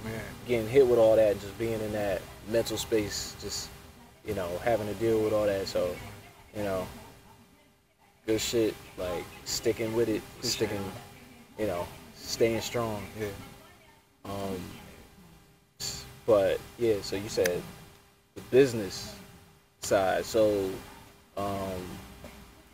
Man. 0.04 0.20
getting 0.46 0.68
hit 0.68 0.86
with 0.86 0.98
all 0.98 1.16
that 1.16 1.32
and 1.32 1.40
just 1.40 1.58
being 1.58 1.80
in 1.80 1.92
that 1.92 2.20
mental 2.48 2.76
space, 2.76 3.34
just 3.40 3.68
you 4.24 4.34
know, 4.34 4.48
having 4.64 4.86
to 4.88 4.94
deal 4.94 5.20
with 5.22 5.32
all 5.32 5.46
that. 5.46 5.66
So, 5.68 5.94
you 6.56 6.62
know, 6.64 6.86
good 8.26 8.40
shit. 8.40 8.74
Like 8.98 9.24
sticking 9.44 9.94
with 9.96 10.08
it, 10.08 10.20
Appreciate 10.38 10.50
sticking, 10.68 10.92
it. 11.58 11.62
you 11.62 11.66
know, 11.66 11.86
staying 12.14 12.60
strong. 12.60 13.02
Yeah. 13.18 13.26
Um, 14.28 14.60
but 16.26 16.58
yeah, 16.78 16.96
so 17.02 17.16
you 17.16 17.28
said 17.28 17.62
the 18.34 18.40
business 18.50 19.14
side. 19.80 20.24
So, 20.24 20.70
um, 21.36 21.80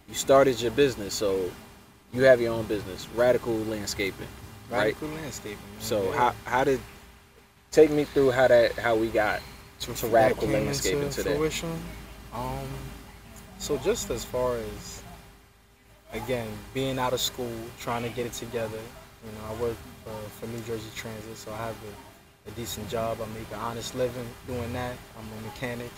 you 0.08 0.14
started 0.14 0.60
your 0.60 0.70
business. 0.72 1.14
So 1.14 1.50
you 2.12 2.22
have 2.22 2.40
your 2.40 2.52
own 2.52 2.64
business, 2.66 3.06
Radical 3.14 3.54
Landscaping, 3.64 4.26
right? 4.70 4.94
Radical 4.94 5.08
landscaping. 5.08 5.56
man. 5.56 5.80
So 5.80 6.02
Yeah. 6.10 6.16
how 6.16 6.34
how 6.44 6.64
did 6.64 6.80
take 7.70 7.90
me 7.90 8.04
through 8.04 8.30
how 8.32 8.48
that 8.48 8.72
how 8.72 8.96
we 8.96 9.08
got 9.08 9.40
to 9.80 9.92
that 9.92 10.12
Radical 10.12 10.48
Landscaping 10.48 11.02
into 11.02 11.22
today? 11.22 11.36
fruition. 11.36 11.70
Um, 12.34 12.66
so 13.58 13.78
just 13.78 14.10
as 14.10 14.24
far 14.24 14.56
as 14.56 15.02
again 16.12 16.48
being 16.74 16.98
out 16.98 17.12
of 17.12 17.20
school, 17.20 17.52
trying 17.78 18.02
to 18.02 18.08
get 18.10 18.26
it 18.26 18.32
together. 18.32 18.78
You 19.24 19.32
know, 19.32 19.54
I 19.54 19.62
work 19.62 19.76
uh, 20.06 20.10
for 20.38 20.46
New 20.46 20.60
Jersey 20.60 20.90
Transit, 20.94 21.36
so 21.36 21.52
I 21.52 21.56
have 21.56 21.76
a, 22.46 22.48
a 22.48 22.52
decent 22.52 22.88
job. 22.88 23.18
I 23.20 23.38
make 23.38 23.50
an 23.50 23.58
honest 23.58 23.94
living 23.94 24.26
doing 24.46 24.72
that. 24.72 24.96
I'm 25.18 25.38
a 25.38 25.46
mechanic 25.46 25.90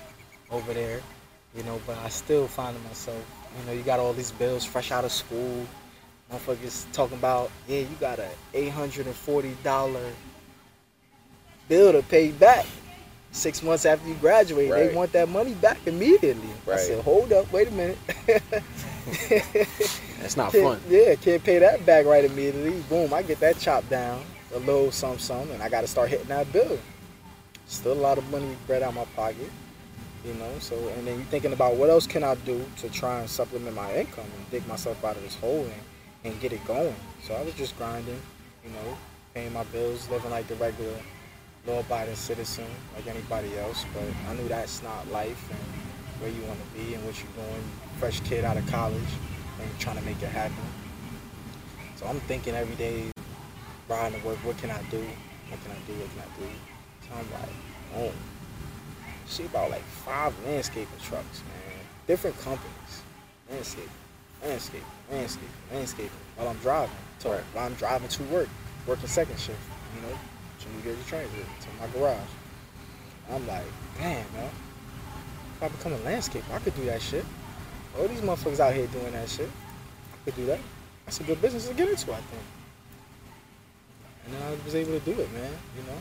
over 0.50 0.72
there. 0.72 1.00
You 1.56 1.62
know, 1.62 1.80
but 1.86 1.96
I 1.98 2.08
still 2.08 2.48
find 2.48 2.76
myself. 2.84 3.24
You 3.60 3.66
know, 3.66 3.72
you 3.72 3.84
got 3.84 4.00
all 4.00 4.12
these 4.12 4.32
bills 4.32 4.64
fresh 4.64 4.90
out 4.90 5.04
of 5.04 5.12
school. 5.12 5.66
Motherfuckers 6.32 6.90
talking 6.92 7.16
about, 7.16 7.50
yeah, 7.68 7.80
you 7.80 7.96
got 8.00 8.18
a 8.18 8.28
eight 8.54 8.70
hundred 8.70 9.06
and 9.06 9.14
forty 9.14 9.56
dollar 9.62 10.10
bill 11.68 11.92
to 11.92 12.02
pay 12.02 12.30
back 12.32 12.66
six 13.30 13.62
months 13.62 13.86
after 13.86 14.08
you 14.08 14.14
graduate. 14.14 14.70
Right. 14.70 14.88
They 14.88 14.94
want 14.94 15.12
that 15.12 15.28
money 15.28 15.54
back 15.54 15.78
immediately. 15.86 16.48
I 16.70 16.76
said, 16.76 17.04
hold 17.04 17.32
up, 17.32 17.52
wait 17.52 17.68
a 17.68 17.72
minute. 17.72 17.98
That's 20.20 20.36
not 20.36 20.52
fun. 20.52 20.80
Yeah, 20.88 21.14
can't 21.16 21.42
pay 21.44 21.58
that 21.58 21.84
back 21.84 22.06
right 22.06 22.24
immediately. 22.24 22.80
Boom, 22.88 23.12
I 23.12 23.22
get 23.22 23.40
that 23.40 23.58
chopped 23.58 23.90
down, 23.90 24.22
a 24.54 24.58
little 24.58 24.90
some 24.90 25.18
some, 25.18 25.50
and 25.50 25.62
I 25.62 25.68
got 25.68 25.82
to 25.82 25.86
start 25.86 26.08
hitting 26.08 26.28
that 26.28 26.50
bill. 26.52 26.78
Still 27.66 27.92
a 27.92 27.94
lot 27.94 28.18
of 28.18 28.30
money 28.30 28.56
bread 28.66 28.82
out 28.82 28.94
my 28.94 29.04
pocket, 29.16 29.50
you 30.24 30.34
know. 30.34 30.50
So, 30.60 30.76
and 30.96 31.06
then 31.06 31.16
you're 31.16 31.26
thinking 31.26 31.52
about 31.52 31.76
what 31.76 31.90
else 31.90 32.06
can 32.06 32.24
I 32.24 32.34
do 32.36 32.64
to 32.78 32.88
try 32.88 33.20
and 33.20 33.28
supplement 33.28 33.76
my 33.76 33.92
income 33.94 34.26
and 34.36 34.50
dig 34.50 34.66
myself 34.66 35.04
out 35.04 35.16
of 35.16 35.22
this 35.22 35.36
hole 35.36 35.64
and, 35.64 36.32
and 36.32 36.40
get 36.40 36.52
it 36.52 36.64
going. 36.66 36.94
So 37.22 37.34
I 37.34 37.42
was 37.42 37.54
just 37.54 37.76
grinding, 37.76 38.20
you 38.64 38.70
know, 38.70 38.96
paying 39.34 39.52
my 39.52 39.64
bills, 39.64 40.08
living 40.10 40.30
like 40.30 40.46
the 40.46 40.54
regular 40.56 40.94
law-abiding 41.66 42.14
citizen 42.14 42.66
like 42.94 43.06
anybody 43.06 43.58
else. 43.58 43.84
But 43.92 44.04
I 44.28 44.34
knew 44.34 44.48
that's 44.48 44.82
not 44.82 45.10
life 45.10 45.50
and 45.50 45.93
where 46.20 46.30
you 46.30 46.42
want 46.42 46.58
to 46.60 46.78
be 46.78 46.94
and 46.94 47.04
what 47.04 47.16
you're 47.18 47.32
doing. 47.44 47.64
Fresh 47.98 48.20
kid 48.20 48.44
out 48.44 48.56
of 48.56 48.66
college 48.66 49.12
and 49.60 49.78
trying 49.78 49.96
to 49.96 50.02
make 50.02 50.20
it 50.22 50.28
happen. 50.28 50.56
So 51.96 52.06
I'm 52.06 52.20
thinking 52.20 52.54
every 52.54 52.76
day, 52.76 53.10
riding 53.88 54.20
to 54.20 54.26
work, 54.26 54.38
what 54.38 54.56
can 54.58 54.70
I 54.70 54.82
do? 54.90 54.98
What 55.48 55.62
can 55.62 55.72
I 55.72 55.80
do? 55.86 55.92
What 55.94 56.10
can 56.10 56.20
I 56.20 56.40
do? 56.40 56.50
So 57.02 57.08
I'm 57.18 57.40
like, 57.40 57.54
oh, 57.96 58.12
she 59.26 59.44
about 59.44 59.70
like 59.70 59.82
five 59.82 60.34
landscaping 60.44 60.98
trucks, 61.02 61.42
man. 61.42 61.78
Different 62.06 62.38
companies. 62.40 63.02
Landscaping, 63.50 63.90
landscaping, 64.42 64.86
landscaping, 65.10 65.48
landscaping. 65.72 66.10
While 66.36 66.48
I'm 66.48 66.58
driving. 66.58 66.96
So 67.18 67.32
Right. 67.32 67.40
while 67.52 67.66
I'm 67.66 67.74
driving 67.74 68.08
to 68.08 68.22
work, 68.24 68.48
working 68.86 69.08
second 69.08 69.38
shift, 69.38 69.58
you 69.94 70.02
know, 70.02 70.18
to 70.60 70.68
New 70.70 70.82
Jersey 70.82 71.02
Transit, 71.08 71.46
to 71.60 71.68
my 71.80 71.86
garage. 71.92 72.18
I'm 73.30 73.46
like, 73.46 73.64
damn, 73.98 74.26
man. 74.34 74.50
I 75.64 75.68
become 75.68 75.92
a 75.94 75.98
landscaper, 75.98 76.52
I 76.52 76.58
could 76.58 76.76
do 76.76 76.84
that 76.86 77.00
shit. 77.00 77.24
All 77.98 78.06
these 78.06 78.20
motherfuckers 78.20 78.60
out 78.60 78.74
here 78.74 78.86
doing 78.88 79.12
that 79.12 79.28
shit. 79.28 79.48
I 79.48 80.24
could 80.24 80.36
do 80.36 80.46
that. 80.46 80.60
That's 81.06 81.20
a 81.20 81.24
good 81.24 81.40
business 81.40 81.68
to 81.68 81.74
get 81.74 81.88
into, 81.88 82.12
I 82.12 82.16
think. 82.16 82.42
And 84.24 84.34
then 84.34 84.42
I 84.42 84.64
was 84.64 84.74
able 84.74 84.98
to 84.98 85.00
do 85.00 85.12
it, 85.12 85.32
man, 85.32 85.52
you 85.76 85.82
know. 85.84 85.98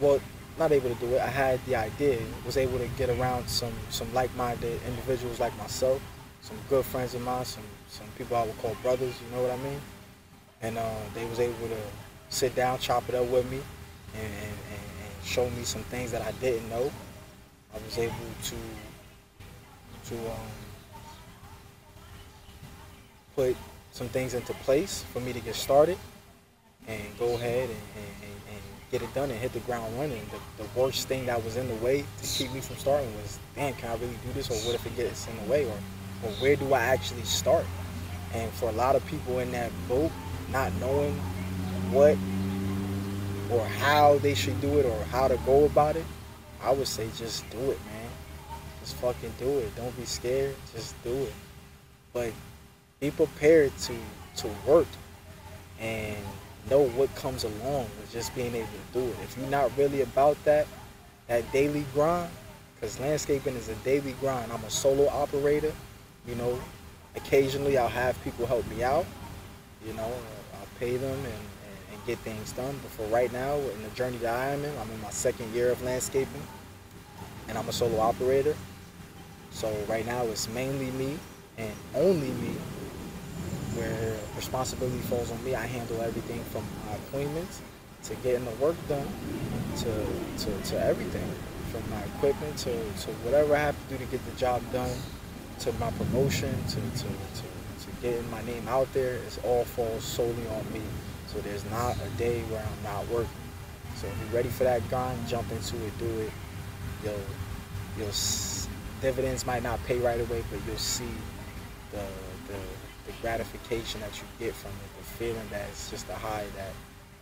Well, 0.00 0.20
not 0.58 0.72
able 0.72 0.90
to 0.90 0.94
do 0.96 1.14
it. 1.14 1.20
I 1.20 1.28
had 1.28 1.64
the 1.66 1.76
idea, 1.76 2.18
was 2.44 2.56
able 2.56 2.78
to 2.78 2.88
get 2.96 3.10
around 3.10 3.48
some 3.48 3.72
some 3.90 4.12
like-minded 4.12 4.80
individuals 4.86 5.38
like 5.40 5.56
myself, 5.56 6.02
some 6.42 6.56
good 6.68 6.84
friends 6.84 7.14
of 7.14 7.22
mine, 7.22 7.44
some 7.44 7.62
some 7.88 8.06
people 8.16 8.36
I 8.36 8.44
would 8.44 8.58
call 8.58 8.76
brothers, 8.82 9.14
you 9.22 9.36
know 9.36 9.42
what 9.42 9.52
I 9.52 9.56
mean? 9.58 9.80
And 10.62 10.78
uh, 10.78 10.94
they 11.14 11.24
was 11.26 11.38
able 11.40 11.68
to 11.68 11.80
sit 12.28 12.54
down, 12.54 12.78
chop 12.78 13.08
it 13.08 13.14
up 13.14 13.26
with 13.26 13.48
me, 13.50 13.60
and, 14.14 14.24
and, 14.24 14.52
and 14.72 15.24
show 15.24 15.48
me 15.50 15.62
some 15.62 15.82
things 15.84 16.10
that 16.10 16.22
I 16.22 16.32
didn't 16.32 16.68
know. 16.68 16.90
I 17.78 17.84
was 17.84 17.98
able 17.98 18.14
to 18.44 18.56
to 20.08 20.14
um, 20.30 20.48
put 23.36 23.56
some 23.92 24.08
things 24.08 24.34
into 24.34 24.52
place 24.54 25.04
for 25.12 25.20
me 25.20 25.32
to 25.32 25.40
get 25.40 25.54
started 25.54 25.98
and 26.86 27.02
go 27.18 27.34
ahead 27.34 27.68
and, 27.68 27.78
and, 27.96 28.32
and, 28.50 28.62
get 28.90 29.02
it 29.02 29.14
done 29.14 29.30
and 29.30 29.38
hit 29.38 29.52
the 29.52 29.60
ground 29.60 29.94
running. 29.98 30.22
The, 30.30 30.62
the 30.62 30.80
worst 30.80 31.08
thing 31.08 31.26
that 31.26 31.44
was 31.44 31.58
in 31.58 31.68
the 31.68 31.74
way 31.74 32.06
to 32.22 32.26
keep 32.26 32.50
me 32.54 32.60
from 32.60 32.76
starting 32.76 33.14
was, 33.16 33.38
damn, 33.54 33.74
can 33.74 33.90
I 33.90 33.94
really 33.96 34.16
do 34.24 34.32
this? 34.32 34.50
Or 34.50 34.54
what 34.66 34.74
if 34.74 34.86
it 34.86 34.96
gets 34.96 35.28
in 35.28 35.36
the 35.44 35.52
way? 35.52 35.66
Or, 35.66 35.78
or 36.24 36.30
where 36.40 36.56
do 36.56 36.72
I 36.72 36.80
actually 36.80 37.24
start? 37.24 37.66
And 38.32 38.50
for 38.52 38.70
a 38.70 38.72
lot 38.72 38.96
of 38.96 39.04
people 39.06 39.40
in 39.40 39.52
that 39.52 39.70
boat, 39.88 40.10
not 40.50 40.72
knowing 40.80 41.12
what 41.92 42.16
or 43.50 43.66
how 43.66 44.16
they 44.20 44.34
should 44.34 44.58
do 44.62 44.78
it 44.78 44.86
or 44.86 45.04
how 45.04 45.28
to 45.28 45.36
go 45.44 45.66
about 45.66 45.96
it, 45.96 46.06
I 46.62 46.72
would 46.72 46.88
say 46.88 47.08
just 47.16 47.48
do 47.50 47.58
it, 47.58 47.78
man. 47.86 48.10
Just 48.80 48.96
fucking 48.96 49.32
do 49.38 49.58
it. 49.58 49.74
Don't 49.76 49.96
be 49.96 50.04
scared. 50.04 50.54
Just 50.74 51.00
do 51.02 51.14
it. 51.14 51.32
But 52.12 52.32
be 53.00 53.10
prepared 53.10 53.76
to 53.78 53.94
to 54.36 54.48
work 54.66 54.86
and 55.80 56.16
know 56.70 56.88
what 56.90 57.14
comes 57.14 57.44
along 57.44 57.86
with 58.00 58.10
just 58.12 58.34
being 58.34 58.54
able 58.54 58.66
to 58.66 59.00
do 59.00 59.06
it. 59.06 59.16
If 59.24 59.36
you're 59.38 59.48
not 59.48 59.70
really 59.76 60.02
about 60.02 60.42
that, 60.44 60.66
that 61.26 61.50
daily 61.52 61.84
grind, 61.94 62.30
because 62.74 62.98
landscaping 63.00 63.54
is 63.56 63.68
a 63.68 63.74
daily 63.76 64.12
grind. 64.20 64.52
I'm 64.52 64.62
a 64.64 64.70
solo 64.70 65.08
operator, 65.08 65.72
you 66.26 66.34
know. 66.34 66.58
Occasionally 67.16 67.78
I'll 67.78 67.88
have 67.88 68.22
people 68.22 68.46
help 68.46 68.66
me 68.68 68.82
out, 68.82 69.06
you 69.86 69.92
know. 69.94 70.12
I'll 70.54 70.78
pay 70.78 70.96
them 70.96 71.18
and, 71.18 71.47
get 72.08 72.18
things 72.20 72.52
done. 72.52 72.74
But 72.82 72.90
for 72.90 73.06
right 73.14 73.30
now, 73.32 73.54
in 73.56 73.82
the 73.82 73.90
journey 73.90 74.16
that 74.18 74.34
I 74.34 74.48
am 74.48 74.64
in, 74.64 74.76
I'm 74.78 74.90
in 74.90 75.00
my 75.02 75.10
second 75.10 75.54
year 75.54 75.70
of 75.70 75.82
landscaping, 75.82 76.42
and 77.48 77.58
I'm 77.58 77.68
a 77.68 77.72
solo 77.72 78.00
operator. 78.00 78.56
So 79.50 79.70
right 79.88 80.06
now 80.06 80.24
it's 80.24 80.48
mainly 80.48 80.90
me 80.92 81.18
and 81.58 81.72
only 81.94 82.28
me 82.28 82.54
where 83.76 84.16
responsibility 84.36 84.98
falls 85.00 85.30
on 85.30 85.42
me. 85.44 85.54
I 85.54 85.66
handle 85.66 86.00
everything 86.00 86.42
from 86.44 86.64
my 86.86 86.94
appointments 86.96 87.60
to 88.04 88.14
getting 88.16 88.44
the 88.44 88.52
work 88.52 88.76
done 88.88 89.06
to, 89.76 90.06
to, 90.44 90.68
to 90.70 90.84
everything 90.84 91.30
from 91.70 91.82
my 91.90 92.02
equipment 92.16 92.56
to, 92.56 92.70
to 92.70 93.10
whatever 93.22 93.54
I 93.54 93.60
have 93.60 93.76
to 93.88 93.98
do 93.98 94.04
to 94.04 94.10
get 94.10 94.24
the 94.24 94.36
job 94.38 94.62
done 94.72 94.96
to 95.60 95.72
my 95.74 95.90
promotion 95.92 96.54
to, 96.68 96.76
to, 96.76 97.04
to, 97.04 97.84
to 97.84 98.00
getting 98.00 98.30
my 98.30 98.42
name 98.44 98.66
out 98.68 98.90
there. 98.94 99.14
It 99.14 99.38
all 99.44 99.64
falls 99.64 100.04
solely 100.04 100.46
on 100.56 100.72
me. 100.72 100.80
So 101.28 101.38
there's 101.40 101.64
not 101.70 101.96
a 101.96 102.08
day 102.18 102.40
where 102.50 102.60
I'm 102.62 102.82
not 102.82 103.06
working. 103.08 103.30
So 103.96 104.06
if 104.06 104.14
you're 104.20 104.36
ready 104.36 104.48
for 104.48 104.64
that 104.64 104.86
grind, 104.88 105.26
jump 105.28 105.50
into 105.52 105.76
it, 105.84 105.98
do 105.98 106.20
it. 106.20 106.32
You'll, 107.04 107.14
you'll 107.98 108.12
dividends 109.00 109.46
might 109.46 109.62
not 109.62 109.82
pay 109.86 109.98
right 109.98 110.20
away, 110.20 110.42
but 110.50 110.60
you'll 110.66 110.76
see 110.76 111.10
the, 111.92 112.04
the 112.48 112.58
the 113.08 113.12
gratification 113.22 114.00
that 114.00 114.12
you 114.18 114.24
get 114.38 114.54
from 114.54 114.70
it, 114.70 114.98
the 114.98 115.04
feeling 115.04 115.48
that 115.50 115.66
it's 115.70 115.90
just 115.90 116.08
a 116.10 116.14
high 116.14 116.44
that, 116.56 116.72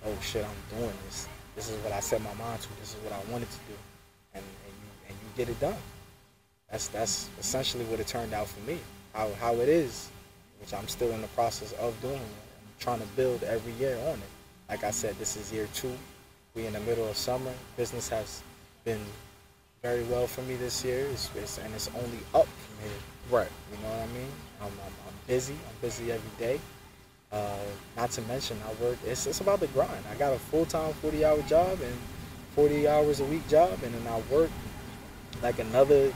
oh 0.04 0.14
shit, 0.20 0.44
I'm 0.44 0.78
doing 0.78 0.92
this. 1.07 1.28
This 1.54 1.70
is 1.70 1.78
what 1.84 1.92
I 1.92 2.00
set 2.00 2.20
my 2.20 2.34
mind 2.34 2.61
to. 2.61 2.68
This 2.80 2.90
is 2.90 2.96
what 3.02 3.12
I 3.12 3.32
wanted 3.32 3.50
to 3.50 3.59
do, 3.68 3.74
and 4.34 4.44
and 4.44 4.74
you 4.82 4.88
and 5.09 5.16
you 5.16 5.28
get 5.36 5.48
it 5.48 5.59
done. 5.61 5.78
That's 6.70 6.88
that's 6.88 7.28
essentially 7.38 7.84
what 7.84 8.00
it 8.00 8.07
turned 8.07 8.34
out 8.34 8.48
for 8.48 8.61
me. 8.68 8.78
How 9.14 9.30
how 9.40 9.54
it 9.54 9.68
is, 9.68 10.11
which 10.61 10.74
I'm 10.74 10.88
still 10.88 11.12
in 11.12 11.22
the 11.22 11.28
process 11.28 11.72
of 11.74 11.98
doing. 12.02 12.20
Trying 12.79 13.01
to 13.01 13.07
build 13.16 13.43
every 13.43 13.72
year 13.74 13.97
on 14.09 14.14
it. 14.14 14.31
Like 14.68 14.85
I 14.85 14.91
said, 14.91 15.18
this 15.18 15.37
is 15.37 15.53
year 15.53 15.68
two. 15.74 15.93
We 16.55 16.66
in 16.66 16.72
the 16.72 16.81
middle 16.81 17.09
of 17.09 17.16
summer. 17.16 17.53
Business 17.77 18.09
has 18.09 18.43
been 18.85 19.01
very 19.83 20.03
well 20.05 20.27
for 20.27 20.43
me 20.43 20.57
this 20.57 20.85
year, 20.85 21.07
it's, 21.12 21.31
it's, 21.37 21.59
and 21.59 21.72
it's 21.74 21.89
only 21.89 22.18
up 22.35 22.47
from 22.47 22.89
here. 22.89 22.99
Right. 23.31 23.49
You 23.70 23.83
know 23.83 23.91
what 23.91 24.03
I 24.03 24.07
mean? 24.07 24.31
I'm, 24.61 24.66
I'm, 24.66 24.95
I'm 25.07 25.14
busy. 25.27 25.53
I'm 25.53 25.81
busy 25.81 26.11
every 26.11 26.31
day. 26.39 26.61
Uh, 27.31 27.59
not 27.97 28.11
to 28.12 28.22
mention, 28.22 28.57
I 28.66 28.83
work. 28.83 28.99
It's, 29.05 29.27
it's 29.27 29.41
about 29.41 29.61
the 29.61 29.66
grind. 29.68 30.05
I 30.11 30.14
got 30.16 30.33
a 30.33 30.39
full 30.39 30.64
time 30.64 30.93
40 30.95 31.24
hour 31.24 31.41
job 31.43 31.81
and 31.83 31.95
40 32.55 32.89
hours 32.89 33.20
a 33.20 33.24
week 33.27 33.47
job, 33.49 33.79
and 33.83 33.95
then 33.95 34.07
I 34.12 34.20
work 34.33 34.51
like 35.43 35.59
another 35.59 36.12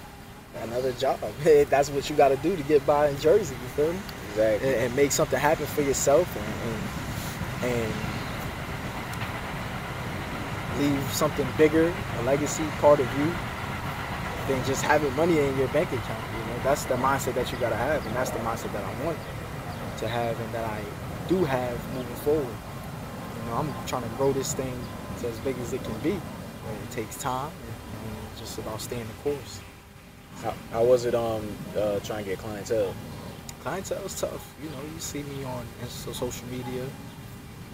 another 0.63 0.93
job. 0.93 1.21
That's 1.45 1.91
what 1.91 2.09
you 2.09 2.17
got 2.17 2.29
to 2.29 2.37
do 2.37 2.57
to 2.57 2.63
get 2.65 2.85
by 2.87 3.09
in 3.09 3.19
Jersey. 3.21 3.55
You 3.55 3.69
feel 3.69 3.93
me? 3.93 3.99
Exactly. 4.41 4.69
And, 4.69 4.77
and 4.85 4.97
make 4.97 5.13
something 5.13 5.39
happen 5.39 5.67
for 5.67 5.83
yourself, 5.83 6.29
and, 6.37 6.47
and 6.73 6.81
and 7.63 7.93
leave 10.81 11.13
something 11.13 11.47
bigger, 11.59 11.93
a 12.19 12.23
legacy 12.23 12.65
part 12.81 13.01
of 13.01 13.19
you, 13.19 13.27
than 14.49 14.65
just 14.65 14.83
having 14.83 15.15
money 15.15 15.39
in 15.39 15.57
your 15.59 15.69
bank 15.69 15.93
account. 15.93 16.25
You 16.33 16.45
know, 16.53 16.61
that's 16.65 16.85
the 16.85 16.95
mindset 16.95 17.35
that 17.35 17.53
you 17.53 17.59
gotta 17.59 17.77
have, 17.77 18.05
and 18.07 18.17
that's 18.17 18.31
the 18.31 18.39
mindset 18.39 18.73
that 18.73 18.85
I 18.85 19.05
want 19.05 19.19
to 19.99 20.09
have, 20.09 20.39
and 20.41 20.55
that 20.55 20.65
I 20.65 20.81
do 21.29 21.45
have 21.45 21.79
moving 21.95 22.17
forward. 22.17 22.47
You 22.47 23.51
know, 23.51 23.57
I'm 23.57 23.87
trying 23.87 24.03
to 24.03 24.09
grow 24.17 24.33
this 24.33 24.55
thing 24.55 24.79
to 25.21 25.29
as 25.29 25.39
big 25.41 25.59
as 25.59 25.73
it 25.73 25.85
can 25.85 25.99
be. 25.99 26.13
But 26.65 26.75
it 26.75 26.91
takes 26.91 27.17
time, 27.17 27.51
and, 27.51 28.17
and 28.17 28.39
just 28.39 28.59
about 28.59 28.81
staying 28.81 29.07
the 29.07 29.31
course. 29.31 29.61
How, 30.43 30.55
how 30.73 30.85
was 30.85 31.05
it 31.05 31.15
um 31.15 31.47
uh, 31.77 32.01
trying 32.01 32.25
to 32.25 32.31
get 32.31 32.39
clientele? 32.39 32.95
Clientele 33.63 34.05
is 34.05 34.19
tough. 34.19 34.55
You 34.63 34.71
know, 34.71 34.83
you 34.95 35.01
see 35.01 35.23
me 35.23 35.45
on 35.45 35.67
social 35.89 36.47
media. 36.49 36.85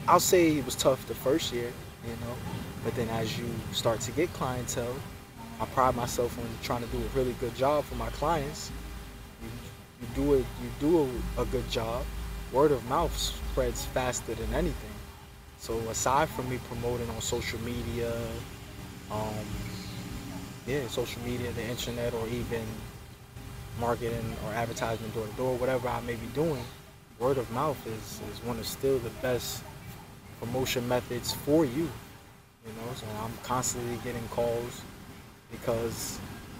I'll 0.09 0.20
say 0.20 0.57
it 0.57 0.64
was 0.64 0.74
tough 0.74 1.07
the 1.07 1.14
first 1.14 1.53
year, 1.53 1.72
you 2.05 2.11
know, 2.11 2.34
but 2.84 2.95
then 2.95 3.09
as 3.11 3.39
you 3.39 3.47
start 3.72 4.01
to 4.03 4.12
get 4.12 4.32
clientele, 4.32 4.97
I 5.61 5.66
pride 5.66 5.97
myself 5.97 6.39
on 6.39 6.45
trying 6.62 6.82
to 6.82 6.89
do 6.89 6.99
a 6.99 7.18
really 7.18 7.34
good 7.41 7.55
job 7.55 7.84
for 7.84 7.95
my 7.95 8.09
clients. 8.11 8.70
You, 9.43 9.49
you 10.01 10.14
do 10.14 10.34
it, 10.34 10.45
you 10.62 10.70
do 10.80 11.09
a, 11.37 11.43
a 11.43 11.45
good 11.47 11.68
job. 11.70 12.05
Word 12.53 12.72
of 12.72 12.84
mouth 12.89 13.16
spreads 13.16 13.84
faster 13.87 14.34
than 14.34 14.53
anything. 14.55 14.91
So 15.59 15.78
aside 15.89 16.28
from 16.28 16.49
me 16.49 16.59
promoting 16.68 17.09
on 17.11 17.20
social 17.20 17.59
media, 17.61 18.12
um, 19.11 19.34
yeah, 20.66 20.87
social 20.89 21.22
media, 21.22 21.51
the 21.53 21.64
internet, 21.64 22.12
or 22.14 22.26
even 22.28 22.64
marketing 23.79 24.37
or 24.45 24.53
advertisement 24.53 25.14
door 25.14 25.27
to 25.27 25.33
door, 25.33 25.57
whatever 25.57 25.89
I 25.89 26.01
may 26.03 26.14
be 26.14 26.27
doing, 26.35 26.62
word 27.18 27.39
of 27.39 27.51
mouth 27.51 27.79
is, 27.87 28.20
is 28.31 28.43
one 28.45 28.59
of 28.59 28.66
still 28.66 28.99
the 28.99 29.11
best 29.22 29.62
promotion 30.41 30.87
methods 30.89 31.33
for 31.33 31.64
you. 31.64 31.89
You 32.66 32.72
know, 32.72 32.95
so 32.95 33.07
I'm 33.22 33.33
constantly 33.43 33.99
getting 34.03 34.27
calls 34.29 34.83
because 35.51 36.18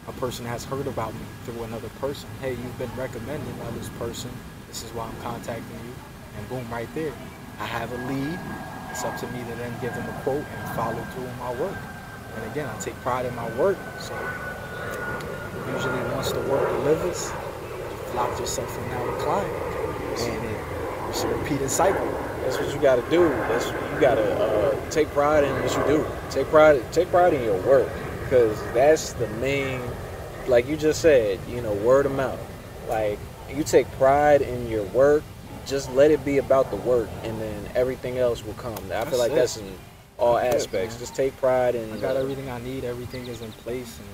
a 0.09 0.13
person 0.13 0.47
has 0.47 0.65
heard 0.65 0.87
about 0.87 1.13
me 1.15 1.21
through 1.45 1.65
another 1.65 1.89
person. 2.01 2.29
Hey, 2.41 2.51
you've 2.51 2.79
been 2.79 2.95
recommended 2.97 3.59
by 3.59 3.71
this 3.73 3.89
person. 3.99 4.31
This 4.69 4.85
is 4.85 4.91
why 4.93 5.07
I'm 5.07 5.23
contacting 5.23 5.81
you. 5.85 5.95
And 6.39 6.49
boom, 6.49 6.67
right 6.71 6.89
there. 6.95 7.13
I 7.59 7.65
have 7.65 7.93
a 7.93 7.97
lead. 8.07 8.39
It's 8.91 9.05
up 9.05 9.19
to 9.19 9.27
me 9.29 9.41
to 9.41 9.55
then 9.57 9.73
give 9.81 9.93
them 9.95 10.09
a 10.09 10.21
quote 10.23 10.45
and 10.45 10.77
follow 10.77 11.03
through 11.13 11.27
on 11.27 11.39
my 11.39 11.61
work. 11.61 11.77
And 12.37 12.53
again, 12.53 12.69
I 12.69 12.79
take 12.79 12.95
pride 12.97 13.27
in 13.27 13.35
my 13.35 13.51
work. 13.57 13.79
So 13.99 14.15
usually 15.73 16.01
once 16.15 16.33
the 16.33 16.41
work 16.43 16.69
delivers, 16.69 17.31
you 17.31 18.15
lock 18.17 18.39
yourself 18.39 18.77
in 18.79 19.07
with 19.07 19.19
client. 19.21 19.53
And 20.21 20.45
it, 20.47 20.61
it's 21.11 21.23
a 21.25 21.29
repeating 21.29 21.69
cycle. 21.69 22.07
That's 22.43 22.59
what 22.59 22.73
you 22.75 22.81
got 22.81 22.97
to 22.97 23.11
do. 23.11 23.29
That's 23.29 23.67
you 23.67 24.01
got 24.01 24.15
to 24.17 24.35
uh, 24.35 24.91
take 24.91 25.09
pride 25.09 25.45
in 25.45 25.53
what 25.63 25.73
you 25.77 25.97
do. 25.99 26.07
Take 26.31 26.47
pride. 26.47 26.81
Take 26.93 27.09
pride 27.11 27.35
in 27.35 27.43
your 27.43 27.61
work 27.63 27.89
because 28.23 28.61
that's 28.73 29.13
the 29.15 29.29
main. 29.41 29.81
Like 30.47 30.67
you 30.69 30.77
just 30.77 31.01
said, 31.03 31.41
you 31.49 31.61
know, 31.61 31.73
word 31.75 32.07
of 32.07 32.13
mouth. 32.13 32.39
Like 32.89 33.19
you 33.53 33.65
take 33.65 33.91
pride 33.93 34.43
in 34.43 34.69
your 34.69 34.85
work, 34.85 35.25
just 35.67 35.91
let 35.93 36.11
it 36.13 36.25
be 36.25 36.39
about 36.39 36.71
the 36.71 36.77
work, 36.77 37.09
and 37.25 37.41
then 37.41 37.69
everything 37.75 38.19
else 38.19 38.45
will 38.45 38.55
come. 38.55 38.77
I 38.77 38.89
That's 38.89 39.11
feel 39.11 39.19
like 39.19 39.33
it. 39.33 39.35
that's 39.35 39.57
in 39.57 39.67
all 40.19 40.35
That's 40.37 40.65
aspects. 40.65 40.95
man. 40.95 41.01
just 41.01 41.15
take 41.17 41.37
pride 41.39 41.75
in. 41.75 41.93
I 41.93 41.97
got 41.99 42.17
everything 42.17 42.49
I 42.49 42.61
need. 42.61 42.85
Everything 42.85 43.27
is 43.27 43.41
in 43.43 43.51
place, 43.53 43.99
and 43.99 44.09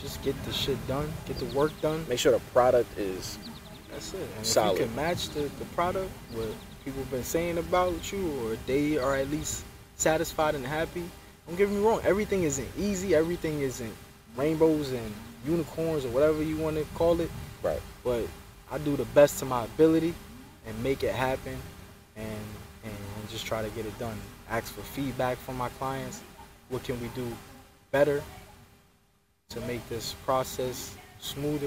just 0.00 0.22
get 0.22 0.40
the 0.44 0.52
shit 0.52 0.76
done. 0.86 1.12
Get 1.26 1.38
the 1.38 1.46
work 1.56 1.72
done. 1.80 2.04
Make 2.08 2.18
sure 2.18 2.32
the 2.32 2.40
product 2.52 2.96
is 2.98 3.38
That's 3.90 4.14
it. 4.14 4.28
And 4.36 4.46
Solid. 4.46 4.74
if 4.74 4.80
you 4.80 4.86
can 4.86 4.96
match 4.96 5.28
the, 5.30 5.42
the 5.58 5.64
product, 5.74 6.10
what 6.32 6.48
people 6.84 7.00
have 7.00 7.10
been 7.10 7.24
saying 7.24 7.58
about 7.58 8.12
you, 8.12 8.30
or 8.44 8.56
they 8.66 8.98
are 8.98 9.16
at 9.16 9.30
least 9.30 9.64
satisfied 9.96 10.54
and 10.54 10.64
happy. 10.66 11.04
Don't 11.46 11.56
get 11.56 11.70
me 11.70 11.78
wrong. 11.78 12.00
Everything 12.04 12.42
isn't 12.42 12.68
easy. 12.78 13.14
Everything 13.14 13.60
isn't 13.60 13.92
rainbows 14.36 14.92
and 14.92 15.12
unicorns 15.46 16.04
or 16.04 16.08
whatever 16.08 16.42
you 16.42 16.56
want 16.56 16.76
to 16.76 16.84
call 16.94 17.20
it. 17.20 17.30
right. 17.62 17.80
But 18.04 18.26
I 18.70 18.78
do 18.78 18.96
the 18.96 19.04
best 19.06 19.38
to 19.40 19.44
my 19.44 19.64
ability 19.64 20.12
and 20.66 20.82
make 20.82 21.02
it 21.04 21.14
happen, 21.14 21.56
and 22.16 22.46
and 22.84 23.28
just 23.30 23.46
try 23.46 23.62
to 23.62 23.68
get 23.70 23.86
it 23.86 23.96
done. 23.98 24.18
Ask 24.50 24.72
for 24.74 24.80
feedback 24.82 25.38
from 25.38 25.56
my 25.56 25.68
clients. 25.70 26.20
What 26.68 26.82
can 26.82 27.00
we 27.00 27.08
do 27.08 27.26
better 27.92 28.22
to 29.50 29.60
make 29.62 29.86
this 29.88 30.14
process 30.24 30.96
smoother? 31.20 31.66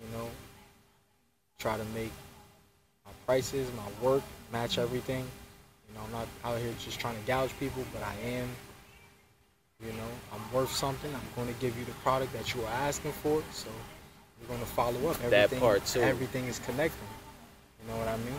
You 0.00 0.16
know, 0.18 0.28
try 1.58 1.76
to 1.76 1.84
make 1.94 2.12
my 3.04 3.12
prices, 3.26 3.68
my 3.76 4.06
work 4.06 4.22
match 4.52 4.78
everything. 4.78 5.24
You 5.88 5.94
know, 5.94 6.00
I'm 6.04 6.12
not 6.12 6.26
out 6.44 6.58
here 6.60 6.72
just 6.84 7.00
trying 7.00 7.16
to 7.18 7.26
gouge 7.26 7.50
people, 7.58 7.84
but 7.92 8.02
I 8.02 8.14
am. 8.28 8.48
You 9.84 9.92
know, 9.92 10.08
I'm 10.32 10.52
worth 10.52 10.72
something. 10.72 11.12
I'm 11.14 11.20
going 11.36 11.52
to 11.52 11.60
give 11.60 11.78
you 11.78 11.84
the 11.84 11.92
product 12.02 12.32
that 12.32 12.54
you 12.54 12.62
are 12.62 12.72
asking 12.72 13.12
for. 13.12 13.42
So 13.52 13.68
we're 14.40 14.48
going 14.48 14.60
to 14.60 14.66
follow 14.66 14.98
up. 15.08 15.16
Everything, 15.22 15.30
That 15.30 15.50
part 15.60 15.86
too. 15.86 16.00
Everything 16.00 16.46
is 16.46 16.58
connecting. 16.60 17.06
You 17.82 17.92
know 17.92 17.98
what 17.98 18.08
I 18.08 18.16
mean? 18.18 18.34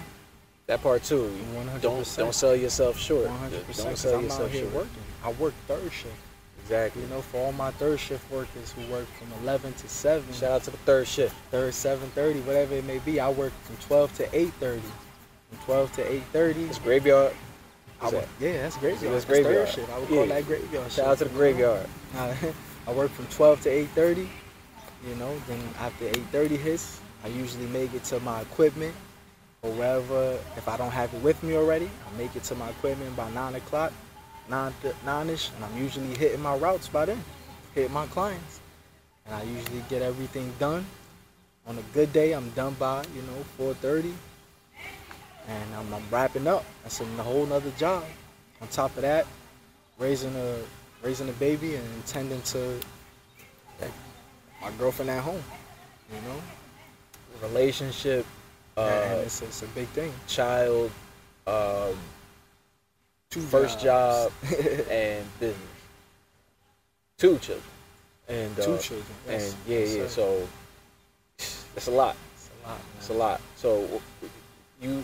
That 0.68 0.84
part 0.84 1.02
too. 1.04 1.28
One 1.56 1.66
hundred 1.68 1.82
Don't 1.82 2.00
percent. 2.00 2.26
don't 2.26 2.34
sell 2.36 2.56
yourself 2.56 2.97
short. 3.00 3.26
One 3.28 3.38
hundred 3.38 3.58
Don't 3.58 3.66
percent. 3.68 3.97
sell 3.97 4.16
I'm 4.18 4.24
yourself 4.26 4.41
out 4.43 4.50
here 4.52 4.62
short. 4.64 4.74
working. 4.76 5.04
I 5.24 5.32
work 5.34 5.54
third 5.68 5.91
shift. 5.91 6.14
Exactly. 6.70 7.01
You 7.01 7.07
know, 7.07 7.22
for 7.24 7.38
all 7.39 7.51
my 7.51 7.72
third 7.72 7.99
shift 7.99 8.32
workers 8.32 8.72
who 8.74 8.93
work 8.93 9.07
from 9.17 9.28
11 9.41 9.74
to 9.74 9.89
7, 9.89 10.34
Shout 10.34 10.51
out 10.51 10.63
to 10.65 10.70
the 10.72 10.78
third 10.78 11.07
shift. 11.07 11.36
third 11.49 11.74
7:30, 11.74 12.41
whatever 12.45 12.76
it 12.76 12.86
may 12.86 12.99
be. 12.99 13.20
I 13.20 13.28
work 13.32 13.53
from 13.63 13.76
12 13.78 14.15
to 14.17 14.24
8:30. 14.36 14.80
From 15.49 15.57
12 15.65 15.91
to 15.93 16.01
8:30. 16.03 16.70
It's 16.70 16.78
graveyard. 16.78 17.34
What's 17.99 18.13
yeah, 18.39 18.61
that's 18.61 18.78
graveyard. 18.78 19.15
That's 19.15 19.26
That's, 19.26 19.26
third 19.26 19.43
graveyard. 19.45 19.70
shift. 19.70 19.89
I 19.91 19.97
would 19.97 20.09
Yeah. 20.09 20.15
call 20.17 20.26
that 20.28 20.45
graveyard. 20.45 20.91
Shout 20.91 21.07
out 21.07 21.17
to 21.17 21.24
the 21.24 21.30
graveyard. 21.32 21.88
I, 22.15 22.36
I 22.88 22.91
work 22.93 23.09
from 23.13 23.26
12 23.28 23.61
to 23.63 23.70
8:30. 23.70 24.30
You 25.07 25.15
know, 25.15 25.34
then 25.47 25.59
after 25.80 26.05
8:30 26.05 26.55
hits, 26.55 26.99
I 27.24 27.30
usually 27.30 27.65
make 27.67 27.95
it 27.95 28.03
to 28.05 28.20
my 28.20 28.41
equipment 28.41 28.93
or 29.63 29.72
wherever. 29.72 30.38
If 30.55 30.67
I 30.67 30.78
don't 30.78 30.91
have 30.91 31.11
it 31.15 31.22
with 31.24 31.41
me 31.41 31.55
already, 31.55 31.89
I 32.07 32.17
make 32.17 32.36
it 32.36 32.43
to 32.43 32.53
my 32.55 32.70
equipment 32.70 33.15
by 33.15 33.28
nine 33.32 33.55
o'clock, 33.55 33.91
nine 34.50 34.74
nine-ish, 35.06 35.52
and 35.56 35.66
I'm 35.66 35.78
usually 35.78 36.16
hitting 36.16 36.41
my 36.41 36.56
routes 36.56 36.88
by 36.88 37.06
then, 37.06 37.24
hitting 37.76 37.93
my 37.93 38.06
clients, 38.08 38.60
and 39.26 39.36
I 39.36 39.43
usually 39.43 39.84
get 39.89 40.02
everything 40.02 40.54
done. 40.60 40.86
On 41.68 41.78
a 41.78 41.84
good 41.93 42.12
day, 42.14 42.34
I'm 42.34 42.50
done 42.52 42.76
by 42.80 43.04
you 43.16 43.22
know 43.24 43.74
4:30, 43.74 44.14
and 45.47 45.76
I'm, 45.76 45.93
I'm 45.93 46.04
wrapping 46.10 46.47
up. 46.47 46.66
That's 46.84 47.00
a 47.02 47.06
whole 47.24 47.45
nother 47.45 47.72
job. 47.78 48.04
On 48.62 48.68
top 48.68 48.95
of 48.95 49.04
that, 49.04 49.26
raising 49.97 50.36
a 50.36 50.58
raising 51.04 51.30
a 51.30 51.34
baby 51.34 51.76
and 51.76 52.06
tending 52.06 52.41
to 52.41 52.80
my 54.62 54.72
girlfriend 54.78 55.12
at 55.12 55.24
home. 55.24 55.43
You 56.14 56.22
know, 56.28 56.41
Relationship, 57.47 58.26
and 58.76 59.14
uh, 59.14 59.24
it's, 59.24 59.41
it's 59.41 59.62
a 59.62 59.68
big 59.68 59.88
thing. 59.89 60.12
child, 60.28 60.91
um, 61.47 61.95
Two 63.30 63.41
first 63.41 63.80
job, 63.80 64.32
and 64.89 65.25
business. 65.39 65.57
Two 67.17 67.38
children. 67.38 67.61
And 68.27 68.55
two 68.55 68.73
uh, 68.73 68.77
children. 68.80 69.05
And 69.27 69.55
yeah, 69.67 69.80
yes, 69.80 69.95
yeah. 69.95 70.07
So 70.07 70.47
it's 71.38 71.88
a 71.88 71.91
lot. 71.91 72.15
it's 72.38 72.49
a 72.49 72.67
lot. 72.67 72.77
Man. 72.77 72.86
It's 72.97 73.09
a 73.09 73.13
lot. 73.13 73.41
So 73.55 74.01
you, 74.82 75.03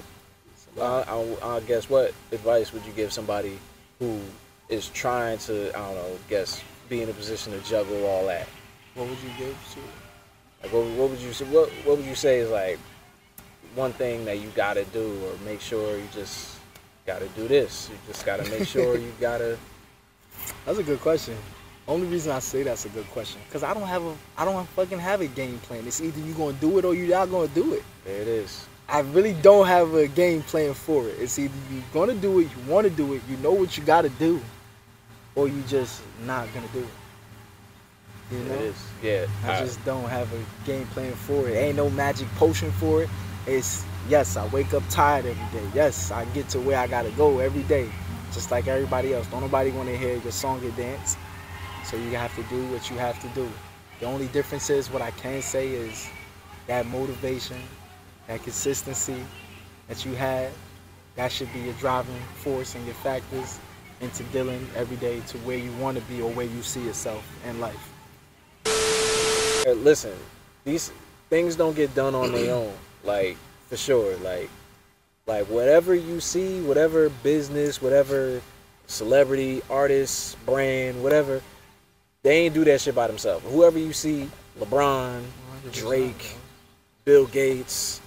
lot. 0.75 1.07
I, 1.07 1.13
I, 1.13 1.55
I 1.55 1.59
guess, 1.61 1.89
what 1.89 2.13
advice 2.31 2.73
would 2.73 2.85
you 2.85 2.93
give 2.93 3.13
somebody 3.13 3.59
who 3.99 4.19
is 4.69 4.89
trying 4.89 5.37
to, 5.39 5.69
I 5.77 5.79
don't 5.79 5.95
know, 5.95 6.17
guess, 6.29 6.63
be 6.89 7.01
in 7.01 7.09
a 7.09 7.13
position 7.13 7.53
to 7.53 7.59
juggle 7.59 8.05
all 8.05 8.25
that? 8.27 8.47
what 8.95 9.09
would 9.09 9.17
you 9.19 9.29
give 9.37 9.55
to? 9.73 9.79
Like, 10.63 10.73
what, 10.73 10.85
what 10.97 11.09
would 11.11 11.19
you 11.19 11.33
say? 11.33 11.45
What, 11.45 11.69
what 11.83 11.97
would 11.97 12.05
you 12.05 12.15
say 12.15 12.39
is 12.39 12.49
like 12.49 12.79
one 13.75 13.93
thing 13.93 14.25
that 14.25 14.39
you 14.39 14.49
gotta 14.55 14.85
do, 14.85 15.19
or 15.25 15.45
make 15.45 15.61
sure 15.61 15.97
you 15.97 16.07
just 16.11 16.54
gotta 17.05 17.27
do 17.29 17.47
this? 17.47 17.89
You 17.91 17.97
just 18.07 18.25
gotta 18.25 18.49
make 18.49 18.67
sure 18.67 18.97
you 18.97 19.11
gotta. 19.19 19.57
That's 20.65 20.77
a 20.79 20.83
good 20.83 20.99
question. 21.01 21.35
Only 21.87 22.07
reason 22.07 22.31
I 22.31 22.39
say 22.39 22.63
that's 22.63 22.85
a 22.85 22.89
good 22.89 23.05
question, 23.11 23.39
cause 23.51 23.61
I 23.61 23.73
don't 23.73 23.83
have 23.87 24.03
a, 24.03 24.15
I 24.37 24.43
don't 24.45 24.67
fucking 24.69 24.97
have 24.97 25.21
a 25.21 25.27
game 25.27 25.59
plan. 25.59 25.85
It's 25.85 26.01
either 26.01 26.19
you 26.19 26.33
gonna 26.33 26.53
do 26.53 26.79
it 26.79 26.85
or 26.85 26.95
you're 26.95 27.15
not 27.15 27.29
gonna 27.29 27.47
do 27.49 27.73
it. 27.73 27.83
There 28.03 28.21
it 28.21 28.27
is. 28.27 28.65
I 28.89 28.99
really 29.01 29.33
don't 29.33 29.67
have 29.67 29.93
a 29.93 30.07
game 30.07 30.41
plan 30.43 30.73
for 30.73 31.07
it. 31.07 31.15
It's 31.19 31.37
either 31.37 31.53
you 31.71 31.83
gonna 31.93 32.15
do 32.15 32.39
it, 32.39 32.43
you 32.43 32.71
want 32.71 32.85
to 32.85 32.89
do 32.91 33.13
it, 33.13 33.21
you 33.29 33.37
know 33.37 33.51
what 33.51 33.77
you 33.77 33.83
gotta 33.83 34.09
do, 34.09 34.41
or 35.35 35.47
you 35.47 35.61
just 35.67 36.01
not 36.25 36.51
gonna 36.55 36.67
do 36.73 36.79
it. 36.79 36.87
You 38.35 38.39
know, 38.45 38.55
It 38.55 38.61
is. 38.61 38.75
Yeah. 39.03 39.25
I 39.45 39.57
I- 39.57 39.59
just 39.59 39.83
don't 39.85 40.09
have 40.09 40.27
a 40.33 40.65
game 40.65 40.87
plan 40.87 41.13
for 41.13 41.47
it. 41.47 41.53
Ain't 41.53 41.75
no 41.77 41.91
magic 41.91 42.27
potion 42.35 42.71
for 42.73 43.03
it. 43.03 43.09
It's 43.45 43.85
yes, 44.09 44.37
I 44.37 44.45
wake 44.47 44.73
up 44.73 44.83
tired 44.89 45.25
every 45.25 45.59
day. 45.59 45.67
Yes, 45.73 46.11
I 46.11 46.25
get 46.25 46.49
to 46.49 46.59
where 46.59 46.77
I 46.77 46.87
gotta 46.87 47.11
go 47.11 47.39
every 47.39 47.63
day, 47.63 47.89
just 48.33 48.51
like 48.51 48.67
everybody 48.67 49.13
else. 49.13 49.27
Don't 49.27 49.41
nobody 49.41 49.71
want 49.71 49.89
to 49.89 49.97
hear 49.97 50.17
your 50.17 50.31
song 50.31 50.63
and 50.63 50.75
dance, 50.75 51.17
so 51.83 51.97
you 51.97 52.11
have 52.11 52.35
to 52.35 52.43
do 52.43 52.65
what 52.67 52.89
you 52.89 52.97
have 52.97 53.19
to 53.21 53.27
do. 53.29 53.49
The 53.99 54.05
only 54.05 54.27
difference 54.27 54.69
is 54.69 54.89
what 54.91 55.01
I 55.01 55.11
can 55.11 55.41
say 55.41 55.69
is 55.69 56.09
that 56.67 56.85
motivation, 56.87 57.57
that 58.27 58.43
consistency 58.43 59.23
that 59.87 60.05
you 60.05 60.13
had, 60.15 60.51
that 61.15 61.31
should 61.31 61.51
be 61.53 61.59
your 61.59 61.73
driving 61.75 62.19
force 62.35 62.75
and 62.75 62.85
your 62.85 62.95
factors 62.95 63.59
into 64.01 64.23
dealing 64.25 64.67
every 64.75 64.97
day 64.97 65.21
to 65.27 65.37
where 65.39 65.57
you 65.57 65.71
want 65.73 65.97
to 65.97 66.03
be 66.05 66.21
or 66.21 66.29
where 66.31 66.45
you 66.45 66.61
see 66.61 66.83
yourself 66.83 67.25
in 67.47 67.59
life. 67.61 67.91
Listen, 69.65 70.13
these 70.63 70.91
things 71.29 71.55
don't 71.55 71.75
get 71.75 71.95
done 71.95 72.13
on 72.13 72.31
their 72.33 72.53
own. 72.53 72.73
Like 73.03 73.37
for 73.75 73.81
sure. 73.81 74.17
Like 74.17 74.49
like 75.27 75.45
whatever 75.47 75.93
you 75.93 76.19
see, 76.19 76.61
whatever 76.61 77.09
business, 77.09 77.81
whatever 77.81 78.41
celebrity, 78.87 79.61
artist, 79.69 80.37
brand, 80.45 81.03
whatever, 81.03 81.41
they 82.23 82.45
ain't 82.45 82.53
do 82.53 82.63
that 82.65 82.81
shit 82.81 82.95
by 82.95 83.07
themselves. 83.07 83.43
Whoever 83.49 83.79
you 83.79 83.91
see, 83.91 84.29
LeBron, 84.59 85.23
Drake, 85.71 86.35
Bill 87.03 87.25
Gates, 87.25 87.99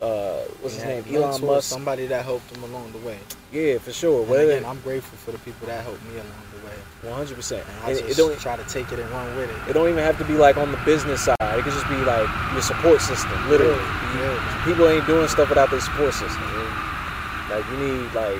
uh, 0.00 0.40
what's 0.60 0.74
his 0.74 0.84
name, 0.84 1.04
Elon 1.08 1.44
Musk. 1.46 1.70
Somebody 1.70 2.06
that 2.08 2.24
helped 2.24 2.52
them 2.52 2.64
along 2.64 2.92
the 2.92 2.98
way. 2.98 3.18
Yeah, 3.52 3.78
for 3.78 3.92
sure. 3.92 4.22
And 4.24 4.50
again, 4.50 4.64
I'm 4.64 4.80
grateful 4.80 5.16
for 5.18 5.30
the 5.30 5.38
people 5.38 5.66
that 5.68 5.84
helped 5.84 6.02
me 6.04 6.16
along 6.16 6.42
the 6.52 6.53
way. 6.64 7.08
One 7.10 7.14
hundred 7.14 7.36
percent. 7.36 7.64
And 7.84 7.96
I 7.96 8.00
It 8.00 8.16
don't. 8.16 8.38
try 8.40 8.56
to 8.56 8.64
take 8.64 8.90
it 8.92 8.98
and 8.98 9.08
run 9.10 9.36
with 9.36 9.50
it. 9.50 9.56
It 9.70 9.72
don't 9.74 9.88
even 9.88 10.02
have 10.02 10.18
to 10.18 10.24
be 10.24 10.34
like 10.34 10.56
on 10.56 10.70
the 10.72 10.78
business 10.84 11.22
side. 11.22 11.36
It 11.40 11.62
could 11.62 11.72
just 11.72 11.88
be 11.88 11.96
like 11.96 12.28
your 12.52 12.62
support 12.62 13.00
system, 13.00 13.48
literally. 13.48 13.76
Yeah. 14.18 14.62
People 14.64 14.88
ain't 14.88 15.06
doing 15.06 15.28
stuff 15.28 15.48
without 15.48 15.70
their 15.70 15.80
support 15.80 16.14
system. 16.14 16.42
Like 17.50 17.64
you 17.70 17.76
need 17.76 18.12
like 18.14 18.38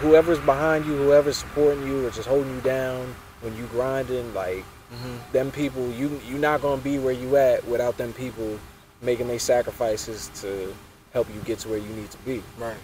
whoever's 0.00 0.38
behind 0.40 0.86
you, 0.86 0.96
whoever's 0.96 1.36
supporting 1.36 1.86
you, 1.86 2.06
or 2.06 2.10
just 2.10 2.28
holding 2.28 2.52
you 2.54 2.60
down 2.62 3.14
when 3.42 3.56
you 3.56 3.66
grinding. 3.66 4.32
Like 4.34 4.64
Mhm. 4.92 5.32
them 5.32 5.50
people, 5.52 5.88
you 5.92 6.20
you're 6.26 6.38
not 6.38 6.62
gonna 6.62 6.80
be 6.82 6.98
where 6.98 7.12
you 7.12 7.36
at 7.36 7.64
without 7.66 7.96
them 7.98 8.12
people 8.12 8.58
making 9.02 9.28
their 9.28 9.38
sacrifices 9.38 10.30
to 10.40 10.74
help 11.12 11.26
you 11.34 11.40
get 11.42 11.58
to 11.60 11.68
where 11.68 11.78
you 11.78 11.88
need 11.94 12.10
to 12.10 12.18
be. 12.18 12.42
Right. 12.58 12.76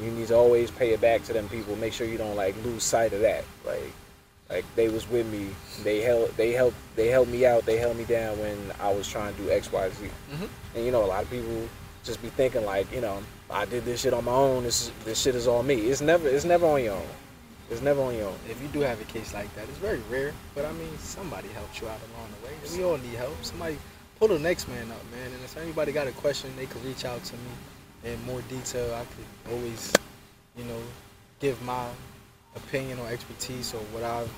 You 0.00 0.10
need 0.10 0.28
to 0.28 0.34
always 0.34 0.70
pay 0.70 0.90
it 0.92 1.00
back 1.00 1.22
to 1.24 1.32
them 1.32 1.48
people. 1.48 1.76
Make 1.76 1.92
sure 1.92 2.06
you 2.06 2.18
don't 2.18 2.34
like 2.36 2.54
lose 2.64 2.82
sight 2.82 3.12
of 3.12 3.20
that. 3.20 3.44
Like, 3.64 3.92
like 4.50 4.64
they 4.76 4.88
was 4.88 5.08
with 5.08 5.26
me. 5.32 5.48
They 5.82 6.00
helped. 6.00 6.36
They 6.36 6.52
helped. 6.52 6.76
They 6.96 7.08
helped 7.08 7.30
me 7.30 7.46
out. 7.46 7.64
They 7.64 7.76
held 7.78 7.96
me 7.96 8.04
down 8.04 8.38
when 8.38 8.56
I 8.80 8.92
was 8.92 9.08
trying 9.08 9.34
to 9.34 9.42
do 9.42 9.50
X, 9.50 9.72
Y, 9.72 9.90
Z. 9.90 10.06
Mhm. 10.32 10.48
And 10.76 10.84
you 10.84 10.90
know, 10.92 11.04
a 11.04 11.06
lot 11.06 11.22
of 11.22 11.30
people 11.30 11.68
just 12.04 12.20
be 12.22 12.28
thinking 12.28 12.64
like, 12.64 12.92
you 12.92 13.00
know, 13.00 13.22
I 13.50 13.64
did 13.64 13.84
this 13.84 14.02
shit 14.02 14.12
on 14.12 14.24
my 14.24 14.32
own. 14.32 14.64
This 14.64 14.90
this 15.04 15.20
shit 15.20 15.34
is 15.34 15.46
on 15.48 15.66
me. 15.66 15.74
It's 15.74 16.00
never. 16.00 16.28
It's 16.28 16.44
never 16.44 16.66
on 16.66 16.82
your 16.82 16.94
own. 16.94 17.08
It's 17.70 17.80
never 17.80 18.02
on 18.02 18.14
your 18.14 18.28
own. 18.28 18.38
If 18.50 18.60
you 18.60 18.68
do 18.68 18.80
have 18.80 19.00
a 19.00 19.04
case 19.04 19.32
like 19.32 19.52
that, 19.56 19.64
it's 19.68 19.78
very 19.78 20.00
rare. 20.10 20.32
But 20.54 20.66
I 20.66 20.72
mean, 20.72 20.98
somebody 20.98 21.48
helped 21.48 21.80
you 21.80 21.88
out 21.88 21.98
along 22.12 22.28
the 22.40 22.46
way. 22.46 22.54
We 22.76 22.84
all 22.84 22.98
need 22.98 23.14
help. 23.16 23.42
Somebody 23.42 23.78
pull 24.18 24.28
the 24.28 24.38
next 24.38 24.68
man 24.68 24.90
up, 24.90 25.02
man. 25.10 25.32
And 25.32 25.42
if 25.42 25.56
anybody 25.56 25.90
got 25.90 26.06
a 26.06 26.12
question, 26.12 26.50
they 26.56 26.66
could 26.66 26.84
reach 26.84 27.04
out 27.06 27.24
to 27.24 27.32
me 27.34 28.12
in 28.12 28.22
more 28.26 28.42
detail. 28.42 28.94
I 28.94 29.04
could 29.06 29.52
always, 29.54 29.92
you 30.58 30.64
know, 30.64 30.78
give 31.40 31.60
my 31.62 31.88
opinion 32.56 32.98
or 32.98 33.08
expertise 33.08 33.74
or 33.74 33.80
what 33.92 34.02
I've 34.02 34.30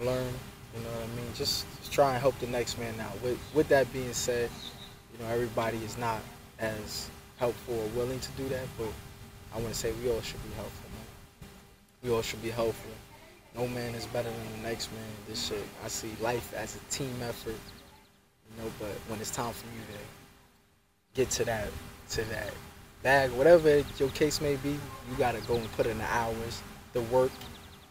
learned. 0.00 0.34
You 0.74 0.82
know 0.82 0.90
what 0.90 1.04
I 1.04 1.16
mean? 1.16 1.32
Just, 1.34 1.64
just 1.78 1.92
try 1.92 2.12
and 2.12 2.20
help 2.20 2.38
the 2.38 2.46
next 2.46 2.78
man 2.78 2.94
out. 3.00 3.20
With 3.22 3.38
with 3.54 3.68
that 3.68 3.90
being 3.92 4.12
said, 4.12 4.50
you 5.12 5.24
know, 5.24 5.30
everybody 5.32 5.78
is 5.78 5.96
not 5.96 6.20
as 6.58 7.10
helpful 7.38 7.74
or 7.74 7.86
willing 7.88 8.20
to 8.20 8.30
do 8.32 8.48
that, 8.48 8.66
but 8.78 8.88
I 9.54 9.58
want 9.58 9.72
to 9.72 9.78
say 9.78 9.92
we 10.02 10.10
all 10.10 10.20
should 10.20 10.42
be 10.42 10.54
helpful, 10.54 10.90
man. 10.90 11.48
We 12.02 12.10
all 12.10 12.22
should 12.22 12.42
be 12.42 12.50
helpful. 12.50 12.90
No 13.54 13.66
man 13.68 13.94
is 13.94 14.04
better 14.06 14.28
than 14.28 14.62
the 14.62 14.68
next 14.68 14.92
man. 14.92 15.00
This 15.26 15.46
shit, 15.46 15.64
I 15.82 15.88
see 15.88 16.10
life 16.20 16.52
as 16.54 16.76
a 16.76 16.78
team 16.90 17.14
effort, 17.22 17.54
you 17.54 18.62
know. 18.62 18.70
But 18.78 18.92
when 19.08 19.18
it's 19.20 19.30
time 19.30 19.52
for 19.54 19.66
you 19.66 19.80
to 19.80 21.14
get 21.14 21.30
to 21.30 21.44
that, 21.46 21.68
to 22.10 22.24
that 22.24 22.52
bag, 23.02 23.30
whatever 23.30 23.82
your 23.98 24.10
case 24.10 24.42
may 24.42 24.56
be, 24.56 24.70
you 24.70 25.16
gotta 25.16 25.40
go 25.42 25.54
and 25.54 25.72
put 25.72 25.86
in 25.86 25.96
the 25.96 26.04
hours, 26.04 26.62
the 26.96 27.02
work, 27.14 27.30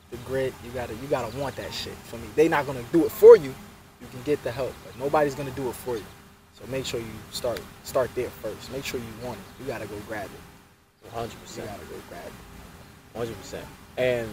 the 0.09 0.17
grit. 0.17 0.53
You 0.65 0.71
gotta, 0.71 0.93
you 0.95 1.07
gotta 1.07 1.35
want 1.37 1.55
that 1.57 1.71
shit. 1.71 1.93
For 2.09 2.17
me, 2.17 2.27
they 2.35 2.47
not 2.47 2.65
gonna 2.65 2.83
do 2.91 3.05
it 3.05 3.11
for 3.11 3.37
you. 3.37 3.53
You 4.01 4.07
can 4.11 4.21
get 4.23 4.43
the 4.43 4.51
help, 4.51 4.73
but 4.83 4.97
nobody's 4.99 5.35
gonna 5.35 5.51
do 5.51 5.69
it 5.69 5.75
for 5.75 5.95
you. 5.95 6.05
So 6.53 6.65
make 6.71 6.85
sure 6.85 6.99
you 6.99 7.05
start, 7.31 7.61
start 7.83 8.09
there 8.15 8.29
first. 8.29 8.71
Make 8.71 8.83
sure 8.83 8.99
you 8.99 9.25
want 9.25 9.37
it. 9.37 9.61
You 9.61 9.67
gotta 9.67 9.85
go 9.85 9.95
grab 10.07 10.25
it. 10.25 11.09
Hundred 11.11 11.39
percent. 11.41 11.67
You 11.67 11.75
gotta 11.75 11.85
go 11.85 11.95
grab 12.09 12.25
it. 12.25 13.17
Hundred 13.17 13.37
percent. 13.39 13.65
And 13.97 14.27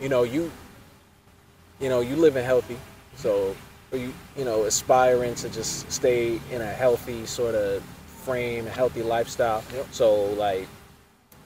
you 0.00 0.08
know, 0.08 0.22
you 0.22 0.50
you 1.78 1.90
know, 1.90 2.00
you 2.00 2.16
living 2.16 2.44
healthy, 2.44 2.78
so 3.16 3.54
you 3.92 4.12
you 4.36 4.44
know, 4.44 4.64
aspiring 4.64 5.34
to 5.36 5.48
just 5.50 5.90
stay 5.92 6.40
in 6.50 6.62
a 6.62 6.66
healthy 6.66 7.26
sort 7.26 7.54
of 7.54 7.82
frame, 8.06 8.64
healthy 8.66 9.02
lifestyle. 9.02 9.62
Yep. 9.74 9.86
So 9.90 10.24
like, 10.34 10.66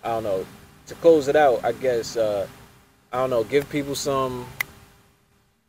I 0.05 0.09
don't 0.09 0.25
know. 0.25 0.47
To 0.87 0.95
close 0.97 1.29
it 1.29 1.37
out, 1.37 1.65
I 1.65 1.71
guess 1.71 2.17
uh, 2.17 2.49
I 3.13 3.19
don't 3.19 3.31
know. 3.31 3.45
Give 3.45 3.69
people 3.69 3.95
some 3.95 4.47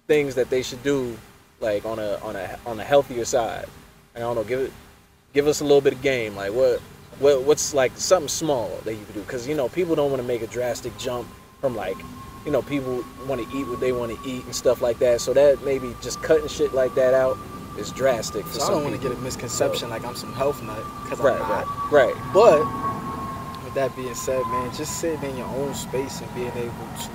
things 0.08 0.36
that 0.36 0.50
they 0.50 0.62
should 0.62 0.84
do, 0.84 1.18
like 1.60 1.86
on 1.86 2.00
a 2.00 2.18
on 2.18 2.36
a 2.36 2.60
on 2.66 2.80
a 2.80 2.84
healthier 2.84 3.26
side. 3.26 3.66
I 4.16 4.20
don't 4.20 4.36
know. 4.36 4.44
Give 4.44 4.60
it, 4.62 4.74
give 5.34 5.48
us 5.48 5.62
a 5.62 5.64
little 5.64 5.82
bit 5.82 5.94
of 5.94 6.02
game. 6.02 6.36
Like 6.36 6.54
what 6.54 6.80
what 7.20 7.44
what's 7.44 7.74
like 7.74 7.92
something 7.96 8.28
small 8.30 8.70
that 8.86 8.94
you 8.94 9.04
can 9.06 9.14
do? 9.16 9.22
Because 9.22 9.48
you 9.48 9.56
know 9.56 9.70
people 9.70 9.96
don't 9.96 10.12
want 10.12 10.22
to 10.22 10.28
make 10.28 10.42
a 10.42 10.48
drastic 10.48 10.96
jump 10.98 11.28
from 11.60 11.76
like 11.76 11.98
you 12.46 12.52
know 12.52 12.62
people 12.62 13.04
want 13.28 13.42
to 13.42 13.58
eat 13.58 13.68
what 13.68 13.80
they 13.80 13.92
want 13.92 14.12
to 14.12 14.30
eat 14.30 14.44
and 14.46 14.56
stuff 14.56 14.82
like 14.82 15.00
that. 15.00 15.22
So 15.22 15.34
that 15.34 15.64
maybe 15.64 15.96
just 16.02 16.22
cutting 16.22 16.48
shit 16.48 16.74
like 16.74 16.94
that 16.96 17.14
out 17.14 17.38
is 17.78 17.92
drastic 17.92 18.46
for 18.46 18.60
So 18.60 18.66
I 18.66 18.70
don't 18.72 18.84
want 18.84 18.96
to 18.96 19.02
get 19.02 19.18
a 19.18 19.20
misconception 19.22 19.90
like 19.90 20.06
I'm 20.06 20.16
some 20.16 20.34
health 20.34 20.62
nut 20.62 20.84
because 21.04 21.20
I'm 21.20 21.40
not. 21.40 21.66
right, 21.92 22.14
right. 22.14 22.34
But 22.34 22.60
with 23.64 23.74
that 23.76 23.96
being 23.96 24.14
said, 24.14 24.42
man, 24.48 24.74
just 24.76 25.00
sitting 25.00 25.24
in 25.30 25.38
your 25.38 25.48
own 25.48 25.74
space 25.74 26.22
and 26.22 26.36
being 26.36 26.52
able 26.56 26.70
to 26.70 27.10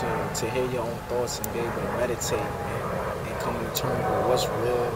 to 0.00 0.30
to 0.40 0.50
hear 0.50 0.64
your 0.70 0.82
own 0.82 0.96
thoughts 1.08 1.38
and 1.38 1.52
be 1.52 1.60
able 1.60 1.72
to 1.72 1.92
meditate 1.98 2.38
and, 2.38 3.28
and 3.28 3.40
come 3.40 3.54
to 3.54 3.70
terms 3.76 4.04
with 4.04 4.26
what's 4.28 4.46
real, 4.64 4.88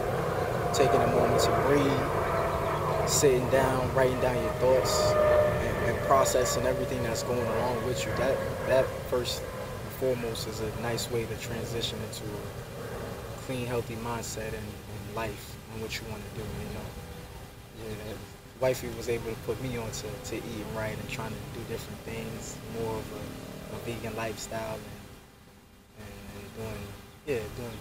taking 0.73 1.01
a 1.01 1.07
moment 1.07 1.41
to 1.41 1.51
breathe, 1.67 3.07
sitting 3.09 3.47
down, 3.49 3.93
writing 3.93 4.19
down 4.21 4.35
your 4.35 4.53
thoughts, 4.53 5.11
and, 5.11 5.89
and 5.89 5.97
processing 6.07 6.65
everything 6.65 7.01
that's 7.03 7.23
going 7.23 7.45
along 7.45 7.85
with 7.85 8.05
you. 8.05 8.11
That 8.17 8.37
that 8.67 8.85
first 9.09 9.41
and 9.41 9.91
foremost 9.99 10.47
is 10.47 10.59
a 10.61 10.81
nice 10.81 11.09
way 11.11 11.25
to 11.25 11.37
transition 11.39 11.99
into 12.09 12.23
a 12.23 13.39
clean, 13.45 13.65
healthy 13.65 13.95
mindset 13.95 14.47
and, 14.47 14.55
and 14.55 15.15
life 15.15 15.55
and 15.73 15.81
what 15.81 15.95
you 15.95 16.07
want 16.09 16.21
to 16.21 16.39
do. 16.39 16.43
You 16.43 16.73
know, 16.75 17.97
yeah, 18.07 18.13
wifey 18.59 18.89
was 18.97 19.09
able 19.09 19.29
to 19.29 19.37
put 19.45 19.61
me 19.61 19.77
on 19.77 19.89
to, 19.91 20.07
to 20.25 20.35
eating 20.35 20.75
right 20.75 20.97
and 20.97 21.09
trying 21.09 21.31
to 21.31 21.59
do 21.59 21.63
different 21.69 21.99
things, 21.99 22.57
more 22.81 22.95
of 22.95 23.05
a, 23.13 23.46
a 23.73 23.75
vegan 23.85 24.15
lifestyle 24.15 24.75
and, 24.75 26.05
and, 26.05 26.43
and 26.43 26.55
doing, 26.57 26.87
yeah, 27.25 27.43
doing 27.57 27.77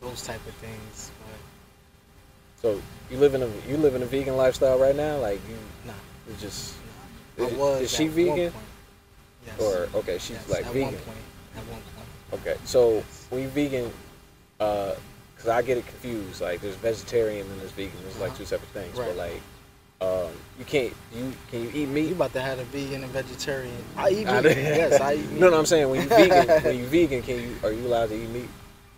those 0.00 0.22
type 0.22 0.44
of 0.46 0.54
things. 0.54 1.10
But 1.20 2.62
So 2.62 2.82
you 3.10 3.18
live 3.18 3.34
in 3.34 3.42
a 3.42 3.50
you 3.68 3.76
live 3.76 3.94
in 3.94 4.02
a 4.02 4.06
vegan 4.06 4.36
lifestyle 4.36 4.78
right 4.78 4.96
now? 4.96 5.18
Like 5.18 5.40
you, 5.48 5.56
nah, 5.86 5.92
you 6.28 6.34
just 6.40 6.74
I 7.38 7.42
is, 7.44 7.52
was. 7.54 7.80
is 7.82 7.90
she 7.92 8.08
vegan. 8.08 8.52
Yes. 9.46 9.58
or 9.60 9.88
okay? 10.00 10.18
She's 10.18 10.36
Yes, 10.36 10.48
like 10.50 10.66
at 10.66 10.72
vegan. 10.72 10.94
One 10.94 11.02
point, 11.02 11.16
at 11.56 11.62
one 11.64 11.82
point. 11.96 12.40
Okay, 12.42 12.56
so 12.64 13.02
when 13.30 13.42
you 13.42 13.48
vegan, 13.48 13.90
uh, 14.60 14.94
cause 15.38 15.48
I 15.48 15.62
get 15.62 15.78
it 15.78 15.86
confused. 15.86 16.40
Like 16.42 16.60
there's 16.60 16.76
vegetarian 16.76 17.46
and 17.50 17.60
there's 17.60 17.72
vegan. 17.72 17.92
There's 18.02 18.18
like 18.18 18.30
Uh-huh. 18.30 18.38
two 18.38 18.44
separate 18.44 18.68
things. 18.70 18.96
Right. 18.98 19.08
But 19.08 19.16
like, 19.16 19.40
um, 20.00 20.28
you 20.58 20.64
can't 20.64 20.92
you 21.14 21.32
can 21.50 21.62
you 21.62 21.70
eat 21.74 21.88
meat? 21.88 22.08
You 22.08 22.14
about 22.14 22.32
to 22.34 22.40
have 22.40 22.58
a 22.58 22.64
vegan 22.64 23.02
and 23.04 23.12
vegetarian? 23.12 23.74
I 23.96 24.10
eat 24.10 24.26
meat. 24.26 24.44
yes, 24.56 25.00
I 25.00 25.14
eat 25.14 25.30
meat. 25.30 25.40
No, 25.40 25.50
no, 25.50 25.58
I'm 25.58 25.66
saying 25.66 25.88
when 25.90 26.02
you 26.02 26.08
vegan, 26.08 26.62
when 26.62 26.78
you 26.78 26.86
vegan, 26.96 27.22
can 27.22 27.40
you 27.40 27.54
are 27.62 27.72
you 27.72 27.86
allowed 27.86 28.08
to 28.10 28.14
eat 28.14 28.28
meat? 28.30 28.48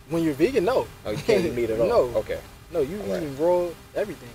When 0.08 0.22
you're 0.22 0.34
vegan, 0.34 0.64
no. 0.64 0.86
Oh, 1.06 1.10
you 1.10 1.16
can't 1.18 1.44
eat 1.44 1.54
meat 1.54 1.70
at 1.70 1.80
all. 1.80 1.86
No. 1.88 2.18
Okay. 2.20 2.38
No, 2.72 2.80
you 2.80 2.98
Alright. 3.00 3.22
eating 3.22 3.36
raw 3.38 3.68
everything, 3.94 4.28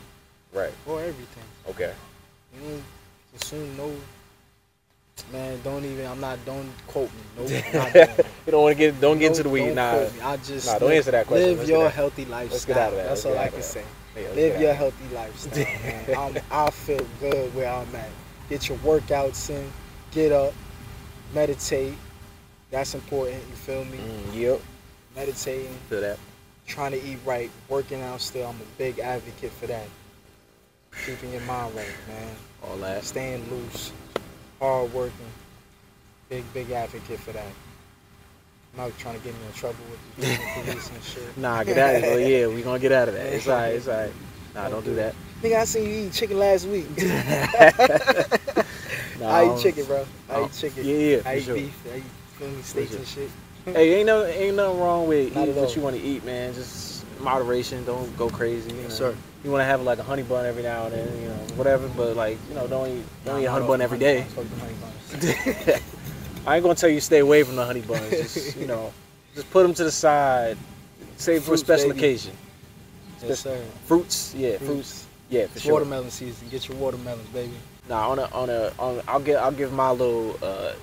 Right. 0.53 0.71
raw 0.85 0.97
everything. 0.97 1.43
Okay. 1.69 1.93
You 2.53 2.61
don't 2.69 2.83
consume 3.31 3.77
no. 3.77 3.91
Man, 5.31 5.59
don't 5.63 5.83
even. 5.83 6.05
I'm 6.05 6.19
not. 6.21 6.37
Don't 6.45 6.69
quote 6.87 7.09
me. 7.09 7.21
No, 7.49 7.55
I'm 7.57 7.73
not 7.73 7.93
doing. 7.93 8.09
You 8.45 8.51
don't 8.51 8.61
want 8.63 8.77
to 8.77 8.79
get 8.79 9.01
don't 9.01 9.17
get 9.19 9.27
into 9.31 9.43
the 9.43 9.49
weed. 9.49 9.73
Nah. 9.73 10.05
I 10.23 10.37
just 10.37 10.67
Nah, 10.67 10.79
don't 10.79 10.91
answer 10.91 11.11
that 11.11 11.25
question. 11.27 11.49
Live 11.49 11.57
Let's 11.59 11.69
your 11.69 11.89
healthy 11.89 12.25
lifestyle. 12.25 12.51
let's 12.51 12.65
get 12.65 12.77
out 12.77 12.89
of 12.91 12.97
that. 12.97 13.07
That's 13.09 13.25
Let's 13.25 13.37
all 13.37 13.43
I 13.43 13.47
can 13.49 13.61
say. 13.63 13.83
Yeah, 14.17 14.29
Live 14.29 14.53
get 14.53 14.61
your 14.61 14.73
healthy 14.73 15.15
lifestyle. 15.15 15.65
man. 15.83 16.17
I'm, 16.17 16.43
I 16.51 16.69
feel 16.71 17.05
good 17.19 17.53
where 17.53 17.69
I'm 17.69 17.95
at. 17.95 18.09
Get 18.49 18.67
your 18.69 18.77
workouts 18.79 19.49
in. 19.49 19.71
Get 20.11 20.31
up. 20.31 20.53
Meditate. 21.33 21.93
That's 22.71 22.95
important. 22.95 23.41
You 23.49 23.55
feel 23.55 23.85
me? 23.85 23.97
Mm, 23.97 24.35
yep. 24.35 24.61
Meditating. 25.15 25.73
Feel 25.89 26.01
that. 26.01 26.17
Trying 26.65 26.91
to 26.91 27.03
eat 27.03 27.19
right. 27.25 27.51
Working 27.69 28.01
out 28.01 28.21
still. 28.21 28.47
I'm 28.47 28.55
a 28.55 28.77
big 28.77 28.99
advocate 28.99 29.51
for 29.51 29.67
that. 29.67 29.87
Keeping 31.05 31.31
your 31.31 31.41
mind 31.41 31.75
right, 31.75 31.87
man. 32.07 32.35
All 32.63 32.77
that. 32.77 33.03
Staying 33.03 33.49
loose. 33.51 33.91
Hard 34.59 34.91
working. 34.93 35.13
Big, 36.29 36.43
big 36.53 36.71
advocate 36.71 37.19
for 37.19 37.31
that. 37.33 37.45
Not 38.77 38.97
trying 38.99 39.17
to 39.17 39.23
get 39.23 39.33
me 39.33 39.39
in 39.47 39.53
trouble 39.53 39.79
with 39.89 39.99
the 40.17 40.61
police 40.63 40.89
and 40.91 41.03
shit. 41.03 41.37
Nah, 41.37 41.63
get 41.63 41.77
out 41.79 41.95
of 41.95 42.03
it. 42.03 42.29
Yeah, 42.29 42.47
we 42.47 42.61
gonna 42.61 42.79
get 42.79 42.91
out 42.91 43.07
of 43.07 43.15
that. 43.15 43.33
It's 43.33 43.47
alright. 43.47 43.73
It's 43.73 43.87
alright. 43.87 44.13
Nah, 44.53 44.69
don't 44.69 44.85
do 44.85 44.93
that. 44.95 45.15
Nigga, 45.41 45.57
I 45.59 45.65
seen 45.65 45.89
you 45.89 45.95
eat 46.07 46.13
chicken 46.13 46.37
last 46.39 46.67
week. 46.67 46.85
Nah, 49.19 49.31
I 49.31 49.41
don't- 49.45 49.49
eat 49.49 49.53
um, 49.57 49.59
chicken, 49.63 49.85
bro. 49.85 50.05
I 50.29 50.33
Oh, 50.35 50.45
eat 50.45 50.53
chicken. 50.53 50.85
yeah, 50.85 50.95
yeah, 50.95 51.21
I 51.25 51.37
eat 51.37 51.43
sure. 51.43 51.55
beef. 51.55 51.73
I 51.91 51.97
eat 51.97 52.63
steaks 52.65 52.91
sure. 52.91 52.99
and 52.99 53.07
shit. 53.07 53.29
Hey, 53.65 53.95
ain't 53.95 54.05
no 54.05 54.23
ain't 54.25 54.55
nothing 54.55 54.79
wrong 54.79 55.07
with 55.07 55.33
Not 55.35 55.43
eating 55.49 55.55
what 55.61 55.75
you 55.75 55.81
want 55.81 55.95
to 55.95 56.01
eat, 56.01 56.23
man. 56.23 56.53
Just 56.53 57.03
moderation. 57.19 57.83
Don't 57.83 58.15
go 58.15 58.29
crazy. 58.29 58.69
You 58.69 58.75
know? 58.75 58.81
Yes, 58.83 58.97
sir. 58.97 59.15
You 59.43 59.51
want 59.51 59.61
to 59.61 59.65
have 59.65 59.81
like 59.81 59.97
a 59.97 60.03
honey 60.03 60.21
bun 60.23 60.45
every 60.45 60.61
now 60.63 60.85
and 60.85 60.93
then, 60.93 61.21
you 61.21 61.29
know, 61.29 61.35
whatever. 61.55 61.87
But 61.89 62.15
like, 62.15 62.37
you 62.49 62.55
know, 62.55 62.67
don't 62.67 62.87
eat 62.89 63.03
don't 63.25 63.41
eat 63.41 63.45
a 63.45 63.51
honey 63.51 63.65
bun 63.65 63.81
every 63.81 63.97
day. 63.97 64.25
I 66.47 66.55
ain't 66.55 66.63
gonna 66.63 66.75
tell 66.75 66.89
you 66.89 67.01
stay 67.01 67.19
away 67.19 67.43
from 67.43 67.57
the 67.57 67.65
honey 67.65 67.81
buns. 67.81 68.09
Just 68.09 68.55
you 68.57 68.65
know, 68.67 68.93
just 69.35 69.49
put 69.51 69.63
them 69.63 69.73
to 69.75 69.83
the 69.83 69.91
side. 69.91 70.57
Save 71.17 71.43
for 71.43 71.53
a 71.55 71.57
special 71.57 71.89
baby. 71.89 71.99
occasion. 71.99 72.33
yes, 73.21 73.41
sir. 73.41 73.61
Fruits, 73.85 74.33
yeah, 74.35 74.57
fruits, 74.57 74.65
Fruits. 74.67 75.07
yeah, 75.29 75.45
for 75.47 75.51
It's 75.53 75.61
sure. 75.63 75.73
watermelon 75.73 76.09
season. 76.09 76.47
Get 76.49 76.67
your 76.69 76.77
watermelons, 76.77 77.27
baby. 77.29 77.53
Nah, 77.89 78.09
on 78.09 78.19
a 78.19 78.25
on 78.27 78.49
a 78.49 78.71
on. 78.79 79.01
I'll 79.07 79.19
give 79.19 79.37
I'll 79.37 79.51
give 79.51 79.73
my 79.73 79.91
little 79.91 80.37
uh, 80.41 80.73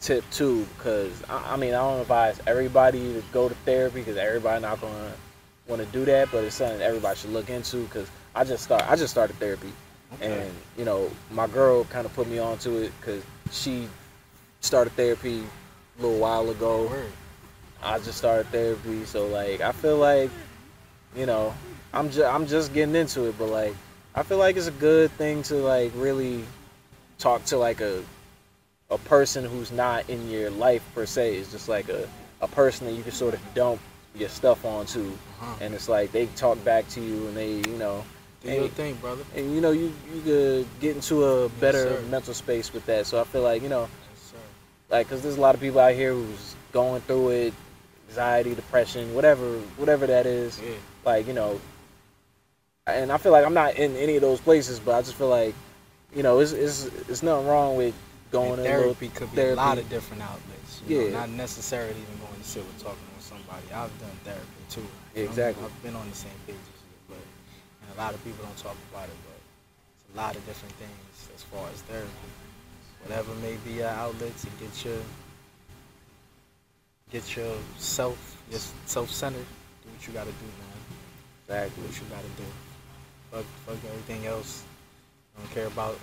tip 0.00 0.24
too, 0.30 0.66
because 0.76 1.12
I, 1.30 1.54
I 1.54 1.56
mean 1.56 1.70
I 1.74 1.78
don't 1.78 2.00
advise 2.00 2.38
everybody 2.46 3.14
to 3.14 3.22
go 3.32 3.48
to 3.48 3.54
therapy 3.64 4.00
because 4.00 4.16
everybody 4.18 4.60
not 4.60 4.80
gonna 4.80 5.12
want 5.68 5.80
to 5.80 5.86
do 5.88 6.04
that, 6.04 6.30
but 6.32 6.44
it's 6.44 6.56
something 6.56 6.82
everybody 6.82 7.16
should 7.18 7.30
look 7.32 7.48
into. 7.48 7.78
Because 7.84 8.08
I 8.34 8.44
just 8.44 8.64
start 8.64 8.82
I 8.90 8.96
just 8.96 9.10
started 9.12 9.36
therapy, 9.36 9.72
and 10.20 10.50
you 10.76 10.84
know 10.84 11.10
my 11.30 11.46
girl 11.46 11.84
kind 11.84 12.04
of 12.04 12.12
put 12.14 12.28
me 12.28 12.38
onto 12.38 12.76
it 12.78 12.92
because 13.00 13.22
she 13.52 13.88
started 14.64 14.92
therapy 14.94 15.42
a 15.98 16.02
little 16.02 16.18
while 16.18 16.48
ago. 16.50 16.90
I 17.82 17.98
just 17.98 18.16
started 18.18 18.46
therapy, 18.48 19.04
so 19.04 19.26
like 19.26 19.60
I 19.60 19.72
feel 19.72 19.98
like, 19.98 20.30
you 21.14 21.26
know, 21.26 21.54
I'm 21.92 22.10
just 22.10 22.24
I'm 22.26 22.46
just 22.46 22.72
getting 22.72 22.94
into 22.96 23.24
it, 23.28 23.38
but 23.38 23.48
like 23.50 23.74
I 24.14 24.22
feel 24.22 24.38
like 24.38 24.56
it's 24.56 24.66
a 24.68 24.72
good 24.72 25.10
thing 25.12 25.42
to 25.44 25.56
like 25.56 25.92
really 25.94 26.44
talk 27.18 27.44
to 27.46 27.58
like 27.58 27.80
a 27.80 28.02
a 28.90 28.98
person 28.98 29.44
who's 29.44 29.70
not 29.72 30.08
in 30.08 30.30
your 30.30 30.50
life 30.50 30.82
per 30.94 31.04
se. 31.06 31.36
It's 31.36 31.52
just 31.52 31.68
like 31.68 31.88
a 31.88 32.08
a 32.40 32.48
person 32.48 32.86
that 32.86 32.92
you 32.94 33.02
can 33.02 33.12
sort 33.12 33.34
of 33.34 33.40
dump 33.54 33.80
your 34.14 34.28
stuff 34.28 34.64
onto, 34.64 35.10
Uh-huh. 35.40 35.56
and 35.60 35.74
it's 35.74 35.88
like 35.88 36.12
they 36.12 36.26
talk 36.36 36.62
back 36.64 36.88
to 36.90 37.00
you 37.00 37.26
and 37.28 37.36
they 37.36 37.52
you 37.70 37.76
know 37.78 38.04
Do 38.42 38.48
and- 38.48 38.60
your 38.60 38.68
thing, 38.68 38.94
brother. 38.94 39.24
and 39.36 39.54
you 39.54 39.60
know 39.60 39.72
you 39.72 39.92
you 40.14 40.20
could 40.22 40.66
get 40.80 40.94
into 40.96 41.24
a 41.24 41.48
better 41.60 41.96
sir. 41.96 42.02
mental 42.10 42.32
space 42.34 42.72
with 42.72 42.86
that. 42.86 43.06
So 43.06 43.20
I 43.20 43.24
feel 43.24 43.42
like 43.42 43.60
you 43.62 43.68
know 43.68 43.82
Yes. 43.82 43.90
Like 44.90 45.06
because 45.06 45.22
there's 45.22 45.36
a 45.36 45.40
lot 45.40 45.54
of 45.54 45.60
people 45.60 45.80
out 45.80 45.94
here 45.94 46.12
who's 46.12 46.54
going 46.72 47.00
through 47.02 47.30
it 47.30 47.54
anxiety 48.08 48.54
depression 48.54 49.14
whatever 49.14 49.58
whatever 49.76 50.06
that 50.06 50.26
is 50.26 50.60
Yeah. 50.60 50.74
like 51.04 51.26
you 51.26 51.32
know 51.32 51.60
and 52.86 53.10
i 53.10 53.16
feel 53.16 53.32
like 53.32 53.44
i'm 53.46 53.54
not 53.54 53.74
in 53.76 53.96
any 53.96 54.16
of 54.16 54.22
those 54.22 54.40
places 54.40 54.78
but 54.78 54.94
i 54.94 55.00
just 55.02 55.14
feel 55.14 55.28
like 55.28 55.54
you 56.14 56.22
know 56.22 56.38
it's 56.40 56.52
it's, 56.52 56.84
it's 57.08 57.22
nothing 57.22 57.46
wrong 57.46 57.76
with 57.76 57.94
going 58.30 58.58
And 58.58 58.58
to 58.58 58.62
a 58.62 58.76
little 58.76 58.94
therapy 58.94 59.08
could 59.14 59.34
be 59.34 59.40
a 59.42 59.54
lot 59.54 59.78
of 59.78 59.88
different 59.88 60.22
outlets. 60.22 60.82
You 60.88 60.98
know, 60.98 61.04
Yeah. 61.06 61.12
not 61.22 61.30
necessarily 61.30 61.94
even 61.94 62.18
going 62.18 62.34
to 62.34 62.42
sit 62.42 62.66
with 62.66 62.82
talking 62.82 62.98
with 63.14 63.22
somebody. 63.24 63.62
I've 63.70 63.94
done 64.02 64.10
therapy 64.24 64.62
too. 64.68 64.82
Yeah, 65.14 65.22
exactly. 65.30 65.62
I've 65.64 65.82
been 65.84 65.94
on 65.94 66.10
the 66.10 66.16
same 66.16 66.34
page 66.44 66.58
as 66.58 66.80
you, 66.82 66.98
but 67.14 67.22
and 67.86 67.94
a 67.94 67.98
lot 68.02 68.10
of 68.12 68.18
people 68.24 68.42
don't 68.44 68.58
talk 68.58 68.74
about 68.90 69.06
it, 69.06 69.14
but 69.22 69.38
it's 69.38 70.06
a 70.10 70.16
lot 70.18 70.34
of 70.34 70.42
different 70.50 70.74
things 70.82 71.14
as 71.30 71.42
far 71.46 71.62
as 71.70 71.78
therapy. 71.86 72.10
Whatever 73.04 73.34
may 73.36 73.56
be 73.64 73.72
your 73.78 73.88
outlet 73.88 74.36
to 74.38 74.46
get 74.58 74.84
your 74.84 74.98
get 77.10 77.36
your 77.36 77.54
self 77.78 78.18
your 78.50 78.60
self 78.86 79.10
centered. 79.10 79.46
Do 79.82 79.90
what 79.90 80.06
you 80.06 80.12
gotta 80.14 80.30
do, 80.32 80.46
man. 80.46 80.80
Exactly. 81.46 81.82
Do 81.82 81.88
what 81.88 82.00
you 82.00 82.06
gotta 82.10 82.34
do. 82.36 82.44
Fuck 83.30 83.44
fuck 83.66 83.90
everything 83.90 84.26
else. 84.26 84.64
Don't 85.36 85.50
care 85.52 85.66
about 85.66 85.98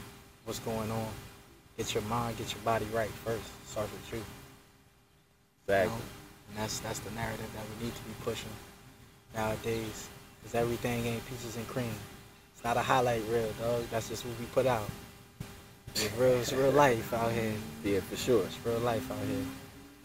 what's 0.45 0.59
going 0.59 0.91
on. 0.91 1.07
Get 1.77 1.93
your 1.93 2.03
mind, 2.03 2.37
get 2.37 2.51
your 2.53 2.61
body 2.63 2.85
right 2.93 3.09
first. 3.09 3.43
Start 3.67 3.89
with 3.91 4.11
you. 4.13 4.17
you 4.19 4.25
Exactly. 5.67 5.95
know? 5.97 6.01
And 6.49 6.57
that's 6.57 6.79
that's 6.79 6.99
the 6.99 7.11
narrative 7.11 7.49
that 7.55 7.63
we 7.79 7.85
need 7.85 7.95
to 7.95 8.01
be 8.03 8.13
pushing 8.23 8.51
nowadays. 9.33 10.07
Cause 10.43 10.55
everything 10.55 11.05
ain't 11.05 11.25
peaches 11.27 11.55
and 11.55 11.67
cream. 11.67 11.93
It's 12.53 12.63
not 12.63 12.77
a 12.77 12.81
highlight 12.81 13.23
reel, 13.29 13.51
dog. 13.59 13.85
That's 13.91 14.09
just 14.09 14.25
what 14.25 14.37
we 14.39 14.45
put 14.47 14.65
out. 14.65 14.89
It's 15.95 16.11
real, 16.17 16.31
it's 16.33 16.53
real 16.53 16.71
life 16.71 17.13
out 17.13 17.31
here. 17.31 17.53
Yeah, 17.83 17.99
for 18.01 18.15
sure. 18.15 18.43
It's 18.45 18.57
real 18.65 18.79
life 18.79 19.09
out 19.11 19.17
here. 19.27 19.45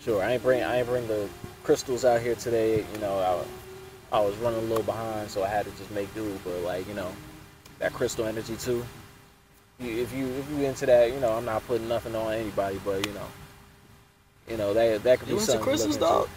Sure. 0.00 0.22
I 0.22 0.32
ain't 0.32 0.42
bring 0.42 0.62
I 0.62 0.78
ain't 0.78 0.88
bring 0.88 1.06
the 1.08 1.28
crystals 1.64 2.04
out 2.04 2.20
here 2.20 2.34
today. 2.34 2.84
You 2.92 2.98
know, 3.00 3.44
I, 4.12 4.16
I 4.18 4.20
was 4.20 4.36
running 4.36 4.60
a 4.60 4.62
little 4.62 4.84
behind, 4.84 5.30
so 5.30 5.42
I 5.44 5.48
had 5.48 5.64
to 5.66 5.70
just 5.72 5.90
make 5.92 6.12
do. 6.14 6.38
But 6.44 6.60
like 6.62 6.86
you 6.88 6.94
know, 6.94 7.10
that 7.78 7.92
crystal 7.92 8.26
energy 8.26 8.56
too. 8.56 8.84
You, 9.80 10.02
if 10.02 10.12
you 10.14 10.26
if 10.28 10.50
you 10.50 10.64
into 10.64 10.86
that, 10.86 11.12
you 11.12 11.20
know, 11.20 11.32
I'm 11.32 11.44
not 11.44 11.66
putting 11.66 11.88
nothing 11.88 12.14
on 12.16 12.32
anybody, 12.34 12.80
but 12.84 13.06
you 13.06 13.12
know, 13.12 13.26
you 14.48 14.56
know 14.56 14.74
that 14.74 15.02
that 15.04 15.20
could 15.20 15.28
You 15.28 15.36
be 15.36 15.40
something. 15.40 15.64
to 15.70 15.70
crystals, 15.70 15.98
look 15.98 16.10
into. 16.10 16.26
dog? 16.26 16.28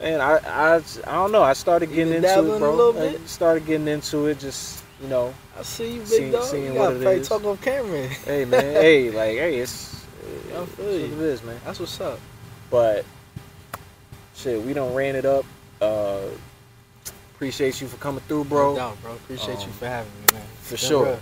Man, 0.00 0.20
I, 0.20 0.38
I 0.38 0.74
I 1.06 1.12
don't 1.14 1.32
know. 1.32 1.42
I 1.42 1.52
started 1.54 1.92
getting 1.92 2.14
into 2.14 2.28
dabbling 2.28 2.52
it, 2.52 2.56
a 2.56 2.58
bro. 2.60 2.74
little 2.76 2.92
I 3.02 3.26
started 3.26 3.66
getting 3.66 3.88
into 3.88 4.26
it. 4.26 4.38
Just 4.40 4.84
you 5.02 5.08
know, 5.08 5.34
I 5.58 5.62
see 5.62 5.92
you, 5.94 6.00
big 6.00 6.08
See- 6.08 6.30
dog. 6.30 6.44
seeing 6.44 6.64
you 6.66 6.74
gotta 6.74 7.10
is. 7.10 7.28
talk 7.28 7.44
on 7.44 7.56
camera. 7.58 8.06
hey 8.08 8.44
man, 8.44 8.60
hey 8.82 9.10
like 9.10 9.36
hey, 9.36 9.58
it's 9.58 10.04
I 10.54 10.62
it's 10.62 10.72
feel 10.72 10.86
what 10.86 10.94
you. 10.94 11.04
it 11.04 11.12
is, 11.20 11.42
man. 11.42 11.60
That's 11.64 11.80
what's 11.80 12.00
up. 12.00 12.18
But 12.70 13.04
shit, 14.34 14.60
we 14.62 14.72
don't 14.72 14.94
ran 14.94 15.14
it 15.16 15.24
up. 15.24 15.44
Uh, 15.80 16.20
appreciate 17.34 17.80
you 17.80 17.86
for 17.88 17.96
coming 17.98 18.22
through, 18.28 18.44
bro. 18.44 18.70
No 18.72 18.76
doubt, 18.76 19.02
bro. 19.02 19.12
Appreciate 19.12 19.58
you 19.58 19.64
Um, 19.66 19.72
for 19.72 19.86
having 19.86 20.12
me, 20.12 20.34
man. 20.38 20.42
for 20.62 20.74
It's 20.74 20.86
sure. 20.86 21.04
real. 21.06 21.18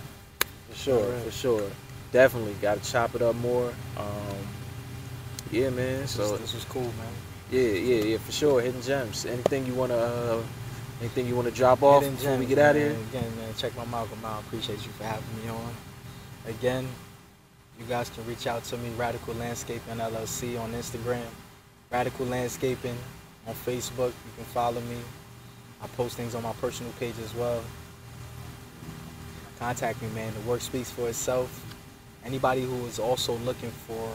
For 0.69 0.75
sure, 0.77 1.19
for 1.19 1.31
sure. 1.31 1.69
Definitely 2.11 2.53
got 2.61 2.81
to 2.81 2.91
chop 2.91 3.13
it 3.15 3.21
up 3.21 3.35
more. 3.35 3.73
Um, 3.97 4.37
yeah, 5.51 5.69
man. 5.69 6.01
This, 6.01 6.11
So 6.11 6.31
was, 6.31 6.41
this 6.41 6.53
was 6.53 6.63
cool, 6.65 6.83
man. 6.83 7.13
yeah, 7.51 7.61
yeah, 7.61 8.03
yeah, 8.03 8.17
for 8.17 8.31
sure. 8.31 8.61
Hidden 8.61 8.81
gems. 8.81 9.25
Anything 9.25 9.65
you 9.65 9.73
wanna, 9.73 9.95
uh, 9.95 10.41
anything 10.99 11.27
you 11.27 11.35
wanna 11.35 11.51
drop 11.51 11.83
off 11.83 12.03
before 12.03 12.37
we 12.37 12.45
get 12.45 12.57
out 12.57 12.75
of 12.75 12.81
here? 12.81 12.91
Again, 13.09 13.35
man, 13.37 13.53
check 13.57 13.75
my 13.75 13.85
Malcolm 13.85 14.23
out. 14.23 14.41
Appreciate 14.43 14.85
you 14.85 14.91
for 14.93 15.03
having 15.03 15.43
me 15.43 15.49
on. 15.49 15.75
Again, 16.47 16.87
you 17.79 17.85
guys 17.85 18.09
can 18.09 18.25
reach 18.25 18.47
out 18.47 18.63
to 18.65 18.77
me, 18.77 18.89
Radical 18.97 19.33
Landscaping 19.35 19.97
LLC 19.97 20.59
on 20.59 20.71
Instagram, 20.73 21.25
Radical 21.91 22.25
Landscaping 22.25 22.97
on 23.47 23.53
Facebook. 23.53 24.09
You 24.09 24.31
can 24.37 24.45
follow 24.45 24.81
me. 24.81 24.97
I 25.81 25.87
post 25.87 26.15
things 26.15 26.35
on 26.35 26.43
my 26.43 26.53
personal 26.53 26.91
page 26.93 27.15
as 27.23 27.33
well. 27.35 27.61
Contact 29.59 30.01
me, 30.01 30.09
man. 30.09 30.33
The 30.33 30.49
work 30.49 30.61
speaks 30.61 30.89
for 30.89 31.07
itself. 31.07 31.49
Anybody 32.25 32.61
who 32.61 32.85
is 32.85 32.99
also 32.99 33.33
looking 33.39 33.71
for 33.71 34.09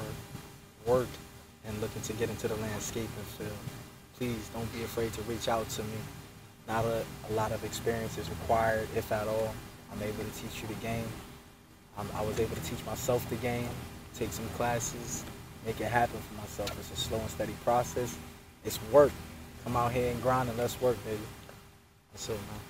work 0.87 1.09
and 1.66 1.81
looking 1.81 2.03
to 2.03 2.12
get 2.14 2.31
into 2.31 2.49
the 2.49 2.57
landscaping 2.57 3.09
field, 3.39 3.51
please 4.18 4.51
don't 4.55 4.70
be 4.72 4.83
afraid 4.83 5.12
to 5.12 5.22
reach 5.22 5.49
out 5.49 5.68
to 5.70 5.83
me. 5.83 5.99
Not 6.71 6.85
a, 6.85 7.03
a 7.29 7.33
lot 7.33 7.51
of 7.51 7.64
experience 7.64 8.16
is 8.16 8.31
required, 8.31 8.87
if 8.95 9.11
at 9.11 9.27
all. 9.27 9.53
I'm 9.93 10.01
able 10.01 10.23
to 10.23 10.31
teach 10.41 10.62
you 10.62 10.68
the 10.68 10.75
game. 10.75 11.05
Um, 11.99 12.09
I 12.14 12.23
was 12.23 12.39
able 12.39 12.55
to 12.55 12.62
teach 12.62 12.79
myself 12.87 13.29
the 13.29 13.35
game, 13.37 13.68
take 14.14 14.31
some 14.31 14.47
classes, 14.51 15.25
make 15.66 15.81
it 15.81 15.91
happen 15.91 16.21
for 16.21 16.35
myself. 16.41 16.71
It's 16.79 16.93
a 16.93 16.97
slow 16.97 17.18
and 17.18 17.29
steady 17.29 17.55
process. 17.64 18.16
It's 18.64 18.79
work. 18.93 19.11
Come 19.64 19.77
out 19.77 19.91
here 19.91 20.12
and 20.12 20.23
grind 20.23 20.49
and 20.49 20.57
let's 20.59 20.81
work, 20.81 20.97
baby. 21.05 21.18
That's 22.12 22.29
it, 22.29 22.33
man. 22.35 22.70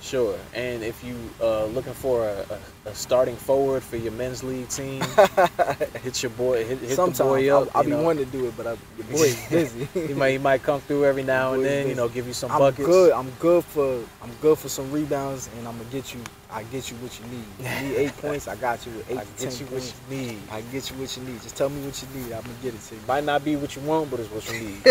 Sure. 0.00 0.38
And 0.54 0.82
if 0.82 1.04
you 1.04 1.14
uh 1.42 1.66
looking 1.66 1.92
for 1.92 2.26
a, 2.26 2.46
a, 2.86 2.88
a 2.90 2.94
starting 2.94 3.36
forward 3.36 3.82
for 3.82 3.96
your 3.98 4.12
men's 4.12 4.42
league 4.42 4.68
team, 4.68 5.02
hit 6.02 6.22
your 6.22 6.30
boy, 6.30 6.64
hit, 6.64 6.78
hit 6.78 6.96
the 6.96 7.14
boy 7.22 7.54
up. 7.54 7.68
I, 7.76 7.80
I 7.80 7.82
you 7.82 7.90
be 7.90 7.90
know. 7.96 8.02
wanting 8.02 8.24
to 8.24 8.30
do 8.32 8.46
it, 8.46 8.56
but 8.56 8.66
I, 8.66 8.70
your 8.96 9.06
boy's 9.10 9.48
busy. 9.50 9.84
he 9.92 10.14
might 10.14 10.30
he 10.30 10.38
might 10.38 10.62
come 10.62 10.80
through 10.80 11.04
every 11.04 11.22
now 11.22 11.52
and 11.52 11.64
then. 11.64 11.86
You 11.88 11.94
know, 11.96 12.08
give 12.08 12.26
you 12.26 12.32
some 12.32 12.50
I'm 12.50 12.58
buckets. 12.58 12.86
good. 12.86 13.12
I'm 13.12 13.30
good 13.40 13.62
for 13.64 14.02
I'm 14.22 14.30
good 14.40 14.56
for 14.58 14.68
some 14.70 14.90
rebounds, 14.90 15.50
and 15.58 15.68
I'm 15.68 15.76
gonna 15.76 15.90
get 15.90 16.14
you. 16.14 16.20
I 16.50 16.62
get 16.64 16.90
you 16.90 16.96
what 16.98 17.18
you 17.20 17.26
need. 17.26 17.44
You 17.58 17.88
need 17.88 17.96
eight 17.96 18.16
points. 18.22 18.48
I 18.48 18.56
got 18.56 18.84
you 18.86 18.92
with 18.92 19.10
eight 19.10 19.18
I 19.18 19.24
to 19.24 19.30
get 19.44 19.50
ten 19.50 19.58
you 19.60 19.66
what 19.66 19.82
points. 19.82 19.94
you 20.10 20.16
need. 20.16 20.38
I 20.50 20.60
get 20.72 20.90
you 20.90 20.96
what 20.96 21.16
you 21.16 21.22
need. 21.24 21.42
Just 21.42 21.56
tell 21.56 21.68
me 21.68 21.84
what 21.84 22.00
you 22.02 22.08
need. 22.20 22.32
I'm 22.32 22.40
gonna 22.42 22.54
get 22.62 22.74
it 22.74 22.80
to 22.80 22.94
you. 22.94 23.00
Might 23.06 23.24
not 23.24 23.44
be 23.44 23.56
what 23.56 23.76
you 23.76 23.82
want, 23.82 24.10
but 24.10 24.20
it's 24.20 24.30
what 24.30 24.50
you 24.50 24.60
need. 24.60 24.82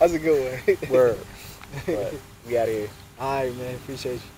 That's 0.00 0.12
a 0.12 0.18
good 0.18 0.60
one. 0.66 0.90
Word. 0.90 1.18
But 1.86 2.14
we 2.48 2.58
out 2.58 2.68
here. 2.68 2.88
All 3.20 3.44
right, 3.44 3.56
man. 3.56 3.76
Appreciate 3.76 4.14
you. 4.14 4.33